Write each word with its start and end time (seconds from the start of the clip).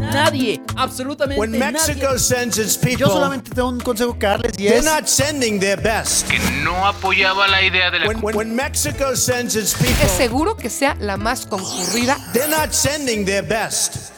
Nadie, 0.00 0.60
absolutamente 0.76 1.40
When 1.40 1.52
Mexico 1.52 2.06
nadie. 2.08 2.18
sends 2.18 2.58
its 2.58 2.76
people, 2.76 2.96
Yo 2.98 3.06
solamente 3.08 3.50
tengo 3.50 3.68
un 3.68 3.80
consejo 3.80 4.18
que 4.18 4.26
darles 4.26 4.52
y 4.58 4.64
they're 4.64 4.78
es 4.78 4.84
not 4.84 5.06
sending 5.06 5.58
their 5.58 5.80
best. 5.80 6.28
que 6.28 6.38
no 6.62 6.86
apoyaba 6.86 7.48
la 7.48 7.62
idea 7.62 7.90
de 7.90 8.00
la 8.00 8.06
When, 8.08 8.18
when, 8.22 8.36
when 8.36 8.54
Mexico 8.56 9.14
sends 9.16 9.56
its 9.56 9.74
people, 9.74 9.94
Es 10.04 10.12
seguro 10.12 10.56
que 10.56 10.68
sea 10.70 10.96
la 11.00 11.16
más 11.16 11.46
concurrida. 11.46 12.16
they're 12.32 12.48
not 12.50 12.72
sending 12.72 13.24
their 13.24 13.42
best. 13.46 14.12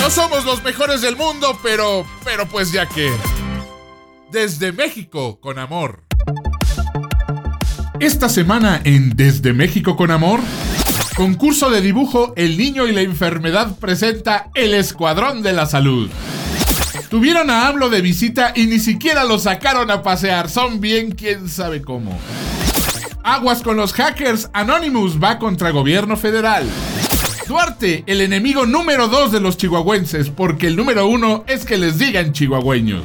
No 0.00 0.10
somos 0.10 0.44
los 0.44 0.62
mejores 0.62 1.00
del 1.00 1.16
mundo, 1.16 1.58
pero, 1.62 2.04
pero 2.24 2.46
pues 2.46 2.70
ya 2.72 2.86
que. 2.86 3.10
Desde 4.30 4.72
México 4.72 5.40
con 5.40 5.58
amor. 5.58 6.04
Esta 8.00 8.28
semana 8.28 8.80
en 8.84 9.16
Desde 9.16 9.52
México 9.54 9.96
con 9.96 10.10
amor, 10.10 10.40
concurso 11.16 11.70
de 11.70 11.80
dibujo 11.80 12.34
El 12.36 12.58
niño 12.58 12.86
y 12.86 12.92
la 12.92 13.00
enfermedad 13.00 13.74
presenta 13.80 14.50
El 14.54 14.74
Escuadrón 14.74 15.42
de 15.42 15.54
la 15.54 15.64
Salud. 15.64 16.10
Tuvieron 17.08 17.48
a 17.48 17.68
AMLO 17.68 17.88
de 17.88 18.02
visita 18.02 18.52
y 18.54 18.66
ni 18.66 18.78
siquiera 18.78 19.24
lo 19.24 19.38
sacaron 19.38 19.90
a 19.90 20.02
pasear, 20.02 20.50
son 20.50 20.78
bien 20.80 21.12
quién 21.12 21.48
sabe 21.48 21.80
cómo. 21.80 22.18
Aguas 23.24 23.62
con 23.62 23.78
los 23.78 23.94
hackers, 23.94 24.50
Anonymous 24.52 25.20
va 25.22 25.38
contra 25.38 25.70
gobierno 25.70 26.18
federal. 26.18 26.68
Duarte, 27.48 28.04
el 28.06 28.20
enemigo 28.20 28.66
número 28.66 29.08
2 29.08 29.32
de 29.32 29.40
los 29.40 29.56
chihuahuenses, 29.56 30.28
porque 30.28 30.66
el 30.66 30.76
número 30.76 31.06
1 31.06 31.44
es 31.46 31.64
que 31.64 31.78
les 31.78 31.98
digan 31.98 32.32
chihuahueños. 32.32 33.04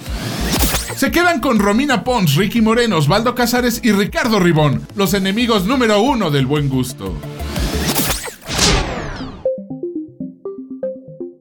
Se 0.98 1.12
quedan 1.12 1.40
con 1.40 1.60
Romina 1.60 2.04
Pons, 2.04 2.36
Ricky 2.36 2.60
Moreno, 2.60 2.98
Osvaldo 2.98 3.36
Casares 3.36 3.80
y 3.84 3.94
Ricardo 3.94 4.40
Ribón, 4.40 4.86
los 4.96 5.14
enemigos 5.14 5.66
número 5.66 6.02
1 6.02 6.30
del 6.30 6.46
buen 6.46 6.68
gusto. 6.68 7.16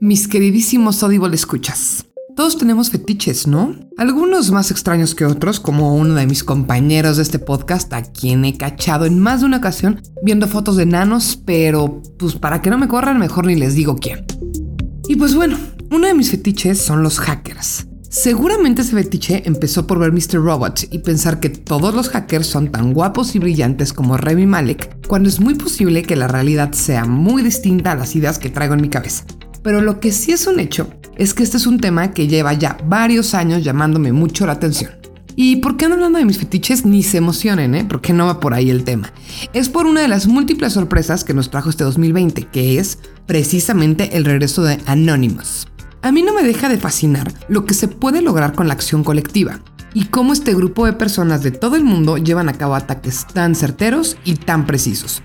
Mis 0.02 0.28
queridísimos 0.28 1.02
Audible 1.02 1.34
escuchas. 1.34 2.06
Todos 2.34 2.56
tenemos 2.56 2.88
fetiches, 2.88 3.46
¿no? 3.46 3.76
Algunos 3.98 4.50
más 4.50 4.70
extraños 4.70 5.14
que 5.14 5.26
otros, 5.26 5.60
como 5.60 5.94
uno 5.94 6.14
de 6.14 6.26
mis 6.26 6.42
compañeros 6.42 7.18
de 7.18 7.22
este 7.22 7.38
podcast, 7.38 7.92
a 7.92 8.02
quien 8.02 8.46
he 8.46 8.56
cachado 8.56 9.04
en 9.04 9.18
más 9.20 9.40
de 9.40 9.46
una 9.46 9.58
ocasión 9.58 10.00
viendo 10.22 10.48
fotos 10.48 10.76
de 10.76 10.86
nanos, 10.86 11.38
pero 11.44 12.00
pues 12.18 12.34
para 12.34 12.62
que 12.62 12.70
no 12.70 12.78
me 12.78 12.88
corran, 12.88 13.18
mejor 13.18 13.44
ni 13.44 13.56
les 13.56 13.74
digo 13.74 13.96
quién. 13.96 14.24
Y 15.06 15.16
pues 15.16 15.34
bueno, 15.34 15.58
uno 15.90 16.06
de 16.06 16.14
mis 16.14 16.30
fetiches 16.30 16.80
son 16.80 17.02
los 17.02 17.18
hackers. 17.18 17.86
Seguramente 18.08 18.80
ese 18.80 18.96
fetiche 18.96 19.42
empezó 19.44 19.86
por 19.86 19.98
ver 19.98 20.12
Mr. 20.12 20.42
Robot 20.42 20.84
y 20.90 21.00
pensar 21.00 21.40
que 21.40 21.50
todos 21.50 21.94
los 21.94 22.08
hackers 22.08 22.46
son 22.46 22.72
tan 22.72 22.94
guapos 22.94 23.34
y 23.34 23.38
brillantes 23.38 23.92
como 23.92 24.16
Remy 24.16 24.46
Malek, 24.46 25.06
cuando 25.08 25.28
es 25.28 25.40
muy 25.40 25.56
posible 25.56 26.04
que 26.04 26.16
la 26.16 26.26
realidad 26.26 26.72
sea 26.72 27.04
muy 27.04 27.42
distinta 27.42 27.92
a 27.92 27.96
las 27.96 28.16
ideas 28.16 28.38
que 28.38 28.48
traigo 28.48 28.72
en 28.72 28.80
mi 28.80 28.88
cabeza. 28.88 29.26
Pero 29.62 29.80
lo 29.80 30.00
que 30.00 30.12
sí 30.12 30.32
es 30.32 30.46
un 30.46 30.60
hecho 30.60 30.90
es 31.16 31.34
que 31.34 31.42
este 31.42 31.58
es 31.58 31.66
un 31.66 31.80
tema 31.80 32.12
que 32.12 32.28
lleva 32.28 32.54
ya 32.54 32.78
varios 32.84 33.34
años 33.34 33.62
llamándome 33.62 34.12
mucho 34.12 34.46
la 34.46 34.52
atención. 34.52 34.92
¿Y 35.36 35.56
por 35.56 35.76
qué 35.76 35.88
no 35.88 35.94
hablando 35.94 36.18
de 36.18 36.24
mis 36.24 36.38
fetiches? 36.38 36.84
Ni 36.84 37.02
se 37.02 37.18
emocionen, 37.18 37.74
¿eh? 37.74 37.86
Porque 37.88 38.12
no 38.12 38.26
va 38.26 38.40
por 38.40 38.52
ahí 38.52 38.68
el 38.68 38.84
tema. 38.84 39.12
Es 39.52 39.68
por 39.68 39.86
una 39.86 40.00
de 40.00 40.08
las 40.08 40.26
múltiples 40.26 40.72
sorpresas 40.72 41.24
que 41.24 41.34
nos 41.34 41.50
trajo 41.50 41.70
este 41.70 41.84
2020, 41.84 42.44
que 42.44 42.78
es 42.78 42.98
precisamente 43.26 44.16
el 44.16 44.24
regreso 44.24 44.62
de 44.62 44.78
Anonymous. 44.86 45.66
A 46.02 46.12
mí 46.12 46.22
no 46.22 46.34
me 46.34 46.42
deja 46.42 46.68
de 46.68 46.78
fascinar 46.78 47.32
lo 47.48 47.64
que 47.64 47.74
se 47.74 47.88
puede 47.88 48.22
lograr 48.22 48.54
con 48.54 48.68
la 48.68 48.74
acción 48.74 49.04
colectiva 49.04 49.60
y 49.94 50.06
cómo 50.06 50.32
este 50.32 50.54
grupo 50.54 50.86
de 50.86 50.92
personas 50.92 51.42
de 51.42 51.50
todo 51.50 51.76
el 51.76 51.84
mundo 51.84 52.16
llevan 52.16 52.48
a 52.48 52.54
cabo 52.54 52.74
ataques 52.74 53.26
tan 53.32 53.54
certeros 53.54 54.16
y 54.24 54.36
tan 54.36 54.66
precisos. 54.66 55.22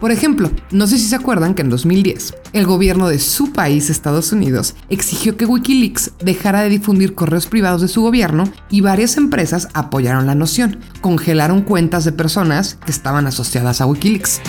Por 0.00 0.12
ejemplo, 0.12 0.50
no 0.70 0.86
sé 0.86 0.98
si 0.98 1.04
se 1.06 1.16
acuerdan 1.16 1.54
que 1.54 1.62
en 1.62 1.70
2010 1.70 2.34
el 2.52 2.66
gobierno 2.66 3.08
de 3.08 3.18
su 3.18 3.52
país, 3.52 3.88
Estados 3.88 4.32
Unidos, 4.32 4.74
exigió 4.90 5.36
que 5.36 5.46
Wikileaks 5.46 6.12
dejara 6.20 6.62
de 6.62 6.68
difundir 6.68 7.14
correos 7.14 7.46
privados 7.46 7.80
de 7.80 7.88
su 7.88 8.02
gobierno 8.02 8.44
y 8.70 8.82
varias 8.82 9.16
empresas 9.16 9.68
apoyaron 9.74 10.26
la 10.26 10.34
noción, 10.34 10.78
congelaron 11.00 11.62
cuentas 11.62 12.04
de 12.04 12.12
personas 12.12 12.78
que 12.84 12.92
estaban 12.92 13.26
asociadas 13.26 13.80
a 13.80 13.86
Wikileaks. 13.86 14.40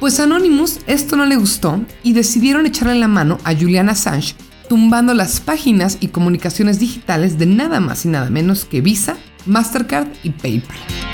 Pues 0.00 0.18
Anonymous 0.18 0.80
esto 0.86 1.16
no 1.16 1.26
le 1.26 1.36
gustó 1.36 1.80
y 2.02 2.12
decidieron 2.12 2.66
echarle 2.66 2.94
la 2.94 3.08
mano 3.08 3.38
a 3.44 3.54
Julian 3.54 3.88
Assange 3.90 4.34
tumbando 4.68 5.14
las 5.14 5.40
páginas 5.40 5.98
y 6.00 6.08
comunicaciones 6.08 6.78
digitales 6.78 7.38
de 7.38 7.46
nada 7.46 7.80
más 7.80 8.04
y 8.04 8.08
nada 8.08 8.30
menos 8.30 8.64
que 8.64 8.80
Visa, 8.80 9.16
Mastercard 9.44 10.06
y 10.22 10.30
PayPal. 10.30 11.09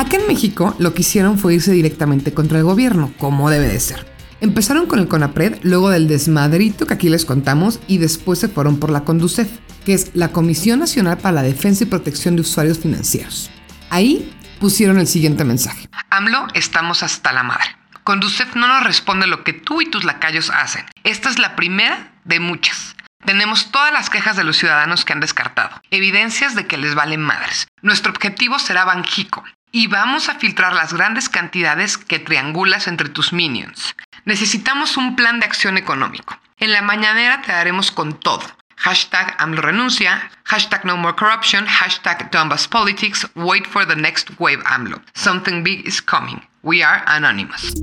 Acá 0.00 0.16
en 0.16 0.26
México 0.26 0.74
lo 0.78 0.94
que 0.94 1.02
hicieron 1.02 1.38
fue 1.38 1.56
irse 1.56 1.72
directamente 1.72 2.32
contra 2.32 2.56
el 2.56 2.64
gobierno, 2.64 3.12
como 3.18 3.50
debe 3.50 3.68
de 3.68 3.78
ser. 3.78 4.10
Empezaron 4.40 4.86
con 4.86 4.98
el 4.98 5.08
CONAPRED, 5.08 5.58
luego 5.60 5.90
del 5.90 6.08
desmadrito 6.08 6.86
que 6.86 6.94
aquí 6.94 7.10
les 7.10 7.26
contamos 7.26 7.80
y 7.86 7.98
después 7.98 8.38
se 8.38 8.48
fueron 8.48 8.80
por 8.80 8.88
la 8.88 9.04
CONDUCEF, 9.04 9.50
que 9.84 9.92
es 9.92 10.12
la 10.14 10.28
Comisión 10.28 10.78
Nacional 10.78 11.18
para 11.18 11.34
la 11.34 11.42
Defensa 11.42 11.84
y 11.84 11.88
Protección 11.88 12.34
de 12.34 12.40
Usuarios 12.40 12.78
Financieros. 12.78 13.50
Ahí 13.90 14.34
pusieron 14.58 14.98
el 14.98 15.06
siguiente 15.06 15.44
mensaje. 15.44 15.86
AMLO, 16.08 16.46
estamos 16.54 17.02
hasta 17.02 17.32
la 17.32 17.42
madre. 17.42 17.76
Conducef 18.02 18.56
no 18.56 18.68
nos 18.68 18.84
responde 18.84 19.26
lo 19.26 19.44
que 19.44 19.52
tú 19.52 19.82
y 19.82 19.90
tus 19.90 20.04
lacayos 20.04 20.48
hacen. 20.48 20.86
Esta 21.04 21.28
es 21.28 21.38
la 21.38 21.56
primera 21.56 22.14
de 22.24 22.40
muchas. 22.40 22.96
Tenemos 23.26 23.70
todas 23.70 23.92
las 23.92 24.08
quejas 24.08 24.34
de 24.38 24.44
los 24.44 24.56
ciudadanos 24.56 25.04
que 25.04 25.12
han 25.12 25.20
descartado, 25.20 25.78
evidencias 25.90 26.54
de 26.54 26.66
que 26.66 26.78
les 26.78 26.94
valen 26.94 27.20
madres. 27.20 27.68
Nuestro 27.82 28.12
objetivo 28.12 28.58
será 28.58 28.86
Banjico 28.86 29.44
y 29.72 29.86
vamos 29.86 30.28
a 30.28 30.34
filtrar 30.34 30.74
las 30.74 30.92
grandes 30.92 31.28
cantidades 31.28 31.98
que 31.98 32.18
triangulas 32.18 32.86
entre 32.86 33.08
tus 33.08 33.32
minions. 33.32 33.94
Necesitamos 34.24 34.96
un 34.96 35.16
plan 35.16 35.40
de 35.40 35.46
acción 35.46 35.78
económico. 35.78 36.38
En 36.58 36.72
la 36.72 36.82
mañanera 36.82 37.42
te 37.42 37.52
daremos 37.52 37.90
con 37.90 38.18
todo. 38.18 38.42
Hashtag 38.76 39.36
AMLO 39.38 39.60
renuncia, 39.60 40.30
hashtag 40.44 40.84
no 40.86 40.96
more 40.96 41.14
corruption, 41.14 41.66
hashtag 41.66 42.30
Donbass 42.30 42.66
politics, 42.66 43.26
wait 43.34 43.66
for 43.66 43.86
the 43.86 43.96
next 43.96 44.30
wave 44.38 44.62
AMLO. 44.64 45.00
Something 45.14 45.62
big 45.62 45.86
is 45.86 46.00
coming. 46.00 46.40
We 46.62 46.82
are 46.82 47.02
anonymous. 47.06 47.74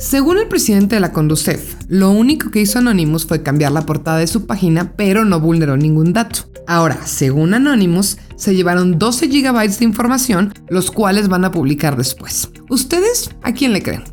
Según 0.00 0.38
el 0.38 0.48
presidente 0.48 0.96
de 0.96 1.00
la 1.00 1.12
Conducef, 1.12 1.74
lo 1.88 2.10
único 2.10 2.50
que 2.50 2.60
hizo 2.60 2.78
Anonymous 2.78 3.26
fue 3.26 3.42
cambiar 3.42 3.72
la 3.72 3.82
portada 3.82 4.16
de 4.16 4.26
su 4.26 4.46
página, 4.46 4.92
pero 4.96 5.24
no 5.24 5.40
vulneró 5.40 5.76
ningún 5.76 6.12
dato. 6.12 6.49
Ahora, 6.70 7.04
según 7.04 7.52
Anonymous, 7.52 8.16
se 8.36 8.54
llevaron 8.54 8.96
12 8.96 9.26
GB 9.26 9.76
de 9.76 9.84
información, 9.84 10.54
los 10.68 10.92
cuales 10.92 11.26
van 11.26 11.44
a 11.44 11.50
publicar 11.50 11.96
después. 11.96 12.48
¿Ustedes 12.68 13.28
a 13.42 13.52
quién 13.52 13.72
le 13.72 13.82
creen? 13.82 14.04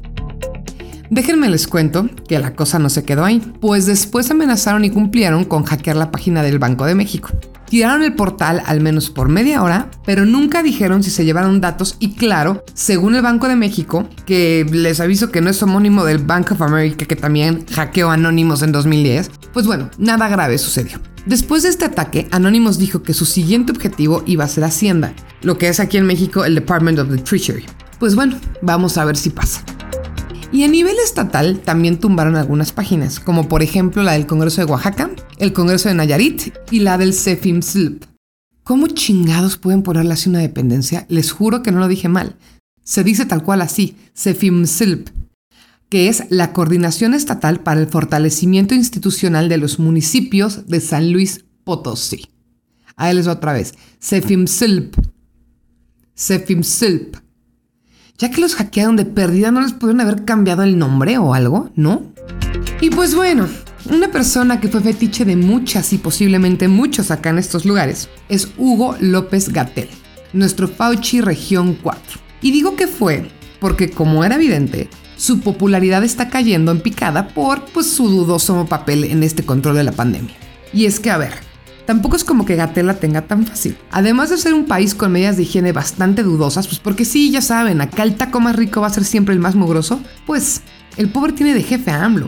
Déjenme 1.12 1.50
les 1.50 1.68
cuento 1.68 2.10
que 2.28 2.40
la 2.40 2.56
cosa 2.56 2.80
no 2.80 2.90
se 2.90 3.04
quedó 3.04 3.26
ahí, 3.26 3.44
pues 3.62 3.86
después 3.86 4.32
amenazaron 4.32 4.84
y 4.86 4.90
cumplieron 4.90 5.46
con 5.46 5.66
hackear 5.66 5.98
la 5.98 6.10
página 6.10 6.42
del 6.42 6.58
Banco 6.58 6.86
de 6.86 6.96
México. 6.96 7.30
Tiraron 7.70 8.04
el 8.04 8.14
portal 8.14 8.64
al 8.66 8.80
menos 8.80 9.10
por 9.10 9.30
media 9.30 9.62
hora, 9.62 9.92
pero 10.06 10.26
nunca 10.26 10.64
dijeron 10.64 11.04
si 11.04 11.12
se 11.12 11.26
llevaron 11.26 11.60
datos 11.60 11.98
y 12.00 12.16
claro, 12.16 12.64
según 12.74 13.16
el 13.16 13.22
Banco 13.22 13.48
de 13.48 13.56
México, 13.56 14.08
que 14.26 14.66
les 14.72 15.00
aviso 15.00 15.32
que 15.32 15.42
no 15.42 15.50
es 15.50 15.62
homónimo 15.62 16.06
del 16.06 16.20
Bank 16.20 16.52
of 16.52 16.62
America 16.62 17.06
que 17.06 17.16
también 17.16 17.66
hackeó 17.74 18.10
Anonymous 18.10 18.62
en 18.62 18.72
2010, 18.72 19.32
pues 19.54 19.66
bueno, 19.66 19.90
nada 19.98 20.30
grave 20.30 20.58
sucedió. 20.58 21.00
Después 21.26 21.64
de 21.64 21.70
este 21.70 21.84
ataque, 21.84 22.30
Anonymous 22.32 22.78
dijo 22.78 23.04
que 23.04 23.14
su 23.14 23.26
siguiente 23.26 23.74
objetivo 23.74 24.24
iba 24.26 24.46
a 24.46 24.48
ser 24.48 24.64
Hacienda, 24.64 25.14
lo 25.42 25.58
que 25.58 25.68
es 25.68 25.82
aquí 25.82 25.98
en 25.98 26.06
México 26.06 26.46
el 26.46 26.56
Department 26.56 27.00
of 27.00 27.10
the 27.10 27.18
Treasury. 27.18 27.66
Pues 28.00 28.16
bueno, 28.16 28.38
vamos 28.62 28.98
a 28.98 29.04
ver 29.04 29.18
si 29.18 29.30
pasa. 29.30 29.62
Y 30.52 30.64
a 30.64 30.68
nivel 30.70 30.96
estatal 31.04 31.60
también 31.60 32.00
tumbaron 32.00 32.38
algunas 32.38 32.72
páginas, 32.72 33.20
como 33.20 33.50
por 33.50 33.62
ejemplo 33.62 34.02
la 34.02 34.14
del 34.14 34.28
Congreso 34.28 34.62
de 34.62 34.72
Oaxaca, 34.72 35.12
el 35.40 35.52
Congreso 35.52 35.90
de 35.90 35.96
Nayarit 35.96 36.54
y 36.72 36.80
la 36.80 36.98
del 36.98 37.14
CEFIMSLP. 37.14 38.04
¿Cómo 38.64 38.88
chingados 38.88 39.58
pueden 39.58 39.84
ponerle 39.84 40.14
así 40.14 40.30
una 40.30 40.40
dependencia? 40.40 41.06
Les 41.10 41.32
juro 41.32 41.64
que 41.64 41.72
no 41.72 41.80
lo 41.80 41.88
dije 41.88 42.08
mal. 42.08 42.38
Se 42.84 43.04
dice 43.04 43.26
tal 43.26 43.44
cual 43.44 43.62
así, 43.62 43.98
CEFIMSLP, 44.16 45.10
que 45.90 46.08
es 46.08 46.24
la 46.30 46.54
Coordinación 46.54 47.14
Estatal 47.14 47.62
para 47.62 47.82
el 47.82 47.88
Fortalecimiento 47.88 48.74
Institucional 48.74 49.50
de 49.50 49.58
los 49.58 49.80
Municipios 49.80 50.68
de 50.68 50.80
San 50.80 51.12
Luis 51.12 51.46
Potosí. 51.66 52.30
Ahí 52.96 53.14
les 53.14 53.28
va 53.28 53.34
otra 53.34 53.54
vez. 53.54 53.74
CEFIMSLP. 54.02 54.96
CEFIMSLP. 56.16 57.27
Ya 58.20 58.32
que 58.32 58.42
los 58.42 58.56
hackearon 58.56 58.96
de 58.96 59.06
pérdida, 59.06 59.52
¿no 59.52 59.62
les 59.62 59.74
pudieron 59.74 60.02
haber 60.02 60.26
cambiado 60.26 60.64
el 60.64 60.80
nombre 60.80 61.20
o 61.20 61.36
algo? 61.36 61.70
¿No? 61.76 62.02
Y 62.82 62.90
pues 62.90 63.14
bueno, 63.14 63.48
una 63.92 64.10
persona 64.10 64.60
que 64.60 64.70
fue 64.70 64.82
fetiche 64.82 65.24
de 65.24 65.36
muchas 65.36 65.94
y 65.94 66.00
posiblemente 66.00 66.68
muchos 66.68 67.12
acá 67.12 67.30
en 67.30 67.38
estos 67.38 67.64
lugares 67.64 68.10
es 68.28 68.48
Hugo 68.58 68.96
López 69.00 69.50
Gatel, 69.50 69.88
nuestro 70.34 70.68
Fauci 70.68 71.22
Región 71.22 71.78
4. 71.80 72.20
Y 72.42 72.50
digo 72.50 72.76
que 72.76 72.88
fue 72.88 73.30
porque, 73.60 73.92
como 73.92 74.24
era 74.24 74.34
evidente, 74.34 74.90
su 75.16 75.42
popularidad 75.42 76.04
está 76.04 76.30
cayendo 76.30 76.72
en 76.72 76.82
picada 76.82 77.28
por 77.28 77.66
pues, 77.66 77.86
su 77.86 78.10
dudoso 78.10 78.66
papel 78.66 79.04
en 79.04 79.22
este 79.22 79.44
control 79.44 79.76
de 79.76 79.84
la 79.84 79.92
pandemia. 79.92 80.36
Y 80.74 80.86
es 80.86 81.00
que, 81.00 81.12
a 81.12 81.18
ver, 81.18 81.34
tampoco 81.88 82.18
es 82.18 82.26
como 82.26 82.46
que 82.46 82.58
Gatel 82.58 82.86
la 82.86 83.00
tenga 83.00 83.24
tan 83.24 83.48
fácil. 83.48 83.78
Además 83.92 84.30
de 84.30 84.38
ser 84.38 84.54
un 84.54 84.66
país 84.66 84.94
con 84.94 85.14
medidas 85.14 85.38
de 85.38 85.44
higiene 85.44 85.72
bastante 85.72 86.22
dudosas, 86.22 86.68
pues 86.68 86.80
porque 86.80 87.06
sí, 87.06 87.32
ya 87.32 87.42
saben, 87.42 87.82
acá 87.82 88.04
el 88.04 88.16
taco 88.16 88.40
más 88.40 88.56
rico 88.56 88.82
va 88.82 88.88
a 88.88 88.94
ser 88.94 89.06
siempre 89.06 89.34
el 89.34 89.40
más 89.40 89.56
mugroso, 89.56 90.00
pues 90.28 90.62
el 90.98 91.10
pobre 91.10 91.32
tiene 91.32 91.56
de 91.56 91.64
jefe 91.64 91.90
a 91.90 92.04
AMLO. 92.04 92.28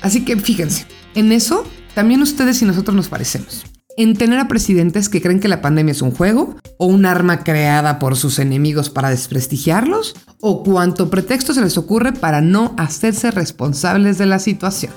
Así 0.00 0.24
que 0.24 0.36
fíjense, 0.36 0.86
en 1.14 1.32
eso 1.32 1.64
también 1.94 2.22
ustedes 2.22 2.62
y 2.62 2.64
nosotros 2.64 2.96
nos 2.96 3.08
parecemos. 3.08 3.64
En 3.96 4.16
tener 4.16 4.38
a 4.38 4.46
presidentes 4.46 5.08
que 5.08 5.20
creen 5.20 5.40
que 5.40 5.48
la 5.48 5.60
pandemia 5.60 5.92
es 5.92 6.00
un 6.00 6.12
juego 6.12 6.56
o 6.78 6.86
un 6.86 7.04
arma 7.04 7.42
creada 7.42 7.98
por 7.98 8.16
sus 8.16 8.38
enemigos 8.38 8.88
para 8.88 9.10
desprestigiarlos 9.10 10.14
o 10.40 10.62
cuanto 10.62 11.10
pretexto 11.10 11.52
se 11.52 11.60
les 11.60 11.76
ocurre 11.76 12.12
para 12.12 12.40
no 12.40 12.74
hacerse 12.78 13.32
responsables 13.32 14.16
de 14.18 14.26
la 14.26 14.38
situación. 14.38 14.92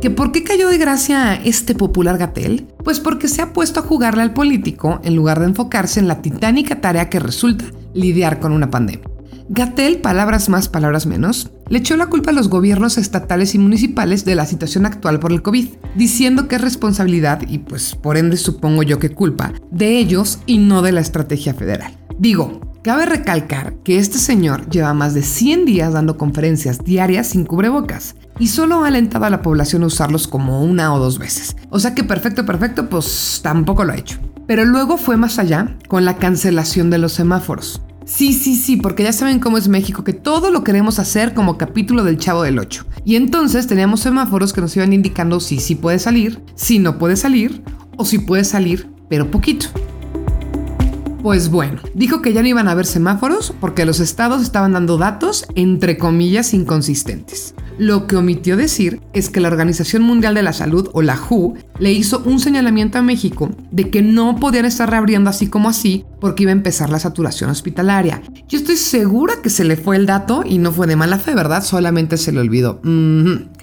¿Que 0.00 0.08
por 0.08 0.32
qué 0.32 0.42
cayó 0.42 0.70
de 0.70 0.78
gracia 0.78 1.34
este 1.34 1.74
popular 1.74 2.16
Gatel? 2.16 2.66
Pues 2.82 3.00
porque 3.00 3.28
se 3.28 3.42
ha 3.42 3.52
puesto 3.52 3.80
a 3.80 3.82
jugarle 3.82 4.22
al 4.22 4.32
político 4.32 4.98
en 5.04 5.14
lugar 5.14 5.40
de 5.40 5.46
enfocarse 5.46 6.00
en 6.00 6.08
la 6.08 6.22
titánica 6.22 6.80
tarea 6.80 7.10
que 7.10 7.20
resulta 7.20 7.66
lidiar 7.92 8.40
con 8.40 8.52
una 8.52 8.70
pandemia. 8.70 9.04
Gatel, 9.50 9.98
palabras 9.98 10.48
más, 10.48 10.70
palabras 10.70 11.04
menos, 11.04 11.50
le 11.68 11.78
echó 11.78 11.98
la 11.98 12.06
culpa 12.06 12.30
a 12.30 12.32
los 12.32 12.48
gobiernos 12.48 12.96
estatales 12.96 13.54
y 13.54 13.58
municipales 13.58 14.24
de 14.24 14.36
la 14.36 14.46
situación 14.46 14.86
actual 14.86 15.20
por 15.20 15.32
el 15.32 15.42
COVID, 15.42 15.68
diciendo 15.96 16.48
que 16.48 16.56
es 16.56 16.62
responsabilidad, 16.62 17.42
y 17.46 17.58
pues 17.58 17.94
por 17.94 18.16
ende 18.16 18.38
supongo 18.38 18.82
yo 18.82 18.98
que 18.98 19.10
culpa, 19.10 19.52
de 19.70 19.98
ellos 19.98 20.38
y 20.46 20.58
no 20.58 20.80
de 20.80 20.92
la 20.92 21.00
estrategia 21.00 21.52
federal. 21.52 21.98
Digo, 22.16 22.69
cabe 22.82 23.06
recalcar 23.06 23.74
que 23.84 23.98
este 23.98 24.18
señor 24.18 24.68
lleva 24.70 24.94
más 24.94 25.14
de 25.14 25.22
100 25.22 25.64
días 25.64 25.92
dando 25.92 26.16
conferencias 26.16 26.82
diarias 26.84 27.28
sin 27.28 27.44
cubrebocas 27.44 28.16
y 28.38 28.48
solo 28.48 28.82
ha 28.82 28.88
alentado 28.88 29.26
a 29.26 29.30
la 29.30 29.42
población 29.42 29.82
a 29.82 29.86
usarlos 29.86 30.26
como 30.26 30.62
una 30.64 30.94
o 30.94 30.98
dos 30.98 31.18
veces. 31.18 31.56
O 31.68 31.78
sea 31.78 31.94
que 31.94 32.04
perfecto, 32.04 32.46
perfecto, 32.46 32.88
pues 32.88 33.40
tampoco 33.42 33.84
lo 33.84 33.92
ha 33.92 33.98
hecho. 33.98 34.18
Pero 34.46 34.64
luego 34.64 34.96
fue 34.96 35.16
más 35.16 35.38
allá 35.38 35.76
con 35.88 36.04
la 36.04 36.16
cancelación 36.16 36.90
de 36.90 36.98
los 36.98 37.12
semáforos. 37.12 37.82
Sí, 38.06 38.32
sí, 38.32 38.56
sí, 38.56 38.76
porque 38.76 39.04
ya 39.04 39.12
saben 39.12 39.38
cómo 39.38 39.58
es 39.58 39.68
México, 39.68 40.02
que 40.02 40.14
todo 40.14 40.50
lo 40.50 40.64
queremos 40.64 40.98
hacer 40.98 41.32
como 41.34 41.58
capítulo 41.58 42.02
del 42.02 42.18
Chavo 42.18 42.42
del 42.42 42.58
8. 42.58 42.84
Y 43.04 43.14
entonces 43.14 43.68
teníamos 43.68 44.00
semáforos 44.00 44.52
que 44.52 44.60
nos 44.60 44.74
iban 44.74 44.92
indicando 44.92 45.38
si 45.38 45.60
sí 45.60 45.76
puede 45.76 46.00
salir, 46.00 46.42
si 46.56 46.80
no 46.80 46.98
puede 46.98 47.16
salir, 47.16 47.62
o 47.96 48.04
si 48.04 48.18
puede 48.18 48.42
salir, 48.42 48.90
pero 49.08 49.30
poquito. 49.30 49.68
Pues 51.22 51.50
bueno, 51.50 51.82
dijo 51.94 52.22
que 52.22 52.32
ya 52.32 52.40
no 52.40 52.48
iban 52.48 52.66
a 52.66 52.70
haber 52.70 52.86
semáforos 52.86 53.52
porque 53.60 53.84
los 53.84 54.00
estados 54.00 54.40
estaban 54.40 54.72
dando 54.72 54.96
datos 54.96 55.44
entre 55.54 55.98
comillas 55.98 56.54
inconsistentes. 56.54 57.54
Lo 57.76 58.06
que 58.06 58.16
omitió 58.16 58.56
decir 58.56 59.00
es 59.12 59.28
que 59.28 59.40
la 59.40 59.48
Organización 59.48 60.02
Mundial 60.02 60.34
de 60.34 60.42
la 60.42 60.52
Salud, 60.54 60.88
o 60.92 61.02
la 61.02 61.18
WHO, 61.18 61.54
le 61.78 61.92
hizo 61.92 62.22
un 62.24 62.40
señalamiento 62.40 62.98
a 62.98 63.02
México 63.02 63.50
de 63.70 63.90
que 63.90 64.00
no 64.00 64.36
podían 64.36 64.64
estar 64.64 64.88
reabriendo 64.88 65.28
así 65.28 65.46
como 65.46 65.68
así 65.68 66.04
porque 66.20 66.44
iba 66.44 66.52
a 66.52 66.52
empezar 66.52 66.90
la 66.90 66.98
saturación 66.98 67.50
hospitalaria. 67.50 68.22
Yo 68.48 68.58
estoy 68.58 68.76
segura 68.76 69.34
que 69.42 69.50
se 69.50 69.64
le 69.64 69.76
fue 69.76 69.96
el 69.96 70.06
dato 70.06 70.42
y 70.44 70.58
no 70.58 70.72
fue 70.72 70.86
de 70.86 70.96
mala 70.96 71.18
fe, 71.18 71.34
¿verdad? 71.34 71.62
Solamente 71.64 72.16
se 72.16 72.32
le 72.32 72.40
olvidó. 72.40 72.80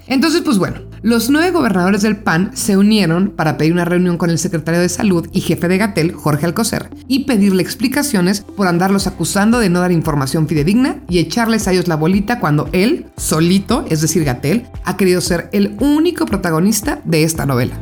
Entonces, 0.08 0.40
pues 0.42 0.58
bueno, 0.58 0.80
los 1.02 1.28
nueve 1.28 1.50
gobernadores 1.50 2.02
del 2.02 2.16
PAN 2.16 2.50
se 2.54 2.76
unieron 2.76 3.30
para 3.30 3.58
pedir 3.58 3.72
una 3.72 3.84
reunión 3.84 4.16
con 4.16 4.30
el 4.30 4.38
secretario 4.38 4.80
de 4.80 4.88
Salud 4.88 5.28
y 5.32 5.42
jefe 5.42 5.68
de 5.68 5.78
Gatel, 5.78 6.12
Jorge 6.12 6.46
Alcocer, 6.46 6.88
y 7.06 7.24
pedirle 7.24 7.62
explicaciones 7.62 8.40
por 8.40 8.66
andarlos 8.66 9.06
acusando 9.06 9.58
de 9.58 9.68
no 9.68 9.80
dar 9.80 9.92
información 9.92 10.48
fidedigna 10.48 11.02
y 11.08 11.18
echarles 11.18 11.68
a 11.68 11.72
ellos 11.72 11.88
la 11.88 11.96
bolita 11.96 12.40
cuando 12.40 12.70
él, 12.72 13.06
solito, 13.18 13.84
es 13.90 14.00
decir, 14.00 14.24
Gatel, 14.24 14.66
ha 14.84 14.96
querido 14.96 15.20
ser 15.20 15.50
el 15.52 15.76
único 15.78 16.24
protagonista 16.24 17.00
de 17.04 17.22
esta 17.22 17.44
novela. 17.44 17.78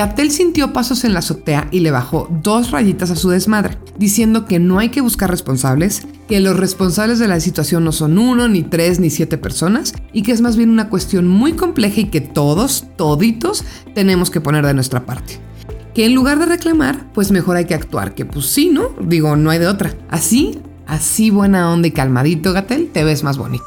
Gatel 0.00 0.30
sintió 0.30 0.72
pasos 0.72 1.04
en 1.04 1.12
la 1.12 1.18
azotea 1.18 1.68
y 1.70 1.80
le 1.80 1.90
bajó 1.90 2.26
dos 2.42 2.70
rayitas 2.70 3.10
a 3.10 3.16
su 3.16 3.28
desmadre, 3.28 3.76
diciendo 3.98 4.46
que 4.46 4.58
no 4.58 4.78
hay 4.78 4.88
que 4.88 5.02
buscar 5.02 5.30
responsables, 5.30 6.06
que 6.26 6.40
los 6.40 6.56
responsables 6.56 7.18
de 7.18 7.28
la 7.28 7.38
situación 7.38 7.84
no 7.84 7.92
son 7.92 8.16
uno, 8.16 8.48
ni 8.48 8.62
tres, 8.62 8.98
ni 8.98 9.10
siete 9.10 9.36
personas, 9.36 9.92
y 10.14 10.22
que 10.22 10.32
es 10.32 10.40
más 10.40 10.56
bien 10.56 10.70
una 10.70 10.88
cuestión 10.88 11.28
muy 11.28 11.52
compleja 11.52 12.00
y 12.00 12.04
que 12.06 12.22
todos, 12.22 12.86
toditos, 12.96 13.62
tenemos 13.94 14.30
que 14.30 14.40
poner 14.40 14.64
de 14.64 14.72
nuestra 14.72 15.04
parte. 15.04 15.38
Que 15.92 16.06
en 16.06 16.14
lugar 16.14 16.38
de 16.38 16.46
reclamar, 16.46 17.12
pues 17.12 17.30
mejor 17.30 17.58
hay 17.58 17.66
que 17.66 17.74
actuar, 17.74 18.14
que 18.14 18.24
pues 18.24 18.46
sí, 18.46 18.70
¿no? 18.70 18.94
Digo, 19.02 19.36
no 19.36 19.50
hay 19.50 19.58
de 19.58 19.66
otra. 19.66 19.92
Así, 20.08 20.60
así 20.86 21.28
buena 21.28 21.70
onda 21.70 21.88
y 21.88 21.90
calmadito, 21.90 22.54
Gatel, 22.54 22.88
te 22.90 23.04
ves 23.04 23.22
más 23.22 23.36
bonito. 23.36 23.66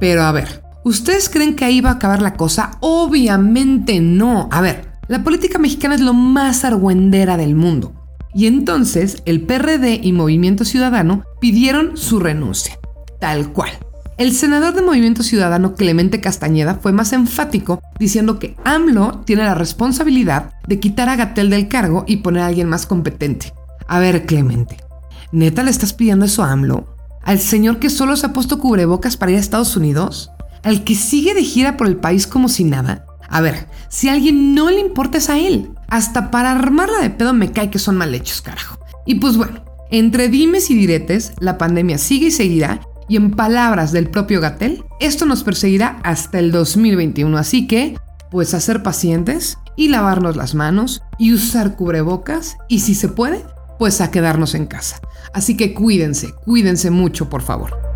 Pero 0.00 0.24
a 0.24 0.32
ver, 0.32 0.64
¿Ustedes 0.88 1.28
creen 1.28 1.54
que 1.54 1.66
ahí 1.66 1.82
va 1.82 1.90
a 1.90 1.94
acabar 1.94 2.22
la 2.22 2.32
cosa? 2.32 2.70
Obviamente 2.80 4.00
no. 4.00 4.48
A 4.50 4.62
ver, 4.62 4.90
la 5.06 5.22
política 5.22 5.58
mexicana 5.58 5.94
es 5.94 6.00
lo 6.00 6.14
más 6.14 6.64
argüendera 6.64 7.36
del 7.36 7.54
mundo. 7.54 7.92
Y 8.32 8.46
entonces 8.46 9.22
el 9.26 9.42
PRD 9.42 10.00
y 10.02 10.12
Movimiento 10.14 10.64
Ciudadano 10.64 11.24
pidieron 11.42 11.98
su 11.98 12.20
renuncia. 12.20 12.78
Tal 13.20 13.52
cual. 13.52 13.68
El 14.16 14.32
senador 14.32 14.72
de 14.72 14.80
Movimiento 14.80 15.22
Ciudadano 15.22 15.74
Clemente 15.74 16.22
Castañeda 16.22 16.76
fue 16.76 16.92
más 16.92 17.12
enfático 17.12 17.82
diciendo 17.98 18.38
que 18.38 18.56
AMLO 18.64 19.24
tiene 19.26 19.44
la 19.44 19.54
responsabilidad 19.54 20.54
de 20.66 20.80
quitar 20.80 21.10
a 21.10 21.16
Gatel 21.16 21.50
del 21.50 21.68
cargo 21.68 22.04
y 22.06 22.16
poner 22.16 22.44
a 22.44 22.46
alguien 22.46 22.70
más 22.70 22.86
competente. 22.86 23.52
A 23.88 23.98
ver, 23.98 24.24
Clemente, 24.24 24.78
¿neta 25.32 25.62
le 25.62 25.70
estás 25.70 25.92
pidiendo 25.92 26.24
eso 26.24 26.42
a 26.44 26.50
AMLO? 26.50 26.96
¿Al 27.24 27.40
señor 27.40 27.78
que 27.78 27.90
solo 27.90 28.16
se 28.16 28.24
ha 28.24 28.32
puesto 28.32 28.58
cubrebocas 28.58 29.18
para 29.18 29.32
ir 29.32 29.36
a 29.36 29.40
Estados 29.40 29.76
Unidos? 29.76 30.30
Al 30.62 30.84
que 30.84 30.94
sigue 30.94 31.34
de 31.34 31.44
gira 31.44 31.76
por 31.76 31.86
el 31.86 31.96
país 31.96 32.26
como 32.26 32.48
si 32.48 32.64
nada. 32.64 33.06
A 33.28 33.40
ver, 33.40 33.68
si 33.88 34.08
a 34.08 34.12
alguien 34.12 34.54
no 34.54 34.70
le 34.70 34.80
importa 34.80 35.18
es 35.18 35.28
a 35.28 35.38
él. 35.38 35.70
Hasta 35.88 36.30
para 36.30 36.52
armarla 36.52 37.00
de 37.00 37.10
pedo 37.10 37.34
me 37.34 37.52
cae 37.52 37.70
que 37.70 37.78
son 37.78 37.96
mal 37.96 38.14
hechos, 38.14 38.40
carajo. 38.40 38.78
Y 39.06 39.16
pues 39.16 39.36
bueno, 39.36 39.62
entre 39.90 40.28
dimes 40.28 40.70
y 40.70 40.74
diretes, 40.74 41.32
la 41.38 41.58
pandemia 41.58 41.98
sigue 41.98 42.28
y 42.28 42.30
seguirá. 42.30 42.80
Y 43.08 43.16
en 43.16 43.30
palabras 43.30 43.92
del 43.92 44.10
propio 44.10 44.40
Gatel, 44.40 44.84
esto 45.00 45.24
nos 45.24 45.42
perseguirá 45.42 45.98
hasta 46.04 46.38
el 46.38 46.52
2021. 46.52 47.36
Así 47.38 47.66
que, 47.66 47.96
pues 48.30 48.52
a 48.52 48.60
ser 48.60 48.82
pacientes 48.82 49.58
y 49.76 49.88
lavarnos 49.88 50.36
las 50.36 50.54
manos 50.54 51.02
y 51.18 51.32
usar 51.32 51.74
cubrebocas. 51.74 52.56
Y 52.68 52.80
si 52.80 52.94
se 52.94 53.08
puede, 53.08 53.44
pues 53.78 54.00
a 54.02 54.10
quedarnos 54.10 54.54
en 54.54 54.66
casa. 54.66 55.00
Así 55.32 55.56
que 55.56 55.72
cuídense, 55.72 56.34
cuídense 56.44 56.90
mucho, 56.90 57.30
por 57.30 57.42
favor. 57.42 57.87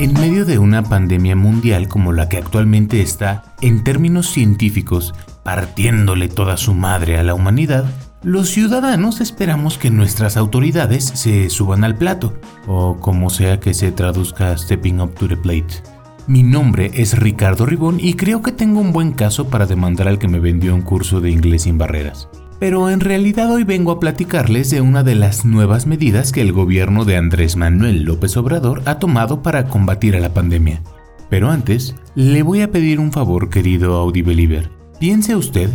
En 0.00 0.14
medio 0.14 0.46
de 0.46 0.58
una 0.58 0.82
pandemia 0.82 1.36
mundial 1.36 1.86
como 1.86 2.14
la 2.14 2.26
que 2.30 2.38
actualmente 2.38 3.02
está, 3.02 3.42
en 3.60 3.84
términos 3.84 4.30
científicos, 4.30 5.12
partiéndole 5.42 6.28
toda 6.28 6.56
su 6.56 6.72
madre 6.72 7.18
a 7.18 7.22
la 7.22 7.34
humanidad, 7.34 7.84
los 8.22 8.48
ciudadanos 8.48 9.20
esperamos 9.20 9.76
que 9.76 9.90
nuestras 9.90 10.38
autoridades 10.38 11.04
se 11.04 11.50
suban 11.50 11.84
al 11.84 11.96
plato, 11.96 12.32
o 12.66 12.96
como 12.96 13.28
sea 13.28 13.60
que 13.60 13.74
se 13.74 13.92
traduzca 13.92 14.56
stepping 14.56 15.02
up 15.02 15.12
to 15.16 15.28
the 15.28 15.36
plate. 15.36 15.82
Mi 16.26 16.42
nombre 16.42 16.90
es 16.94 17.18
Ricardo 17.18 17.66
Ribón 17.66 18.00
y 18.00 18.14
creo 18.14 18.40
que 18.40 18.52
tengo 18.52 18.80
un 18.80 18.92
buen 18.94 19.12
caso 19.12 19.48
para 19.50 19.66
demandar 19.66 20.08
al 20.08 20.18
que 20.18 20.28
me 20.28 20.40
vendió 20.40 20.74
un 20.74 20.80
curso 20.80 21.20
de 21.20 21.30
inglés 21.30 21.64
sin 21.64 21.76
barreras 21.76 22.26
pero 22.60 22.90
en 22.90 23.00
realidad 23.00 23.50
hoy 23.50 23.64
vengo 23.64 23.90
a 23.90 23.98
platicarles 23.98 24.68
de 24.68 24.82
una 24.82 25.02
de 25.02 25.14
las 25.14 25.46
nuevas 25.46 25.86
medidas 25.86 26.30
que 26.30 26.42
el 26.42 26.52
gobierno 26.52 27.06
de 27.06 27.16
Andrés 27.16 27.56
Manuel 27.56 28.02
López 28.02 28.36
Obrador 28.36 28.82
ha 28.84 28.98
tomado 28.98 29.42
para 29.42 29.66
combatir 29.66 30.14
a 30.14 30.20
la 30.20 30.34
pandemia. 30.34 30.82
Pero 31.30 31.50
antes, 31.50 31.96
le 32.14 32.42
voy 32.42 32.60
a 32.60 32.70
pedir 32.70 33.00
un 33.00 33.12
favor, 33.12 33.48
querido 33.48 33.94
Audibeliever. 33.94 34.70
Piense 35.00 35.36
usted 35.36 35.70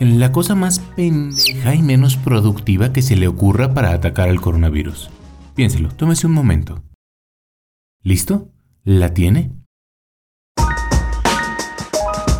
en 0.00 0.18
la 0.18 0.32
cosa 0.32 0.54
más 0.54 0.78
pendeja 0.78 1.74
y 1.74 1.82
menos 1.82 2.16
productiva 2.16 2.90
que 2.90 3.02
se 3.02 3.16
le 3.16 3.28
ocurra 3.28 3.74
para 3.74 3.92
atacar 3.92 4.30
al 4.30 4.40
coronavirus. 4.40 5.10
Piénselo, 5.54 5.90
tómese 5.90 6.26
un 6.26 6.32
momento. 6.32 6.82
¿Listo? 8.02 8.50
¿La 8.82 9.12
tiene? 9.12 9.52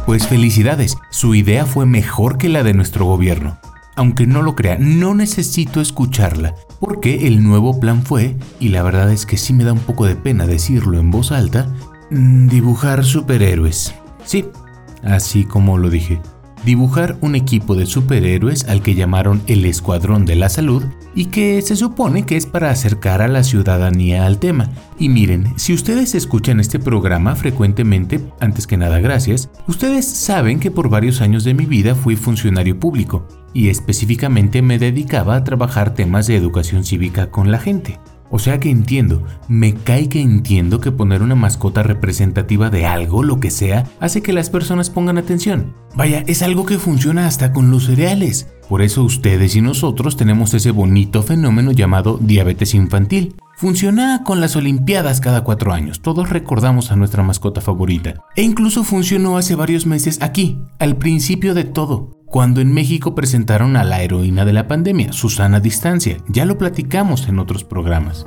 Pues 0.07 0.27
felicidades, 0.27 0.97
su 1.11 1.35
idea 1.35 1.67
fue 1.67 1.85
mejor 1.85 2.39
que 2.39 2.49
la 2.49 2.63
de 2.63 2.73
nuestro 2.73 3.05
gobierno 3.05 3.59
aunque 4.01 4.27
no 4.27 4.41
lo 4.41 4.57
crea, 4.57 4.79
no 4.81 5.15
necesito 5.15 5.83
escucharla, 5.83 6.55
porque 6.81 7.27
el 7.27 7.45
nuevo 7.45 7.79
plan 7.81 8.03
fue, 8.03 8.35
y 8.59 8.71
la 8.71 8.83
verdad 8.83 9.13
es 9.13 9.27
que 9.27 9.37
sí 9.37 9.53
me 9.53 9.63
da 9.63 9.75
un 9.75 9.81
poco 9.81 10.07
de 10.07 10.17
pena 10.17 10.47
decirlo 10.47 10.99
en 10.99 11.11
voz 11.11 11.33
alta, 11.33 11.71
mm, 12.11 12.49
dibujar 12.49 13.05
superhéroes. 13.05 13.95
Sí, 14.25 14.47
así 15.05 15.45
como 15.45 15.77
lo 15.77 15.91
dije. 15.91 16.19
Dibujar 16.65 17.17
un 17.21 17.35
equipo 17.35 17.75
de 17.75 17.87
superhéroes 17.87 18.69
al 18.69 18.83
que 18.83 18.95
llamaron 18.95 19.43
el 19.47 19.65
Escuadrón 19.65 20.25
de 20.25 20.37
la 20.37 20.49
Salud 20.49 20.85
y 21.15 21.27
que 21.27 21.61
se 21.63 21.77
supone 21.77 22.25
que 22.25 22.37
es 22.37 22.47
para 22.47 22.71
acercar 22.71 23.23
a 23.23 23.29
la 23.29 23.43
ciudadanía 23.43 24.27
al 24.27 24.39
tema. 24.39 24.71
Y 24.99 25.09
miren, 25.09 25.53
si 25.57 25.73
ustedes 25.73 26.15
escuchan 26.15 26.61
este 26.61 26.79
programa 26.79 27.37
frecuentemente, 27.37 28.21
antes 28.41 28.67
que 28.67 28.77
nada 28.77 29.01
gracias, 29.01 29.51
ustedes 29.67 30.07
saben 30.07 30.61
que 30.61 30.71
por 30.71 30.89
varios 30.89 31.21
años 31.21 31.45
de 31.45 31.55
mi 31.55 31.67
vida 31.67 31.95
fui 31.95 32.17
funcionario 32.17 32.79
público 32.79 33.27
y 33.53 33.69
específicamente 33.69 34.63
me 34.63 34.79
dedicaba 34.79 35.37
a 35.37 35.45
trabajar 35.45 35.95
temas 35.95 36.27
de 36.27 36.37
educación 36.37 36.85
cívica 36.85 37.31
con 37.31 37.51
la 37.51 37.59
gente. 37.59 37.99
O 38.31 38.39
sea 38.39 38.61
que 38.61 38.71
entiendo, 38.71 39.25
me 39.49 39.75
cae 39.75 40.09
que 40.09 40.21
entiendo 40.21 40.81
que 40.81 40.93
poner 40.93 41.23
una 41.23 41.35
mascota 41.35 41.83
representativa 41.83 42.71
de 42.71 42.87
algo, 42.87 43.23
lo 43.23 43.41
que 43.41 43.51
sea, 43.51 43.85
hace 43.99 44.23
que 44.23 44.33
las 44.33 44.51
personas 44.51 44.89
pongan 44.91 45.19
atención. 45.19 45.75
Vaya, 45.97 46.23
es 46.27 46.43
algo 46.43 46.65
que 46.65 46.79
funciona 46.79 47.27
hasta 47.27 47.53
con 47.53 47.71
los 47.71 47.87
cereales. 47.87 48.49
Por 48.69 48.83
eso 48.83 49.03
ustedes 49.03 49.57
y 49.57 49.61
nosotros 49.61 50.17
tenemos 50.17 50.55
ese 50.55 50.71
bonito 50.71 51.25
fenómeno 51.25 51.73
llamado 51.73 52.19
diabetes 52.23 52.75
infantil. 52.75 53.35
Funciona 53.57 54.23
con 54.25 54.41
las 54.41 54.55
Olimpiadas 54.55 55.21
cada 55.21 55.43
cuatro 55.43 55.73
años, 55.73 56.01
todos 56.01 56.31
recordamos 56.31 56.93
a 56.93 56.97
nuestra 56.97 57.23
mascota 57.23 57.61
favorita. 57.61 58.15
E 58.37 58.43
incluso 58.43 58.85
funcionó 58.85 59.37
hace 59.37 59.55
varios 59.57 59.87
meses 59.87 60.23
aquí, 60.23 60.61
al 60.79 60.97
principio 60.97 61.53
de 61.53 61.65
todo, 61.65 62.20
cuando 62.31 62.61
en 62.61 62.73
México 62.73 63.17
presentaron 63.17 63.77
a 63.77 63.83
la 63.83 64.03
heroína 64.03 64.45
de 64.45 64.53
la 64.53 64.69
pandemia, 64.69 65.13
Susana 65.13 65.59
Distancia. 65.59 66.19
Ya 66.29 66.45
lo 66.45 66.59
platicamos 66.59 67.27
en 67.27 67.41
otros 67.41 67.65
programas. 67.65 68.25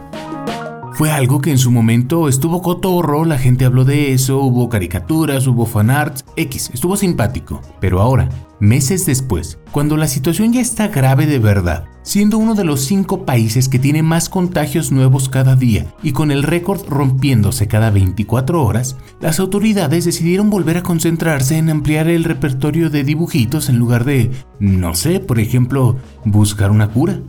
Fue 0.93 1.09
algo 1.09 1.41
que 1.41 1.49
en 1.49 1.57
su 1.57 1.71
momento 1.71 2.29
estuvo 2.29 2.61
cotorro, 2.61 3.25
la 3.25 3.39
gente 3.39 3.65
habló 3.65 3.83
de 3.83 4.13
eso, 4.13 4.37
hubo 4.39 4.69
caricaturas, 4.69 5.47
hubo 5.47 5.65
fanarts, 5.65 6.23
X, 6.35 6.69
estuvo 6.71 6.95
simpático. 6.97 7.61
Pero 7.79 7.99
ahora, 7.99 8.29
meses 8.59 9.07
después, 9.07 9.57
cuando 9.71 9.97
la 9.97 10.07
situación 10.07 10.53
ya 10.53 10.61
está 10.61 10.89
grave 10.89 11.25
de 11.25 11.39
verdad, 11.39 11.85
siendo 12.03 12.37
uno 12.37 12.53
de 12.53 12.63
los 12.63 12.81
cinco 12.81 13.25
países 13.25 13.69
que 13.69 13.79
tiene 13.79 14.03
más 14.03 14.29
contagios 14.29 14.91
nuevos 14.91 15.29
cada 15.29 15.55
día 15.55 15.87
y 16.03 16.11
con 16.11 16.29
el 16.29 16.43
récord 16.43 16.87
rompiéndose 16.87 17.67
cada 17.67 17.89
24 17.89 18.63
horas, 18.63 18.95
las 19.19 19.39
autoridades 19.39 20.05
decidieron 20.05 20.51
volver 20.51 20.77
a 20.77 20.83
concentrarse 20.83 21.57
en 21.57 21.71
ampliar 21.71 22.07
el 22.07 22.23
repertorio 22.23 22.91
de 22.91 23.03
dibujitos 23.03 23.67
en 23.67 23.79
lugar 23.79 24.05
de, 24.05 24.31
no 24.59 24.93
sé, 24.93 25.19
por 25.19 25.39
ejemplo, 25.39 25.97
buscar 26.23 26.69
una 26.69 26.89
cura 26.89 27.19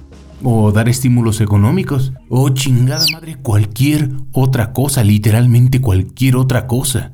o 0.44 0.70
dar 0.70 0.88
estímulos 0.88 1.40
económicos, 1.40 2.12
o 2.28 2.50
chingada 2.50 3.04
madre, 3.12 3.36
cualquier 3.42 4.10
otra 4.32 4.72
cosa, 4.72 5.02
literalmente 5.02 5.80
cualquier 5.80 6.36
otra 6.36 6.66
cosa. 6.66 7.10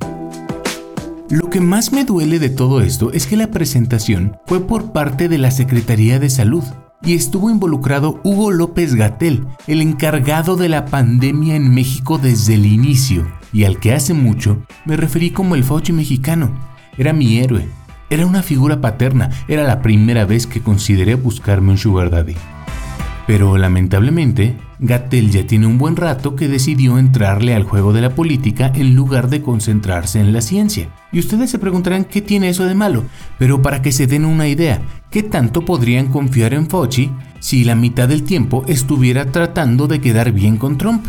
Lo 1.29 1.49
que 1.49 1.61
más 1.61 1.93
me 1.93 2.03
duele 2.03 2.39
de 2.39 2.49
todo 2.49 2.81
esto 2.81 3.13
es 3.13 3.25
que 3.25 3.37
la 3.37 3.51
presentación 3.51 4.35
fue 4.45 4.59
por 4.67 4.91
parte 4.91 5.29
de 5.29 5.37
la 5.37 5.49
Secretaría 5.49 6.19
de 6.19 6.29
Salud 6.29 6.63
y 7.03 7.13
estuvo 7.13 7.49
involucrado 7.49 8.19
Hugo 8.23 8.51
López 8.51 8.95
Gatel, 8.95 9.45
el 9.65 9.81
encargado 9.81 10.57
de 10.57 10.67
la 10.67 10.85
pandemia 10.85 11.55
en 11.55 11.73
México 11.73 12.17
desde 12.17 12.55
el 12.55 12.65
inicio, 12.65 13.25
y 13.53 13.63
al 13.63 13.79
que 13.79 13.93
hace 13.93 14.13
mucho 14.13 14.65
me 14.85 14.97
referí 14.97 15.31
como 15.31 15.55
el 15.55 15.63
Fauci 15.63 15.93
mexicano. 15.93 16.51
Era 16.97 17.13
mi 17.13 17.39
héroe, 17.39 17.65
era 18.09 18.25
una 18.25 18.43
figura 18.43 18.81
paterna, 18.81 19.29
era 19.47 19.63
la 19.63 19.81
primera 19.81 20.25
vez 20.25 20.45
que 20.45 20.61
consideré 20.61 21.15
buscarme 21.15 21.71
un 21.71 21.77
sugar 21.77 22.09
daddy. 22.09 22.35
Pero 23.31 23.55
lamentablemente, 23.57 24.57
Gatel 24.79 25.31
ya 25.31 25.47
tiene 25.47 25.65
un 25.65 25.77
buen 25.77 25.95
rato 25.95 26.35
que 26.35 26.49
decidió 26.49 26.99
entrarle 26.99 27.55
al 27.55 27.63
juego 27.63 27.93
de 27.93 28.01
la 28.01 28.13
política 28.13 28.73
en 28.75 28.93
lugar 28.93 29.29
de 29.29 29.41
concentrarse 29.41 30.19
en 30.19 30.33
la 30.33 30.41
ciencia. 30.41 30.89
Y 31.13 31.19
ustedes 31.19 31.49
se 31.49 31.57
preguntarán 31.57 32.03
qué 32.03 32.21
tiene 32.21 32.49
eso 32.49 32.65
de 32.65 32.75
malo, 32.75 33.05
pero 33.39 33.61
para 33.61 33.81
que 33.81 33.93
se 33.93 34.05
den 34.05 34.25
una 34.25 34.49
idea, 34.49 34.81
¿qué 35.11 35.23
tanto 35.23 35.63
podrían 35.63 36.07
confiar 36.07 36.53
en 36.53 36.67
Fauci 36.67 37.09
si 37.39 37.63
la 37.63 37.73
mitad 37.73 38.09
del 38.09 38.23
tiempo 38.23 38.65
estuviera 38.67 39.23
tratando 39.23 39.87
de 39.87 40.01
quedar 40.01 40.33
bien 40.33 40.57
con 40.57 40.77
Trump? 40.77 41.05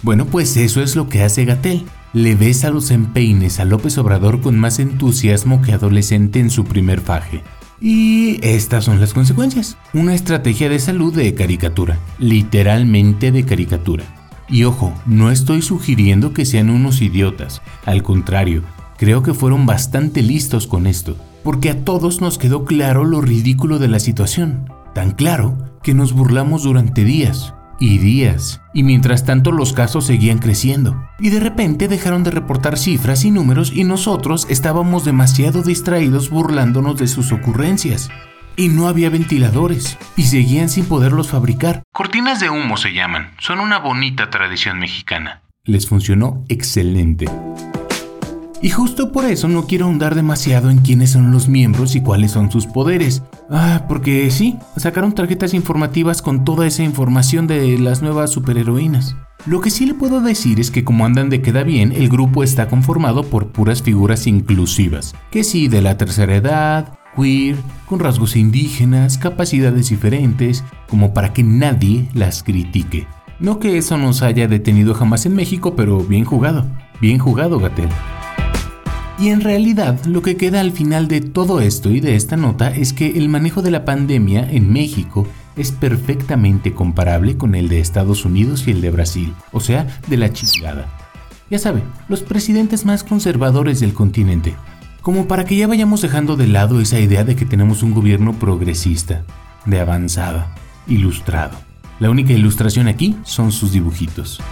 Bueno, 0.00 0.24
pues 0.24 0.56
eso 0.56 0.80
es 0.80 0.96
lo 0.96 1.10
que 1.10 1.24
hace 1.24 1.44
Gatel. 1.44 1.84
Le 2.14 2.36
besa 2.36 2.70
los 2.70 2.90
empeines 2.90 3.60
a 3.60 3.66
López 3.66 3.98
Obrador 3.98 4.40
con 4.40 4.58
más 4.58 4.78
entusiasmo 4.78 5.60
que 5.60 5.74
adolescente 5.74 6.40
en 6.40 6.48
su 6.48 6.64
primer 6.64 7.02
faje. 7.02 7.42
Y 7.80 8.38
estas 8.42 8.84
son 8.84 9.00
las 9.00 9.12
consecuencias. 9.12 9.76
Una 9.92 10.14
estrategia 10.14 10.68
de 10.68 10.78
salud 10.78 11.14
de 11.14 11.34
caricatura, 11.34 11.98
literalmente 12.18 13.32
de 13.32 13.44
caricatura. 13.44 14.04
Y 14.48 14.64
ojo, 14.64 14.92
no 15.06 15.30
estoy 15.30 15.60
sugiriendo 15.60 16.32
que 16.32 16.44
sean 16.44 16.70
unos 16.70 17.02
idiotas, 17.02 17.62
al 17.84 18.02
contrario, 18.02 18.62
creo 18.96 19.22
que 19.22 19.34
fueron 19.34 19.66
bastante 19.66 20.22
listos 20.22 20.66
con 20.66 20.86
esto, 20.86 21.16
porque 21.42 21.70
a 21.70 21.84
todos 21.84 22.20
nos 22.20 22.38
quedó 22.38 22.64
claro 22.64 23.04
lo 23.04 23.20
ridículo 23.20 23.78
de 23.78 23.88
la 23.88 23.98
situación, 23.98 24.70
tan 24.94 25.10
claro 25.10 25.58
que 25.82 25.94
nos 25.94 26.12
burlamos 26.12 26.62
durante 26.62 27.04
días, 27.04 27.54
y 27.78 27.98
días, 27.98 28.60
y 28.72 28.82
mientras 28.82 29.24
tanto 29.24 29.52
los 29.52 29.72
casos 29.72 30.06
seguían 30.06 30.38
creciendo. 30.38 31.08
Y 31.18 31.30
de 31.30 31.40
repente 31.40 31.88
dejaron 31.88 32.24
de 32.24 32.30
reportar 32.30 32.78
cifras 32.78 33.24
y 33.24 33.30
números 33.30 33.72
y 33.74 33.84
nosotros 33.84 34.46
estábamos 34.50 35.04
demasiado 35.04 35.62
distraídos 35.62 36.30
burlándonos 36.30 36.98
de 36.98 37.06
sus 37.06 37.32
ocurrencias. 37.32 38.10
Y 38.56 38.68
no 38.68 38.88
había 38.88 39.10
ventiladores, 39.10 39.98
y 40.16 40.22
seguían 40.24 40.70
sin 40.70 40.86
poderlos 40.86 41.28
fabricar. 41.28 41.82
Cortinas 41.92 42.40
de 42.40 42.48
humo 42.48 42.76
se 42.78 42.94
llaman, 42.94 43.32
son 43.38 43.60
una 43.60 43.78
bonita 43.78 44.30
tradición 44.30 44.78
mexicana. 44.78 45.42
Les 45.64 45.86
funcionó 45.86 46.44
excelente. 46.48 47.26
Y 48.62 48.70
justo 48.70 49.12
por 49.12 49.26
eso 49.26 49.48
no 49.48 49.66
quiero 49.66 49.86
ahondar 49.86 50.14
demasiado 50.14 50.70
en 50.70 50.78
quiénes 50.78 51.10
son 51.10 51.30
los 51.30 51.48
miembros 51.48 51.94
y 51.94 52.00
cuáles 52.00 52.32
son 52.32 52.50
sus 52.50 52.66
poderes. 52.66 53.22
Ah, 53.50 53.84
porque 53.88 54.30
sí, 54.30 54.58
sacaron 54.76 55.12
tarjetas 55.12 55.54
informativas 55.54 56.22
con 56.22 56.44
toda 56.44 56.66
esa 56.66 56.82
información 56.82 57.46
de 57.46 57.78
las 57.78 58.02
nuevas 58.02 58.30
superheroínas. 58.30 59.14
Lo 59.44 59.60
que 59.60 59.70
sí 59.70 59.86
le 59.86 59.94
puedo 59.94 60.20
decir 60.20 60.58
es 60.58 60.70
que 60.70 60.84
como 60.84 61.04
andan 61.04 61.28
de 61.28 61.42
queda 61.42 61.62
bien, 61.62 61.92
el 61.92 62.08
grupo 62.08 62.42
está 62.42 62.66
conformado 62.68 63.24
por 63.24 63.48
puras 63.48 63.82
figuras 63.82 64.26
inclusivas. 64.26 65.14
Que 65.30 65.44
sí, 65.44 65.68
de 65.68 65.82
la 65.82 65.96
tercera 65.96 66.34
edad, 66.34 66.98
queer, 67.14 67.56
con 67.86 68.00
rasgos 68.00 68.36
indígenas, 68.36 69.18
capacidades 69.18 69.90
diferentes, 69.90 70.64
como 70.88 71.14
para 71.14 71.32
que 71.32 71.42
nadie 71.44 72.08
las 72.14 72.42
critique. 72.42 73.06
No 73.38 73.58
que 73.58 73.76
eso 73.76 73.98
nos 73.98 74.22
haya 74.22 74.48
detenido 74.48 74.94
jamás 74.94 75.26
en 75.26 75.36
México, 75.36 75.76
pero 75.76 76.00
bien 76.00 76.24
jugado. 76.24 76.64
Bien 77.00 77.18
jugado, 77.18 77.58
Gatel. 77.58 77.90
Y 79.18 79.28
en 79.30 79.40
realidad 79.40 80.04
lo 80.04 80.20
que 80.20 80.36
queda 80.36 80.60
al 80.60 80.72
final 80.72 81.08
de 81.08 81.22
todo 81.22 81.60
esto 81.60 81.90
y 81.90 82.00
de 82.00 82.16
esta 82.16 82.36
nota 82.36 82.70
es 82.70 82.92
que 82.92 83.16
el 83.16 83.30
manejo 83.30 83.62
de 83.62 83.70
la 83.70 83.86
pandemia 83.86 84.46
en 84.50 84.70
México 84.70 85.26
es 85.56 85.72
perfectamente 85.72 86.74
comparable 86.74 87.38
con 87.38 87.54
el 87.54 87.70
de 87.70 87.80
Estados 87.80 88.26
Unidos 88.26 88.68
y 88.68 88.72
el 88.72 88.82
de 88.82 88.90
Brasil, 88.90 89.34
o 89.52 89.60
sea, 89.60 89.86
de 90.06 90.18
la 90.18 90.32
chingada. 90.32 90.86
Ya 91.48 91.58
sabe, 91.58 91.82
los 92.08 92.22
presidentes 92.22 92.84
más 92.84 93.04
conservadores 93.04 93.80
del 93.80 93.94
continente. 93.94 94.54
Como 95.00 95.26
para 95.28 95.44
que 95.44 95.56
ya 95.56 95.66
vayamos 95.66 96.02
dejando 96.02 96.36
de 96.36 96.48
lado 96.48 96.80
esa 96.80 97.00
idea 97.00 97.24
de 97.24 97.36
que 97.36 97.46
tenemos 97.46 97.82
un 97.82 97.94
gobierno 97.94 98.34
progresista, 98.34 99.24
de 99.64 99.80
avanzada, 99.80 100.54
ilustrado. 100.86 101.56
La 102.00 102.10
única 102.10 102.34
ilustración 102.34 102.88
aquí 102.88 103.16
son 103.24 103.50
sus 103.50 103.72
dibujitos. 103.72 104.42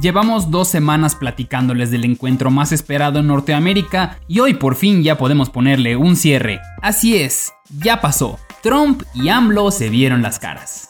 Llevamos 0.00 0.52
dos 0.52 0.68
semanas 0.68 1.16
platicándoles 1.16 1.90
del 1.90 2.04
encuentro 2.04 2.52
más 2.52 2.70
esperado 2.70 3.18
en 3.18 3.26
Norteamérica 3.26 4.18
y 4.28 4.38
hoy 4.38 4.54
por 4.54 4.76
fin 4.76 5.02
ya 5.02 5.18
podemos 5.18 5.50
ponerle 5.50 5.96
un 5.96 6.14
cierre. 6.14 6.60
Así 6.82 7.16
es, 7.16 7.52
ya 7.80 8.00
pasó. 8.00 8.38
Trump 8.62 9.02
y 9.12 9.28
AMLO 9.28 9.72
se 9.72 9.88
vieron 9.88 10.22
las 10.22 10.38
caras. 10.38 10.88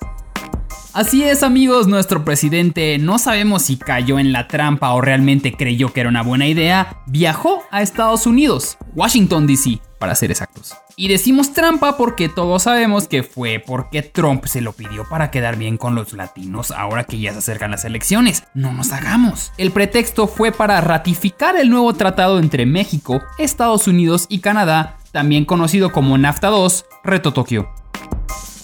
Así 0.95 1.23
es 1.23 1.43
amigos, 1.43 1.87
nuestro 1.87 2.25
presidente 2.25 2.99
no 2.99 3.19
sabemos 3.19 3.63
si 3.63 3.77
cayó 3.77 4.19
en 4.19 4.33
la 4.33 4.49
trampa 4.49 4.93
o 4.93 5.01
realmente 5.01 5.53
creyó 5.53 5.93
que 5.93 6.01
era 6.01 6.09
una 6.09 6.23
buena 6.23 6.47
idea, 6.47 7.03
viajó 7.07 7.63
a 7.71 7.83
Estados 7.83 8.27
Unidos, 8.27 8.79
Washington 8.95 9.47
DC, 9.47 9.81
para 9.99 10.15
ser 10.15 10.31
exactos. 10.31 10.75
Y 10.97 11.09
decimos 11.09 11.53
trampa 11.53 11.97
porque 11.97 12.29
todos 12.29 12.65
sabemos 12.65 13.07
que 13.07 13.23
fue 13.23 13.63
porque 13.65 14.03
Trump 14.03 14.47
se 14.47 14.63
lo 14.63 14.73
pidió 14.73 15.09
para 15.09 15.31
quedar 15.31 15.57
bien 15.57 15.77
con 15.77 15.95
los 15.95 16.15
latinos 16.15 16.73
ahora 16.73 17.05
que 17.05 17.21
ya 17.21 17.33
se 17.33 17.39
acercan 17.39 17.71
las 17.71 17.85
elecciones. 17.85 18.45
No 18.55 18.73
nos 18.73 18.91
hagamos. 18.91 19.53
El 19.59 19.71
pretexto 19.71 20.27
fue 20.27 20.51
para 20.51 20.81
ratificar 20.81 21.55
el 21.57 21.71
nuevo 21.71 21.93
tratado 21.95 22.41
entre 22.41 22.67
México, 22.67 23.23
Estados 23.39 23.87
Unidos 23.87 24.27
y 24.29 24.41
Canadá, 24.41 24.97
también 25.13 25.45
conocido 25.45 25.93
como 25.93 26.19
NAFTA 26.19 26.49
2, 26.49 26.87
Reto 27.05 27.33
Tokio. 27.33 27.69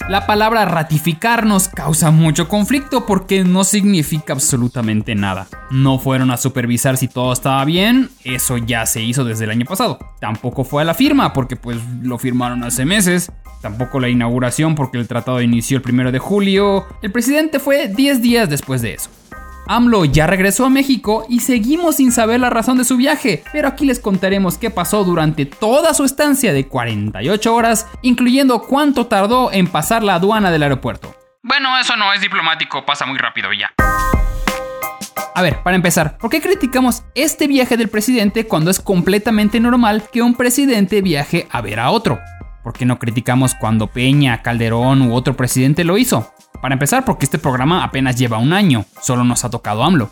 La 0.07 0.27
palabra 0.27 0.65
ratificar 0.65 1.47
nos 1.47 1.67
causa 1.67 2.11
mucho 2.11 2.47
conflicto 2.47 3.07
porque 3.07 3.43
no 3.43 3.63
significa 3.63 4.33
absolutamente 4.33 5.15
nada. 5.15 5.47
No 5.71 5.97
fueron 5.97 6.29
a 6.29 6.37
supervisar 6.37 6.95
si 6.97 7.07
todo 7.07 7.33
estaba 7.33 7.65
bien, 7.65 8.11
eso 8.23 8.57
ya 8.57 8.85
se 8.85 9.01
hizo 9.01 9.23
desde 9.23 9.45
el 9.45 9.49
año 9.49 9.65
pasado. 9.65 9.97
Tampoco 10.19 10.63
fue 10.63 10.83
a 10.83 10.85
la 10.85 10.93
firma 10.93 11.33
porque 11.33 11.55
pues 11.55 11.79
lo 12.03 12.19
firmaron 12.19 12.63
hace 12.63 12.85
meses. 12.85 13.31
Tampoco 13.63 13.99
la 13.99 14.07
inauguración 14.07 14.75
porque 14.75 14.99
el 14.99 15.07
tratado 15.07 15.41
inició 15.41 15.77
el 15.77 15.81
primero 15.81 16.11
de 16.11 16.19
julio. 16.19 16.85
El 17.01 17.11
presidente 17.11 17.59
fue 17.59 17.87
10 17.87 18.21
días 18.21 18.47
después 18.47 18.83
de 18.83 18.93
eso. 18.93 19.09
AMLO 19.67 20.05
ya 20.05 20.27
regresó 20.27 20.65
a 20.65 20.69
México 20.69 21.25
y 21.29 21.39
seguimos 21.39 21.95
sin 21.97 22.11
saber 22.11 22.39
la 22.39 22.49
razón 22.49 22.77
de 22.77 22.83
su 22.83 22.97
viaje, 22.97 23.43
pero 23.51 23.67
aquí 23.67 23.85
les 23.85 23.99
contaremos 23.99 24.57
qué 24.57 24.69
pasó 24.69 25.03
durante 25.03 25.45
toda 25.45 25.93
su 25.93 26.03
estancia 26.03 26.53
de 26.53 26.67
48 26.67 27.53
horas, 27.55 27.87
incluyendo 28.01 28.61
cuánto 28.61 29.07
tardó 29.07 29.51
en 29.51 29.67
pasar 29.67 30.03
la 30.03 30.15
aduana 30.15 30.51
del 30.51 30.63
aeropuerto. 30.63 31.15
Bueno, 31.41 31.77
eso 31.79 31.95
no 31.95 32.11
es 32.13 32.21
diplomático, 32.21 32.85
pasa 32.85 33.05
muy 33.05 33.17
rápido 33.17 33.49
ya. 33.53 33.71
A 35.37 35.41
ver, 35.41 35.61
para 35.63 35.75
empezar, 35.75 36.17
¿por 36.17 36.29
qué 36.29 36.41
criticamos 36.41 37.03
este 37.13 37.47
viaje 37.47 37.75
del 37.75 37.89
presidente 37.89 38.47
cuando 38.47 38.71
es 38.71 38.79
completamente 38.79 39.59
normal 39.59 40.03
que 40.11 40.21
un 40.21 40.35
presidente 40.35 41.01
viaje 41.01 41.47
a 41.51 41.61
ver 41.61 41.79
a 41.79 41.91
otro? 41.91 42.19
¿Por 42.63 42.73
qué 42.73 42.85
no 42.85 42.97
criticamos 42.97 43.53
cuando 43.53 43.87
Peña, 43.87 44.41
Calderón 44.41 45.01
u 45.01 45.13
otro 45.13 45.35
presidente 45.35 45.83
lo 45.83 45.97
hizo? 45.97 46.33
Para 46.61 46.73
empezar, 46.73 47.05
porque 47.05 47.25
este 47.25 47.37
programa 47.37 47.83
apenas 47.83 48.15
lleva 48.15 48.37
un 48.37 48.53
año, 48.53 48.85
solo 49.01 49.23
nos 49.23 49.43
ha 49.45 49.49
tocado 49.49 49.83
AMLO. 49.83 50.09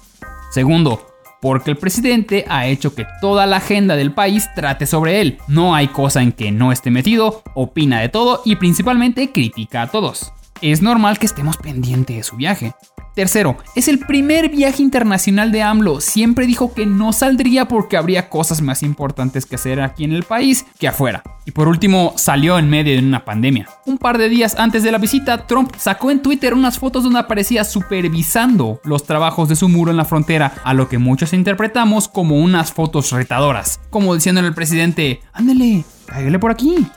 Segundo, 0.52 1.08
porque 1.42 1.72
el 1.72 1.78
presidente 1.78 2.46
ha 2.48 2.68
hecho 2.68 2.96
que 2.96 3.06
toda 3.20 3.46
la 3.46 3.58
agenda 3.58 3.96
del 3.96 4.14
país 4.14 4.48
trate 4.56 4.86
sobre 4.86 5.20
él. 5.20 5.40
No 5.48 5.76
hay 5.76 5.90
cosa 5.90 6.22
en 6.22 6.32
que 6.32 6.52
no 6.52 6.72
esté 6.72 6.90
metido, 6.90 7.44
opina 7.54 8.00
de 8.00 8.10
todo 8.10 8.42
y 8.46 8.56
principalmente 8.56 9.32
critica 9.32 9.82
a 9.82 9.88
todos. 9.88 10.32
Es 10.64 10.82
normal 10.82 11.20
que 11.20 11.26
estemos 11.26 11.58
pendientes 11.58 12.16
de 12.16 12.24
su 12.24 12.38
viaje. 12.38 12.74
Tercero, 13.16 13.58
es 13.76 13.90
el 13.90 14.00
primer 14.00 14.48
viaje 14.48 14.82
internacional 14.82 15.52
de 15.52 15.62
AMLO. 15.62 16.00
Siempre 16.00 16.48
dijo 16.48 16.74
que 16.74 16.86
no 16.86 17.12
saldría 17.12 17.68
porque 17.68 17.98
habría 17.98 18.30
cosas 18.30 18.62
más 18.62 18.82
importantes 18.82 19.46
que 19.46 19.56
hacer 19.56 19.82
aquí 19.82 20.06
en 20.06 20.14
el 20.14 20.24
país 20.24 20.66
que 20.80 20.88
afuera. 20.88 21.22
Y 21.46 21.52
por 21.52 21.68
último, 21.68 22.14
salió 22.16 22.58
en 22.58 22.70
medio 22.70 22.94
de 22.94 23.06
una 23.06 23.26
pandemia. 23.26 23.68
Un 23.86 23.98
par 23.98 24.18
de 24.18 24.30
días 24.30 24.56
antes 24.58 24.84
de 24.84 24.94
la 24.94 25.00
visita, 25.00 25.48
Trump 25.48 25.76
sacó 25.78 26.12
en 26.12 26.22
Twitter 26.22 26.54
unas 26.54 26.80
fotos 26.80 27.04
donde 27.04 27.20
aparecía 27.20 27.66
supervisando 27.66 28.80
los 28.86 29.04
trabajos 29.04 29.50
de 29.50 29.58
su 29.58 29.68
muro 29.68 29.92
en 29.92 29.98
la 29.98 30.06
frontera, 30.06 30.54
a 30.64 30.74
lo 30.74 30.88
que 30.88 30.98
muchos 30.98 31.34
interpretamos 31.34 32.08
como 32.08 32.38
unas 32.38 32.72
fotos 32.72 33.12
retadoras, 33.12 33.82
como 33.90 34.16
diciéndole 34.16 34.48
al 34.48 34.56
presidente, 34.56 35.20
ándele, 35.34 35.84
cáigale 36.06 36.40
por 36.40 36.52
aquí. 36.52 36.88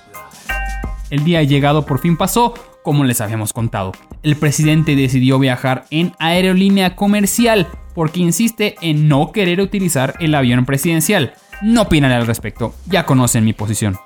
El 1.10 1.24
día 1.24 1.42
llegado 1.42 1.84
por 1.84 1.98
fin 1.98 2.16
pasó, 2.16 2.54
como 2.86 3.02
les 3.02 3.20
habíamos 3.20 3.52
contado. 3.52 3.90
El 4.22 4.36
presidente 4.36 4.94
decidió 4.94 5.40
viajar 5.40 5.86
en 5.90 6.12
aerolínea 6.20 6.94
comercial 6.94 7.66
porque 7.96 8.20
insiste 8.20 8.76
en 8.80 9.08
no 9.08 9.32
querer 9.32 9.60
utilizar 9.60 10.14
el 10.20 10.36
avión 10.36 10.64
presidencial. 10.64 11.34
No 11.62 11.82
opinaré 11.82 12.14
al 12.14 12.28
respecto, 12.28 12.76
ya 12.86 13.04
conocen 13.04 13.44
mi 13.44 13.54
posición. 13.54 13.98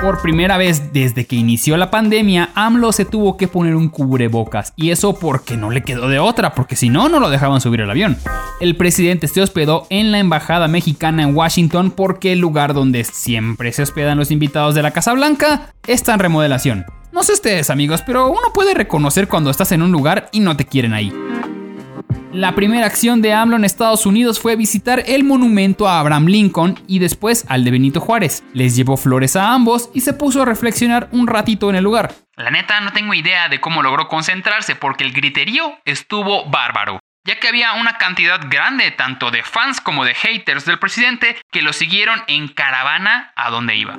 Por 0.00 0.22
primera 0.22 0.58
vez 0.58 0.92
desde 0.92 1.26
que 1.26 1.34
inició 1.34 1.76
la 1.76 1.90
pandemia, 1.90 2.50
AMLO 2.54 2.92
se 2.92 3.04
tuvo 3.04 3.36
que 3.36 3.48
poner 3.48 3.74
un 3.74 3.88
cubrebocas. 3.88 4.72
Y 4.76 4.90
eso 4.90 5.18
porque 5.18 5.56
no 5.56 5.70
le 5.70 5.82
quedó 5.82 6.08
de 6.08 6.20
otra, 6.20 6.54
porque 6.54 6.76
si 6.76 6.88
no, 6.88 7.08
no 7.08 7.18
lo 7.18 7.30
dejaban 7.30 7.60
subir 7.60 7.82
al 7.82 7.90
avión. 7.90 8.16
El 8.60 8.76
presidente 8.76 9.26
se 9.26 9.42
hospedó 9.42 9.88
en 9.90 10.12
la 10.12 10.20
embajada 10.20 10.68
mexicana 10.68 11.24
en 11.24 11.34
Washington 11.34 11.90
porque 11.90 12.32
el 12.32 12.38
lugar 12.38 12.74
donde 12.74 13.02
siempre 13.02 13.72
se 13.72 13.82
hospedan 13.82 14.18
los 14.18 14.30
invitados 14.30 14.76
de 14.76 14.82
la 14.82 14.92
Casa 14.92 15.14
Blanca 15.14 15.74
está 15.84 16.14
en 16.14 16.20
remodelación. 16.20 16.86
No 17.18 17.24
sé 17.24 17.32
ustedes 17.32 17.68
amigos, 17.68 18.00
pero 18.02 18.28
uno 18.28 18.52
puede 18.54 18.74
reconocer 18.74 19.26
cuando 19.26 19.50
estás 19.50 19.72
en 19.72 19.82
un 19.82 19.90
lugar 19.90 20.28
y 20.30 20.38
no 20.38 20.56
te 20.56 20.64
quieren 20.64 20.94
ahí. 20.94 21.12
La 22.32 22.54
primera 22.54 22.86
acción 22.86 23.20
de 23.22 23.32
AMLO 23.32 23.56
en 23.56 23.64
Estados 23.64 24.06
Unidos 24.06 24.38
fue 24.38 24.54
visitar 24.54 25.02
el 25.04 25.24
monumento 25.24 25.88
a 25.88 25.98
Abraham 25.98 26.26
Lincoln 26.26 26.80
y 26.86 27.00
después 27.00 27.44
al 27.48 27.64
de 27.64 27.72
Benito 27.72 27.98
Juárez. 27.98 28.44
Les 28.54 28.76
llevó 28.76 28.96
flores 28.96 29.34
a 29.34 29.52
ambos 29.52 29.90
y 29.92 30.02
se 30.02 30.12
puso 30.12 30.42
a 30.42 30.44
reflexionar 30.44 31.08
un 31.10 31.26
ratito 31.26 31.68
en 31.68 31.74
el 31.74 31.82
lugar. 31.82 32.14
La 32.36 32.52
neta 32.52 32.80
no 32.80 32.92
tengo 32.92 33.12
idea 33.14 33.48
de 33.48 33.60
cómo 33.60 33.82
logró 33.82 34.06
concentrarse 34.06 34.76
porque 34.76 35.02
el 35.02 35.12
griterío 35.12 35.76
estuvo 35.84 36.48
bárbaro, 36.48 37.00
ya 37.26 37.40
que 37.40 37.48
había 37.48 37.72
una 37.72 37.98
cantidad 37.98 38.40
grande 38.48 38.92
tanto 38.92 39.32
de 39.32 39.42
fans 39.42 39.80
como 39.80 40.04
de 40.04 40.14
haters 40.14 40.66
del 40.66 40.78
presidente 40.78 41.36
que 41.50 41.62
lo 41.62 41.72
siguieron 41.72 42.22
en 42.28 42.46
caravana 42.46 43.32
a 43.34 43.50
donde 43.50 43.74
iba. 43.74 43.98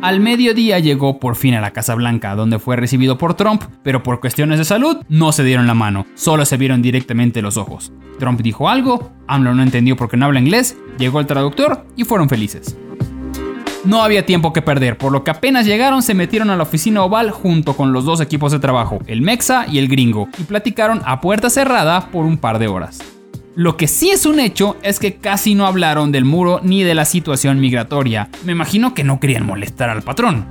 Al 0.00 0.20
mediodía 0.20 0.78
llegó 0.78 1.18
por 1.18 1.34
fin 1.34 1.54
a 1.54 1.60
la 1.60 1.72
Casa 1.72 1.96
Blanca, 1.96 2.36
donde 2.36 2.60
fue 2.60 2.76
recibido 2.76 3.18
por 3.18 3.34
Trump, 3.34 3.64
pero 3.82 4.04
por 4.04 4.20
cuestiones 4.20 4.58
de 4.58 4.64
salud 4.64 4.98
no 5.08 5.32
se 5.32 5.42
dieron 5.42 5.66
la 5.66 5.74
mano, 5.74 6.06
solo 6.14 6.44
se 6.44 6.56
vieron 6.56 6.82
directamente 6.82 7.42
los 7.42 7.56
ojos. 7.56 7.92
Trump 8.20 8.40
dijo 8.40 8.68
algo, 8.68 9.10
AMLO 9.26 9.54
no 9.54 9.62
entendió 9.64 9.96
porque 9.96 10.16
no 10.16 10.26
habla 10.26 10.38
inglés, 10.38 10.76
llegó 10.98 11.18
el 11.18 11.26
traductor 11.26 11.84
y 11.96 12.04
fueron 12.04 12.28
felices. 12.28 12.76
No 13.84 14.02
había 14.04 14.24
tiempo 14.24 14.52
que 14.52 14.62
perder, 14.62 14.98
por 14.98 15.10
lo 15.10 15.24
que 15.24 15.32
apenas 15.32 15.66
llegaron 15.66 16.02
se 16.02 16.14
metieron 16.14 16.50
a 16.50 16.56
la 16.56 16.62
oficina 16.62 17.02
oval 17.02 17.32
junto 17.32 17.74
con 17.76 17.92
los 17.92 18.04
dos 18.04 18.20
equipos 18.20 18.52
de 18.52 18.60
trabajo, 18.60 19.00
el 19.08 19.20
Mexa 19.20 19.66
y 19.68 19.78
el 19.78 19.88
Gringo, 19.88 20.28
y 20.38 20.44
platicaron 20.44 21.02
a 21.06 21.20
puerta 21.20 21.50
cerrada 21.50 22.08
por 22.12 22.24
un 22.24 22.38
par 22.38 22.60
de 22.60 22.68
horas. 22.68 23.17
Lo 23.58 23.76
que 23.76 23.88
sí 23.88 24.10
es 24.10 24.24
un 24.24 24.38
hecho 24.38 24.76
es 24.84 25.00
que 25.00 25.16
casi 25.16 25.56
no 25.56 25.66
hablaron 25.66 26.12
del 26.12 26.24
muro 26.24 26.60
ni 26.62 26.84
de 26.84 26.94
la 26.94 27.04
situación 27.04 27.58
migratoria. 27.58 28.28
Me 28.44 28.52
imagino 28.52 28.94
que 28.94 29.02
no 29.02 29.18
querían 29.18 29.44
molestar 29.44 29.90
al 29.90 30.02
patrón. 30.02 30.46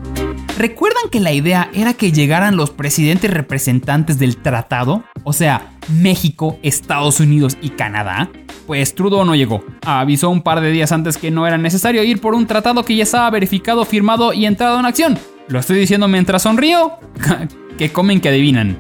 ¿Recuerdan 0.58 1.10
que 1.10 1.22
la 1.22 1.32
idea 1.32 1.70
era 1.74 1.93
que 1.93 2.12
llegaran 2.12 2.58
los 2.58 2.70
presidentes 2.70 3.32
representantes 3.32 4.20
del 4.20 4.36
tratado? 4.36 5.06
O 5.24 5.32
sea, 5.32 5.72
México, 5.88 6.60
Estados 6.63 7.22
Unidos 7.22 7.58
y 7.62 7.70
Canadá. 7.70 8.30
Pues 8.65 8.93
Trudeau 8.93 9.24
no 9.24 9.36
llegó. 9.36 9.63
Avisó 9.86 10.30
un 10.30 10.41
par 10.41 10.60
de 10.60 10.70
días 10.70 10.91
antes 10.91 11.15
que 11.15 11.32
no 11.32 11.48
era 11.48 11.58
necesario 11.58 12.04
ir 12.04 12.20
por 12.20 12.34
un 12.34 12.46
tratado 12.46 12.84
que 12.84 12.98
ya 12.98 13.04
estaba 13.04 13.30
verificado, 13.30 13.86
firmado 13.86 14.34
y 14.34 14.46
entrado 14.46 14.82
en 14.82 14.86
acción. 14.86 15.17
¿Lo 15.48 15.60
estoy 15.60 15.80
diciendo 15.80 16.10
mientras 16.10 16.41
sonrío? 16.41 17.00
que 17.78 17.89
comen 17.89 18.20
que 18.20 18.28
adivinan. 18.28 18.78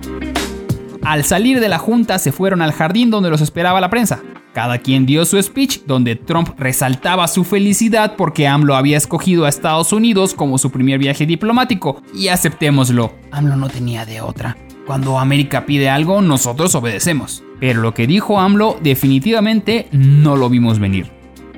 Al 1.07 1.23
salir 1.23 1.61
de 1.61 1.69
la 1.69 1.77
junta 1.77 2.19
se 2.19 2.33
fueron 2.33 2.61
al 2.61 2.73
jardín 2.73 3.09
donde 3.09 3.29
los 3.29 3.39
esperaba 3.39 3.79
la 3.79 3.89
prensa. 3.89 4.19
Cada 4.53 4.79
quien 4.79 5.05
dio 5.05 5.23
su 5.23 5.41
speech 5.41 5.83
donde 5.85 6.17
Trump 6.17 6.49
resaltaba 6.59 7.29
su 7.29 7.45
felicidad 7.45 8.15
porque 8.17 8.45
AMLO 8.45 8.75
había 8.75 8.97
escogido 8.97 9.45
a 9.45 9.49
Estados 9.49 9.93
Unidos 9.93 10.33
como 10.33 10.57
su 10.57 10.69
primer 10.69 10.99
viaje 10.99 11.25
diplomático. 11.25 12.01
Y 12.13 12.27
aceptémoslo, 12.27 13.13
AMLO 13.31 13.55
no 13.55 13.69
tenía 13.69 14.05
de 14.05 14.19
otra. 14.19 14.57
Cuando 14.85 15.17
América 15.17 15.65
pide 15.65 15.89
algo, 15.89 16.21
nosotros 16.21 16.75
obedecemos. 16.75 17.41
Pero 17.61 17.79
lo 17.79 17.93
que 17.93 18.05
dijo 18.05 18.41
AMLO 18.41 18.77
definitivamente 18.83 19.87
no 19.93 20.35
lo 20.35 20.49
vimos 20.49 20.77
venir. 20.77 21.09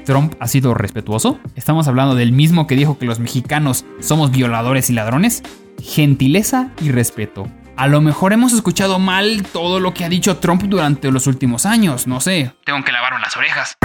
¿Trump 0.06 0.36
ha 0.40 0.48
sido 0.48 0.76
respetuoso? 0.76 1.40
¿Estamos 1.56 1.88
hablando 1.88 2.14
del 2.14 2.34
mismo 2.34 2.68
que 2.68 2.76
dijo 2.76 3.00
que 3.00 3.08
los 3.08 3.20
mexicanos 3.20 3.84
somos 4.00 4.30
violadores 4.30 4.92
y 4.92 4.94
ladrones? 4.94 5.42
Gentileza 5.82 6.70
y 6.84 6.92
respeto. 6.92 7.48
A 7.80 7.88
lo 7.88 8.02
mejor 8.02 8.34
hemos 8.34 8.52
escuchado 8.52 9.00
mal 9.00 9.42
todo 9.54 9.80
lo 9.80 9.94
que 9.94 10.04
ha 10.04 10.10
dicho 10.10 10.36
Trump 10.36 10.64
durante 10.64 11.10
los 11.12 11.28
últimos 11.28 11.66
años, 11.66 12.08
no 12.08 12.20
sé. 12.20 12.52
Tengo 12.66 12.84
que 12.84 12.92
lavarme 12.92 13.22
las 13.22 13.38
orejas. 13.38 13.78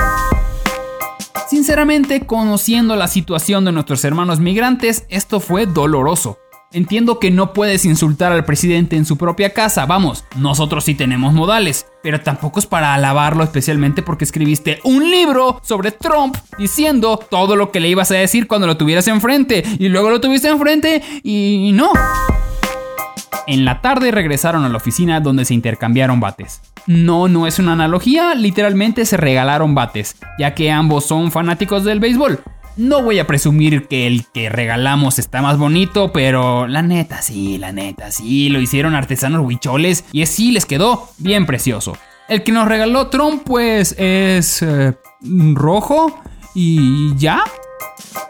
Sinceramente, 1.48 2.26
conociendo 2.26 2.96
la 2.96 3.06
situación 3.06 3.64
de 3.64 3.70
nuestros 3.70 4.04
hermanos 4.04 4.40
migrantes, 4.40 5.06
esto 5.10 5.38
fue 5.38 5.66
doloroso. 5.66 6.40
Entiendo 6.72 7.20
que 7.20 7.30
no 7.30 7.52
puedes 7.52 7.84
insultar 7.84 8.32
al 8.32 8.44
presidente 8.44 8.96
en 8.96 9.04
su 9.04 9.16
propia 9.16 9.50
casa, 9.50 9.86
vamos, 9.86 10.24
nosotros 10.34 10.82
sí 10.82 10.96
tenemos 10.96 11.32
modales, 11.32 11.86
pero 12.02 12.20
tampoco 12.20 12.58
es 12.58 12.66
para 12.66 12.94
alabarlo 12.94 13.44
especialmente 13.44 14.02
porque 14.02 14.24
escribiste 14.24 14.80
un 14.82 15.08
libro 15.08 15.60
sobre 15.62 15.92
Trump 15.92 16.36
diciendo 16.58 17.16
todo 17.16 17.54
lo 17.54 17.70
que 17.70 17.78
le 17.78 17.90
ibas 17.90 18.10
a 18.10 18.16
decir 18.16 18.48
cuando 18.48 18.66
lo 18.66 18.76
tuvieras 18.76 19.06
enfrente 19.06 19.62
y 19.78 19.88
luego 19.88 20.10
lo 20.10 20.20
tuviste 20.20 20.48
enfrente 20.48 21.00
y 21.22 21.70
no. 21.74 21.92
En 23.46 23.64
la 23.64 23.80
tarde 23.80 24.10
regresaron 24.10 24.64
a 24.64 24.68
la 24.68 24.76
oficina 24.76 25.20
donde 25.20 25.44
se 25.44 25.54
intercambiaron 25.54 26.20
bates. 26.20 26.60
No, 26.86 27.28
no 27.28 27.46
es 27.46 27.58
una 27.58 27.72
analogía, 27.72 28.34
literalmente 28.34 29.04
se 29.06 29.16
regalaron 29.16 29.74
bates, 29.74 30.16
ya 30.38 30.54
que 30.54 30.70
ambos 30.70 31.06
son 31.06 31.32
fanáticos 31.32 31.84
del 31.84 32.00
béisbol. 32.00 32.40
No 32.76 33.02
voy 33.02 33.20
a 33.20 33.26
presumir 33.26 33.86
que 33.86 34.06
el 34.06 34.26
que 34.32 34.48
regalamos 34.48 35.20
está 35.20 35.40
más 35.40 35.58
bonito, 35.58 36.12
pero 36.12 36.66
la 36.66 36.82
neta 36.82 37.22
sí, 37.22 37.56
la 37.56 37.70
neta 37.70 38.10
sí, 38.10 38.48
lo 38.48 38.60
hicieron 38.60 38.96
artesanos 38.96 39.46
huicholes 39.46 40.04
y 40.10 40.26
sí 40.26 40.50
les 40.50 40.66
quedó 40.66 41.08
bien 41.18 41.46
precioso. 41.46 41.96
El 42.28 42.42
que 42.42 42.52
nos 42.52 42.66
regaló 42.66 43.08
Trump 43.08 43.42
pues 43.44 43.94
es 43.98 44.62
eh, 44.62 44.94
rojo 45.54 46.20
y 46.54 47.14
ya. 47.16 47.44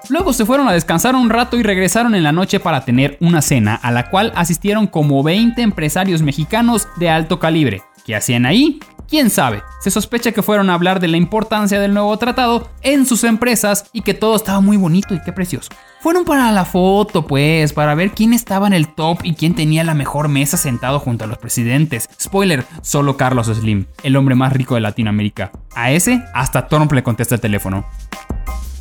Luego 0.09 0.33
se 0.33 0.45
fueron 0.45 0.69
a 0.69 0.73
descansar 0.73 1.15
un 1.15 1.31
rato 1.31 1.57
y 1.57 1.63
regresaron 1.63 2.15
en 2.15 2.23
la 2.23 2.33
noche 2.33 2.61
para 2.61 2.85
tener 2.85 3.17
una 3.21 3.43
cena 3.43 3.75
a 3.75 3.91
la 3.91 4.11
cual 4.11 4.33
asistieron 4.37 4.87
como 4.87 5.23
20 5.23 5.63
empresarios 5.63 6.23
mexicanos 6.23 6.89
de 6.97 7.11
alto 7.11 7.39
calibre. 7.39 7.83
¿Qué 8.05 8.15
hacían 8.15 8.45
ahí? 8.45 8.81
¿Quién 9.09 9.31
sabe? 9.31 9.63
Se 9.81 9.91
sospecha 9.91 10.33
que 10.33 10.43
fueron 10.43 10.71
a 10.71 10.75
hablar 10.75 10.99
de 10.99 11.09
la 11.09 11.17
importancia 11.17 11.79
del 11.79 11.95
nuevo 11.95 12.17
tratado 12.19 12.71
en 12.83 13.07
sus 13.07 13.25
empresas 13.25 13.87
y 13.93 14.03
que 14.03 14.15
todo 14.15 14.35
estaba 14.37 14.61
muy 14.61 14.77
bonito 14.77 15.15
y 15.15 15.21
qué 15.23 15.33
precioso. 15.33 15.71
Fueron 16.01 16.25
para 16.25 16.53
la 16.53 16.65
foto, 16.65 17.27
pues, 17.27 17.73
para 17.73 17.95
ver 17.95 18.11
quién 18.11 18.33
estaba 18.33 18.67
en 18.67 18.73
el 18.73 18.89
top 18.95 19.21
y 19.23 19.35
quién 19.35 19.55
tenía 19.55 19.85
la 19.85 19.95
mejor 19.95 20.29
mesa 20.29 20.57
sentado 20.57 21.01
junto 21.01 21.25
a 21.25 21.27
los 21.27 21.39
presidentes. 21.39 22.09
Spoiler, 22.21 22.65
solo 22.83 23.17
Carlos 23.17 23.47
Slim, 23.47 23.87
el 24.03 24.17
hombre 24.17 24.35
más 24.35 24.53
rico 24.53 24.75
de 24.75 24.83
Latinoamérica. 24.83 25.53
A 25.75 25.93
ese, 25.93 26.23
hasta 26.35 26.69
Trump 26.69 26.93
le 26.93 27.03
contesta 27.03 27.35
el 27.35 27.41
teléfono. 27.41 27.87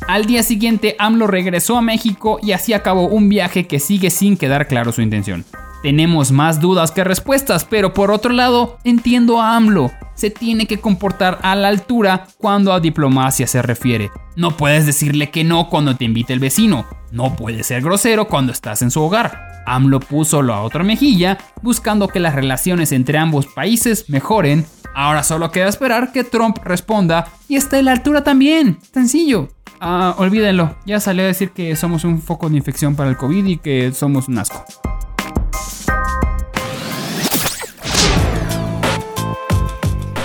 Al 0.06 0.26
día 0.26 0.42
siguiente, 0.42 0.96
AMLO 0.98 1.26
regresó 1.26 1.78
a 1.78 1.82
México 1.82 2.38
y 2.42 2.52
así 2.52 2.74
acabó 2.74 3.08
un 3.08 3.30
viaje 3.30 3.66
que 3.66 3.80
sigue 3.80 4.10
sin 4.10 4.36
quedar 4.36 4.68
claro 4.68 4.92
su 4.92 5.00
intención. 5.00 5.46
Tenemos 5.82 6.30
más 6.30 6.60
dudas 6.60 6.90
que 6.92 7.04
respuestas, 7.04 7.64
pero 7.64 7.94
por 7.94 8.10
otro 8.10 8.32
lado, 8.32 8.78
entiendo 8.84 9.40
a 9.40 9.56
AMLO. 9.56 9.90
Se 10.14 10.30
tiene 10.30 10.66
que 10.66 10.78
comportar 10.78 11.38
a 11.42 11.54
la 11.54 11.68
altura 11.68 12.26
cuando 12.38 12.72
a 12.72 12.80
diplomacia 12.80 13.46
se 13.46 13.62
refiere. 13.62 14.10
No 14.36 14.56
puedes 14.56 14.84
decirle 14.84 15.30
que 15.30 15.42
no 15.42 15.68
cuando 15.70 15.96
te 15.96 16.04
invita 16.04 16.32
el 16.34 16.38
vecino. 16.38 16.86
No 17.10 17.34
puedes 17.34 17.66
ser 17.66 17.82
grosero 17.82 18.28
cuando 18.28 18.52
estás 18.52 18.82
en 18.82 18.90
su 18.90 19.02
hogar. 19.02 19.62
AMLO 19.66 20.00
puso 20.00 20.42
la 20.42 20.60
otra 20.60 20.84
mejilla, 20.84 21.38
buscando 21.62 22.08
que 22.08 22.20
las 22.20 22.34
relaciones 22.34 22.92
entre 22.92 23.16
ambos 23.16 23.46
países 23.46 24.08
mejoren. 24.08 24.66
Ahora 24.94 25.22
solo 25.22 25.50
queda 25.50 25.68
esperar 25.68 26.12
que 26.12 26.24
Trump 26.24 26.58
responda 26.62 27.26
y 27.48 27.56
está 27.56 27.78
a 27.78 27.82
la 27.82 27.92
altura 27.92 28.22
también. 28.22 28.78
Sencillo. 28.92 29.48
Ah, 29.86 30.14
olvídenlo. 30.16 30.76
Ya 30.86 30.98
salió 30.98 31.24
a 31.24 31.26
decir 31.26 31.50
que 31.50 31.76
somos 31.76 32.04
un 32.04 32.22
foco 32.22 32.48
de 32.48 32.56
infección 32.56 32.96
para 32.96 33.10
el 33.10 33.18
COVID 33.18 33.44
y 33.44 33.58
que 33.58 33.92
somos 33.92 34.28
un 34.28 34.38
asco. 34.38 34.64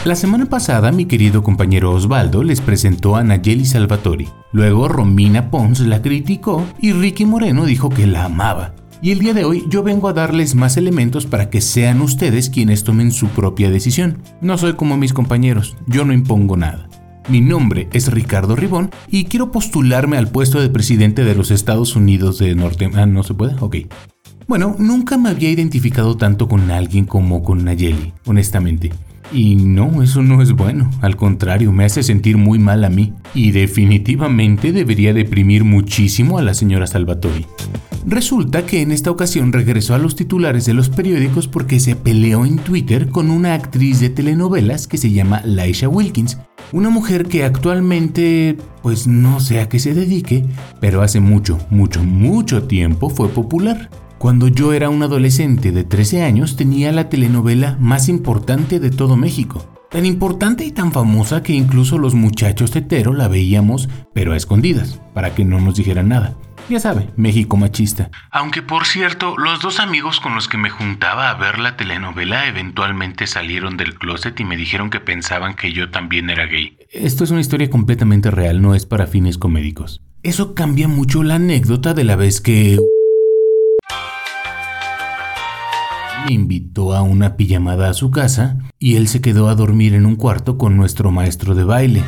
La 0.05 0.15
semana 0.15 0.45
pasada 0.45 0.93
mi 0.93 1.07
querido 1.07 1.43
compañero 1.43 1.91
Osvaldo 1.91 2.41
les 2.41 2.61
presentó 2.61 3.17
a 3.17 3.23
Nayeli 3.25 3.65
Salvatori. 3.65 4.29
Luego 4.53 4.87
Romina 4.87 5.51
Pons 5.51 5.81
la 5.81 6.01
criticó 6.01 6.65
y 6.79 6.93
Ricky 6.93 7.25
Moreno 7.25 7.65
dijo 7.65 7.89
que 7.89 8.07
la 8.07 8.23
amaba. 8.23 8.75
Y 9.01 9.11
el 9.11 9.19
día 9.19 9.33
de 9.33 9.43
hoy 9.43 9.65
yo 9.67 9.83
vengo 9.83 10.07
a 10.07 10.13
darles 10.13 10.55
más 10.55 10.77
elementos 10.77 11.25
para 11.25 11.49
que 11.49 11.59
sean 11.59 11.99
ustedes 11.99 12.49
quienes 12.49 12.85
tomen 12.85 13.11
su 13.11 13.27
propia 13.27 13.69
decisión. 13.69 14.19
No 14.39 14.57
soy 14.57 14.75
como 14.75 14.95
mis 14.95 15.11
compañeros, 15.11 15.75
yo 15.85 16.05
no 16.05 16.13
impongo 16.13 16.55
nada. 16.55 16.88
Mi 17.29 17.41
nombre 17.41 17.87
es 17.93 18.11
Ricardo 18.11 18.55
Ribón 18.55 18.89
y 19.07 19.25
quiero 19.25 19.51
postularme 19.51 20.17
al 20.17 20.29
puesto 20.29 20.59
de 20.59 20.69
presidente 20.69 21.23
de 21.23 21.35
los 21.35 21.51
Estados 21.51 21.95
Unidos 21.95 22.39
de 22.39 22.55
Norte... 22.55 22.89
Ah, 22.95 23.05
¿no 23.05 23.21
se 23.21 23.35
puede? 23.35 23.55
Ok. 23.59 23.75
Bueno, 24.47 24.75
nunca 24.79 25.15
me 25.15 25.29
había 25.29 25.51
identificado 25.51 26.17
tanto 26.17 26.47
con 26.47 26.71
alguien 26.71 27.05
como 27.05 27.43
con 27.43 27.63
Nayeli, 27.63 28.13
honestamente. 28.25 28.91
Y 29.31 29.55
no, 29.55 30.01
eso 30.01 30.21
no 30.21 30.41
es 30.41 30.53
bueno. 30.53 30.89
Al 31.01 31.15
contrario, 31.15 31.71
me 31.71 31.85
hace 31.85 32.03
sentir 32.03 32.37
muy 32.37 32.59
mal 32.59 32.83
a 32.83 32.89
mí. 32.89 33.13
Y 33.33 33.51
definitivamente 33.51 34.71
debería 34.71 35.13
deprimir 35.13 35.63
muchísimo 35.63 36.37
a 36.37 36.41
la 36.41 36.53
señora 36.53 36.87
Salvatori. 36.87 37.45
Resulta 38.05 38.65
que 38.65 38.81
en 38.81 38.91
esta 38.91 39.11
ocasión 39.11 39.51
regresó 39.51 39.93
a 39.93 39.99
los 39.99 40.15
titulares 40.15 40.65
de 40.65 40.73
los 40.73 40.89
periódicos 40.89 41.47
porque 41.47 41.79
se 41.79 41.95
peleó 41.95 42.45
en 42.45 42.57
Twitter 42.57 43.09
con 43.09 43.29
una 43.29 43.53
actriz 43.53 43.99
de 43.99 44.09
telenovelas 44.09 44.87
que 44.87 44.97
se 44.97 45.11
llama 45.11 45.41
Laisha 45.43 45.89
Wilkins, 45.89 46.39
una 46.71 46.89
mujer 46.89 47.27
que 47.27 47.43
actualmente, 47.43 48.57
pues 48.81 49.05
no 49.05 49.39
sé 49.39 49.59
a 49.59 49.69
qué 49.69 49.79
se 49.79 49.93
dedique, 49.93 50.45
pero 50.79 51.01
hace 51.01 51.19
mucho, 51.19 51.59
mucho, 51.69 52.03
mucho 52.03 52.63
tiempo 52.63 53.09
fue 53.09 53.27
popular. 53.29 53.89
Cuando 54.19 54.49
yo 54.49 54.73
era 54.73 54.89
un 54.89 55.01
adolescente 55.01 55.71
de 55.71 55.85
13 55.85 56.23
años 56.23 56.57
tenía 56.57 56.91
la 56.91 57.07
telenovela 57.07 57.77
más 57.79 58.09
importante 58.09 58.81
de 58.81 58.89
todo 58.91 59.15
México. 59.15 59.65
Tan 59.89 60.05
importante 60.05 60.65
y 60.65 60.71
tan 60.71 60.91
famosa 60.91 61.41
que 61.41 61.53
incluso 61.53 61.97
los 61.97 62.15
muchachos 62.15 62.75
hetero 62.75 63.13
la 63.13 63.29
veíamos, 63.29 63.87
pero 64.13 64.33
a 64.33 64.35
escondidas, 64.35 64.99
para 65.13 65.33
que 65.33 65.45
no 65.45 65.61
nos 65.61 65.75
dijeran 65.75 66.09
nada. 66.09 66.35
Ya 66.69 66.81
sabe, 66.81 67.07
México 67.15 67.55
machista. 67.55 68.11
Aunque 68.29 68.61
por 68.61 68.85
cierto, 68.85 69.37
los 69.37 69.61
dos 69.61 69.79
amigos 69.79 70.19
con 70.19 70.35
los 70.35 70.49
que 70.49 70.57
me 70.57 70.69
juntaba 70.69 71.29
a 71.29 71.35
ver 71.35 71.57
la 71.57 71.77
telenovela 71.77 72.45
eventualmente 72.45 73.25
salieron 73.25 73.77
del 73.77 73.95
closet 73.95 74.37
y 74.37 74.43
me 74.43 74.57
dijeron 74.57 74.89
que 74.89 74.99
pensaban 74.99 75.55
que 75.55 75.71
yo 75.71 75.91
también 75.91 76.29
era 76.29 76.45
gay. 76.45 76.77
Esto 76.91 77.23
es 77.23 77.31
una 77.31 77.39
historia 77.39 77.69
completamente 77.69 78.31
real, 78.31 78.61
no 78.61 78.75
es 78.75 78.85
para 78.85 79.07
fines 79.07 79.37
comédicos. 79.37 80.01
Eso 80.23 80.53
cambia 80.55 80.89
mucho 80.89 81.23
la 81.23 81.35
anécdota 81.35 81.93
de 81.93 82.03
la 82.03 82.17
vez 82.17 82.41
que... 82.41 82.77
invitó 86.27 86.93
a 86.93 87.01
una 87.01 87.35
pijamada 87.35 87.89
a 87.89 87.93
su 87.93 88.11
casa 88.11 88.57
y 88.77 88.95
él 88.95 89.07
se 89.07 89.21
quedó 89.21 89.47
a 89.47 89.55
dormir 89.55 89.93
en 89.93 90.05
un 90.05 90.15
cuarto 90.15 90.57
con 90.57 90.77
nuestro 90.77 91.11
maestro 91.11 91.55
de 91.55 91.63
baile. 91.63 92.03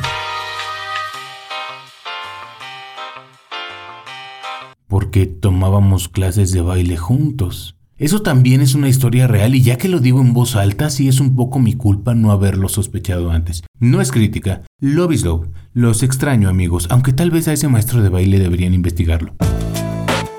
Porque 4.86 5.26
tomábamos 5.26 6.08
clases 6.08 6.52
de 6.52 6.60
baile 6.60 6.96
juntos. 6.96 7.76
Eso 7.96 8.20
también 8.22 8.60
es 8.60 8.74
una 8.74 8.88
historia 8.88 9.28
real 9.28 9.54
y 9.54 9.62
ya 9.62 9.78
que 9.78 9.88
lo 9.88 10.00
digo 10.00 10.20
en 10.20 10.32
voz 10.32 10.56
alta, 10.56 10.90
sí 10.90 11.06
es 11.08 11.20
un 11.20 11.36
poco 11.36 11.60
mi 11.60 11.74
culpa 11.74 12.14
no 12.14 12.32
haberlo 12.32 12.68
sospechado 12.68 13.30
antes. 13.30 13.62
No 13.78 14.00
es 14.00 14.10
crítica, 14.10 14.62
love 14.80 15.12
is 15.12 15.24
love. 15.24 15.46
Los 15.72 16.02
extraño 16.02 16.48
amigos, 16.48 16.88
aunque 16.90 17.12
tal 17.12 17.30
vez 17.30 17.46
a 17.46 17.52
ese 17.52 17.68
maestro 17.68 18.02
de 18.02 18.08
baile 18.08 18.38
deberían 18.38 18.74
investigarlo. 18.74 19.34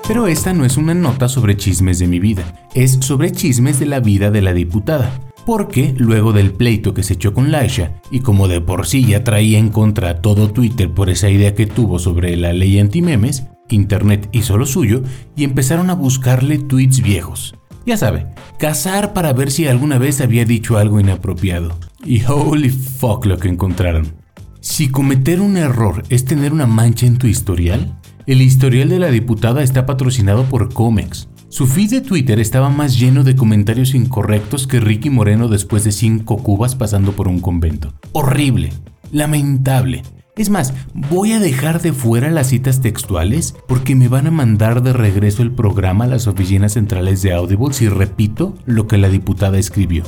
Pero 0.06 0.26
esta 0.26 0.52
no 0.52 0.66
es 0.66 0.76
una 0.76 0.92
nota 0.92 1.28
sobre 1.28 1.56
chismes 1.56 1.98
de 1.98 2.06
mi 2.06 2.20
vida, 2.20 2.44
es 2.74 2.98
sobre 3.00 3.32
chismes 3.32 3.78
de 3.78 3.86
la 3.86 4.00
vida 4.00 4.30
de 4.30 4.42
la 4.42 4.52
diputada. 4.52 5.10
Porque 5.46 5.94
luego 5.96 6.34
del 6.34 6.52
pleito 6.52 6.92
que 6.92 7.02
se 7.02 7.14
echó 7.14 7.32
con 7.32 7.50
Laisha, 7.50 8.02
y 8.10 8.20
como 8.20 8.46
de 8.46 8.60
por 8.60 8.86
sí 8.86 9.06
ya 9.06 9.24
traía 9.24 9.58
en 9.58 9.70
contra 9.70 10.20
todo 10.20 10.50
Twitter 10.50 10.90
por 10.92 11.08
esa 11.08 11.30
idea 11.30 11.54
que 11.54 11.66
tuvo 11.66 11.98
sobre 11.98 12.36
la 12.36 12.52
ley 12.52 12.78
antimemes, 12.78 13.44
Internet 13.70 14.28
hizo 14.32 14.58
lo 14.58 14.66
suyo 14.66 15.02
y 15.36 15.44
empezaron 15.44 15.88
a 15.88 15.94
buscarle 15.94 16.58
tweets 16.58 17.02
viejos. 17.02 17.54
Ya 17.86 17.96
sabe, 17.96 18.26
cazar 18.58 19.14
para 19.14 19.32
ver 19.32 19.50
si 19.50 19.66
alguna 19.66 19.96
vez 19.96 20.20
había 20.20 20.44
dicho 20.44 20.76
algo 20.76 21.00
inapropiado. 21.00 21.78
Y 22.04 22.22
holy 22.24 22.68
fuck 22.68 23.24
lo 23.24 23.38
que 23.38 23.48
encontraron. 23.48 24.12
Si 24.60 24.88
cometer 24.88 25.40
un 25.40 25.56
error 25.56 26.02
es 26.10 26.24
tener 26.24 26.52
una 26.52 26.66
mancha 26.66 27.06
en 27.06 27.18
tu 27.18 27.26
historial, 27.26 27.98
el 28.26 28.40
historial 28.40 28.88
de 28.88 28.98
la 28.98 29.10
diputada 29.10 29.62
está 29.62 29.84
patrocinado 29.86 30.44
por 30.44 30.72
Comex. 30.72 31.28
Su 31.48 31.66
feed 31.66 31.90
de 31.90 32.00
Twitter 32.00 32.40
estaba 32.40 32.70
más 32.70 32.98
lleno 32.98 33.22
de 33.22 33.36
comentarios 33.36 33.94
incorrectos 33.94 34.66
que 34.66 34.80
Ricky 34.80 35.10
Moreno 35.10 35.48
después 35.48 35.84
de 35.84 35.92
cinco 35.92 36.38
cubas 36.38 36.74
pasando 36.74 37.12
por 37.12 37.28
un 37.28 37.40
convento. 37.40 37.92
Horrible, 38.12 38.72
lamentable. 39.12 40.02
Es 40.36 40.50
más, 40.50 40.74
voy 40.94 41.32
a 41.32 41.38
dejar 41.38 41.80
de 41.80 41.92
fuera 41.92 42.30
las 42.30 42.48
citas 42.48 42.80
textuales 42.80 43.54
porque 43.68 43.94
me 43.94 44.08
van 44.08 44.26
a 44.26 44.32
mandar 44.32 44.82
de 44.82 44.92
regreso 44.92 45.42
el 45.42 45.52
programa 45.52 46.04
a 46.04 46.08
las 46.08 46.26
oficinas 46.26 46.72
centrales 46.72 47.22
de 47.22 47.34
Audible 47.34 47.72
si 47.72 47.88
repito 47.88 48.54
lo 48.64 48.88
que 48.88 48.98
la 48.98 49.08
diputada 49.08 49.58
escribió. 49.58 50.02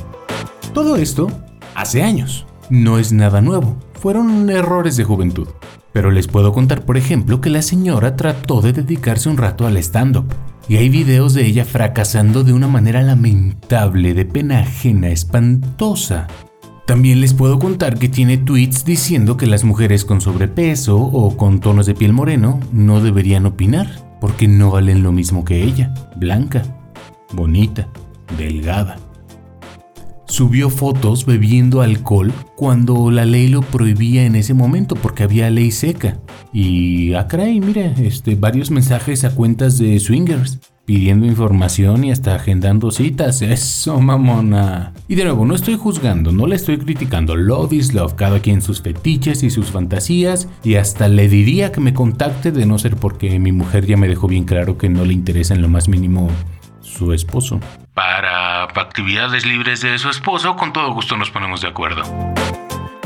Todo 0.74 0.96
esto 0.96 1.28
hace 1.74 2.02
años. 2.02 2.46
No 2.70 2.98
es 2.98 3.12
nada 3.12 3.40
nuevo, 3.40 3.76
fueron 3.94 4.50
errores 4.50 4.96
de 4.96 5.04
juventud. 5.04 5.46
Pero 5.96 6.10
les 6.10 6.26
puedo 6.26 6.52
contar, 6.52 6.84
por 6.84 6.98
ejemplo, 6.98 7.40
que 7.40 7.48
la 7.48 7.62
señora 7.62 8.16
trató 8.16 8.60
de 8.60 8.74
dedicarse 8.74 9.30
un 9.30 9.38
rato 9.38 9.66
al 9.66 9.78
stand-up. 9.78 10.26
Y 10.68 10.76
hay 10.76 10.90
videos 10.90 11.32
de 11.32 11.46
ella 11.46 11.64
fracasando 11.64 12.44
de 12.44 12.52
una 12.52 12.68
manera 12.68 13.00
lamentable, 13.00 14.12
de 14.12 14.26
pena 14.26 14.58
ajena, 14.58 15.08
espantosa. 15.08 16.26
También 16.86 17.22
les 17.22 17.32
puedo 17.32 17.58
contar 17.58 17.98
que 17.98 18.10
tiene 18.10 18.36
tweets 18.36 18.84
diciendo 18.84 19.38
que 19.38 19.46
las 19.46 19.64
mujeres 19.64 20.04
con 20.04 20.20
sobrepeso 20.20 20.98
o 20.98 21.34
con 21.38 21.60
tonos 21.60 21.86
de 21.86 21.94
piel 21.94 22.12
moreno 22.12 22.60
no 22.72 23.00
deberían 23.00 23.46
opinar, 23.46 23.88
porque 24.20 24.48
no 24.48 24.70
valen 24.70 25.02
lo 25.02 25.12
mismo 25.12 25.46
que 25.46 25.62
ella, 25.62 25.94
blanca, 26.14 26.62
bonita, 27.32 27.88
delgada 28.36 28.98
subió 30.26 30.70
fotos 30.70 31.26
bebiendo 31.26 31.82
alcohol 31.82 32.32
cuando 32.56 33.10
la 33.10 33.24
ley 33.24 33.48
lo 33.48 33.62
prohibía 33.62 34.24
en 34.24 34.36
ese 34.36 34.54
momento 34.54 34.94
porque 34.94 35.22
había 35.22 35.50
ley 35.50 35.70
seca. 35.70 36.18
Y 36.52 37.14
ah, 37.14 37.26
mire, 37.36 37.94
este, 37.98 38.34
varios 38.34 38.70
mensajes 38.70 39.24
a 39.24 39.34
cuentas 39.34 39.78
de 39.78 39.98
swingers 39.98 40.58
pidiendo 40.86 41.26
información 41.26 42.04
y 42.04 42.12
hasta 42.12 42.34
agendando 42.36 42.90
citas. 42.90 43.42
Eso, 43.42 44.00
mamona. 44.00 44.94
Y 45.08 45.16
de 45.16 45.24
nuevo, 45.24 45.44
no 45.44 45.54
estoy 45.54 45.76
juzgando, 45.76 46.32
no 46.32 46.46
le 46.46 46.56
estoy 46.56 46.78
criticando. 46.78 47.36
Love 47.36 47.72
is 47.72 47.92
love, 47.92 48.14
cada 48.14 48.40
quien 48.40 48.62
sus 48.62 48.80
fetiches 48.80 49.42
y 49.42 49.50
sus 49.50 49.70
fantasías. 49.70 50.48
Y 50.64 50.76
hasta 50.76 51.08
le 51.08 51.28
diría 51.28 51.72
que 51.72 51.80
me 51.80 51.92
contacte 51.92 52.52
de 52.52 52.64
no 52.64 52.78
ser 52.78 52.96
porque 52.96 53.38
mi 53.38 53.52
mujer 53.52 53.84
ya 53.84 53.96
me 53.96 54.08
dejó 54.08 54.28
bien 54.28 54.44
claro 54.44 54.78
que 54.78 54.88
no 54.88 55.04
le 55.04 55.12
interesa 55.12 55.54
en 55.54 55.62
lo 55.62 55.68
más 55.68 55.88
mínimo 55.88 56.30
su 56.80 57.12
esposo. 57.12 57.60
Para 57.92 58.35
actividades 58.82 59.46
libres 59.46 59.80
de 59.80 59.98
su 59.98 60.08
esposo, 60.08 60.56
con 60.56 60.72
todo 60.72 60.92
gusto 60.92 61.16
nos 61.16 61.30
ponemos 61.30 61.60
de 61.60 61.68
acuerdo. 61.68 62.02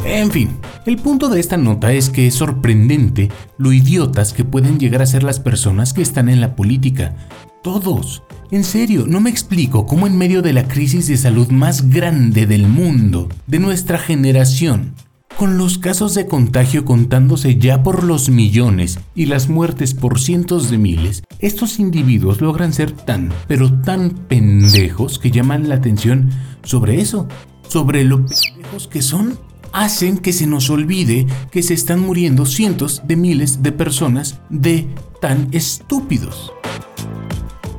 En 0.05 0.31
fin, 0.31 0.59
el 0.87 0.97
punto 0.97 1.29
de 1.29 1.41
esta 1.41 1.57
nota 1.57 1.93
es 1.93 2.09
que 2.09 2.27
es 2.27 2.35
sorprendente 2.35 3.31
lo 3.59 3.73
idiotas 3.73 4.33
que 4.33 4.45
pueden 4.45 4.79
llegar 4.79 5.03
a 5.03 5.07
ser 5.07 5.23
las 5.23 5.41
personas 5.41 5.93
que 5.93 6.03
están 6.03 6.29
en 6.29 6.41
la 6.41 6.57
política. 6.57 7.15
Todos. 7.63 8.23
En 8.51 8.65
serio, 8.65 9.05
no 9.07 9.21
me 9.21 9.31
explico 9.31 9.87
cómo 9.87 10.07
en 10.07 10.17
medio 10.17 10.41
de 10.43 10.55
la 10.55 10.67
crisis 10.67 11.07
de 11.07 11.19
salud 11.19 11.49
más 11.51 11.91
grande 11.91 12.47
del 12.47 12.67
mundo, 12.67 13.29
de 13.47 13.59
nuestra 13.59 13.99
generación, 13.99 14.95
con 15.41 15.57
los 15.57 15.79
casos 15.79 16.15
de 16.15 16.27
contagio 16.27 16.85
contándose 16.85 17.57
ya 17.57 17.83
por 17.83 18.05
los 18.05 18.29
millones 18.29 18.99
y 19.15 19.25
las 19.25 19.49
muertes 19.49 19.95
por 19.95 20.21
cientos 20.21 20.71
de 20.71 20.77
miles, 20.77 21.23
estos 21.39 21.79
individuos 21.79 22.43
logran 22.43 22.75
ser 22.75 22.93
tan, 22.93 23.33
pero 23.49 23.73
tan 23.81 24.11
pendejos 24.11 25.19
que 25.19 25.31
llaman 25.31 25.71
la 25.71 25.77
atención 25.77 26.29
sobre 26.63 27.01
eso, 27.01 27.27
sobre 27.67 28.05
lo 28.05 28.27
pendejos 28.27 28.87
que 28.87 29.01
son. 29.01 29.39
Hacen 29.73 30.19
que 30.19 30.35
se 30.35 30.47
nos 30.47 30.69
olvide 30.69 31.27
que 31.51 31.63
se 31.63 31.73
están 31.73 32.01
muriendo 32.01 32.45
cientos 32.45 33.01
de 33.07 33.17
miles 33.17 33.63
de 33.63 33.73
personas 33.73 34.41
de 34.51 34.89
tan 35.23 35.49
estúpidos. 35.53 36.53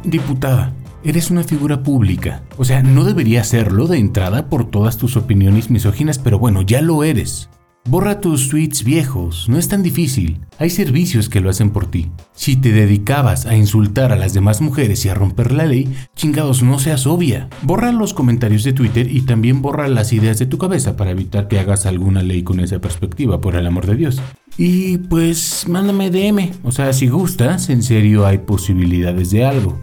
Diputada, 0.04 0.74
Eres 1.04 1.32
una 1.32 1.44
figura 1.44 1.82
pública. 1.82 2.44
O 2.58 2.66
sea, 2.66 2.84
no 2.84 3.04
debería 3.04 3.44
serlo 3.44 3.88
de 3.88 3.98
entrada 3.98 4.50
por 4.50 4.70
todas 4.70 4.98
tus 4.98 5.18
opiniones 5.18 5.72
misóginas, 5.72 6.20
pero 6.20 6.38
bueno, 6.38 6.62
ya 6.62 6.82
lo 6.82 7.04
eres. 7.04 7.50
Borra 7.90 8.22
tus 8.22 8.50
tweets 8.50 8.84
viejos, 8.84 9.50
no 9.50 9.58
es 9.58 9.68
tan 9.68 9.82
difícil. 9.82 10.40
Hay 10.60 10.70
servicios 10.70 11.30
que 11.30 11.42
lo 11.42 11.50
hacen 11.50 11.72
por 11.72 11.90
ti. 11.90 12.12
Si 12.34 12.56
te 12.56 12.72
dedicabas 12.72 13.48
a 13.48 13.56
insultar 13.56 14.12
a 14.12 14.16
las 14.16 14.36
demás 14.36 14.62
mujeres 14.62 15.04
y 15.04 15.10
a 15.10 15.16
romper 15.16 15.52
la 15.52 15.66
ley, 15.66 15.92
chingados, 16.16 16.62
no 16.62 16.78
seas 16.78 17.08
obvia. 17.08 17.50
Borra 17.64 17.92
los 17.92 18.14
comentarios 18.14 18.64
de 18.64 18.74
Twitter 18.74 19.12
y 19.12 19.22
también 19.22 19.64
borra 19.64 19.88
las 19.88 20.14
ideas 20.14 20.38
de 20.38 20.46
tu 20.46 20.60
cabeza 20.60 20.96
para 20.96 21.10
evitar 21.10 21.48
que 21.48 21.58
hagas 21.58 21.88
alguna 21.88 22.22
ley 22.22 22.44
con 22.44 22.60
esa 22.60 22.78
perspectiva, 22.78 23.42
por 23.42 23.56
el 23.56 23.66
amor 23.66 23.88
de 23.88 23.96
Dios. 23.96 24.22
Y 24.60 25.00
pues 25.00 25.66
mándame 25.68 26.12
DM, 26.12 26.52
o 26.62 26.72
sea, 26.72 26.94
si 26.94 27.08
gustas, 27.08 27.72
en 27.72 27.82
serio 27.82 28.28
hay 28.28 28.38
posibilidades 28.38 29.32
de 29.32 29.46
algo. 29.46 29.80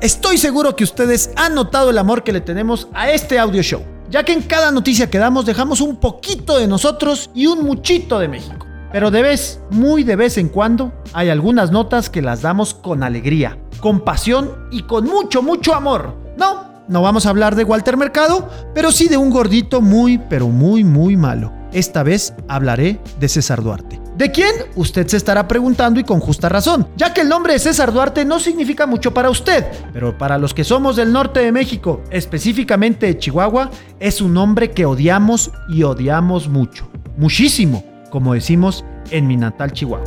Estoy 0.00 0.38
seguro 0.38 0.74
que 0.74 0.84
ustedes 0.84 1.30
han 1.36 1.54
notado 1.54 1.90
el 1.90 1.98
amor 1.98 2.24
que 2.24 2.32
le 2.32 2.40
tenemos 2.40 2.88
a 2.92 3.10
este 3.10 3.38
audio 3.38 3.62
show, 3.62 3.82
ya 4.10 4.24
que 4.24 4.32
en 4.32 4.42
cada 4.42 4.72
noticia 4.72 5.08
que 5.10 5.18
damos 5.18 5.46
dejamos 5.46 5.80
un 5.80 5.96
poquito 5.96 6.58
de 6.58 6.66
nosotros 6.66 7.30
y 7.34 7.46
un 7.46 7.62
muchito 7.62 8.18
de 8.18 8.28
México. 8.28 8.66
Pero 8.90 9.10
de 9.10 9.22
vez, 9.22 9.60
muy 9.70 10.02
de 10.02 10.16
vez 10.16 10.38
en 10.38 10.48
cuando, 10.48 10.92
hay 11.12 11.28
algunas 11.28 11.70
notas 11.70 12.10
que 12.10 12.20
las 12.20 12.42
damos 12.42 12.74
con 12.74 13.04
alegría, 13.04 13.58
con 13.80 14.00
pasión 14.00 14.50
y 14.72 14.82
con 14.82 15.04
mucho, 15.04 15.42
mucho 15.42 15.74
amor. 15.74 16.16
No, 16.36 16.64
no 16.88 17.02
vamos 17.02 17.26
a 17.26 17.30
hablar 17.30 17.54
de 17.54 17.62
Walter 17.62 17.96
Mercado, 17.96 18.48
pero 18.74 18.90
sí 18.90 19.06
de 19.06 19.18
un 19.18 19.30
gordito 19.30 19.80
muy, 19.80 20.18
pero 20.18 20.48
muy, 20.48 20.82
muy 20.82 21.16
malo. 21.16 21.52
Esta 21.72 22.02
vez 22.02 22.34
hablaré 22.48 22.98
de 23.20 23.28
César 23.28 23.62
Duarte. 23.62 23.99
¿De 24.20 24.30
quién? 24.30 24.54
Usted 24.76 25.06
se 25.06 25.16
estará 25.16 25.48
preguntando 25.48 25.98
y 25.98 26.04
con 26.04 26.20
justa 26.20 26.50
razón, 26.50 26.86
ya 26.94 27.14
que 27.14 27.22
el 27.22 27.28
nombre 27.30 27.54
de 27.54 27.58
César 27.58 27.90
Duarte 27.90 28.26
no 28.26 28.38
significa 28.38 28.84
mucho 28.84 29.14
para 29.14 29.30
usted, 29.30 29.64
pero 29.94 30.18
para 30.18 30.36
los 30.36 30.52
que 30.52 30.62
somos 30.62 30.96
del 30.96 31.10
norte 31.10 31.40
de 31.40 31.50
México, 31.50 32.02
específicamente 32.10 33.06
de 33.06 33.16
Chihuahua, 33.16 33.70
es 33.98 34.20
un 34.20 34.34
nombre 34.34 34.72
que 34.72 34.84
odiamos 34.84 35.50
y 35.70 35.84
odiamos 35.84 36.48
mucho. 36.50 36.86
Muchísimo, 37.16 37.82
como 38.10 38.34
decimos 38.34 38.84
en 39.10 39.26
mi 39.26 39.38
natal 39.38 39.72
Chihuahua. 39.72 40.04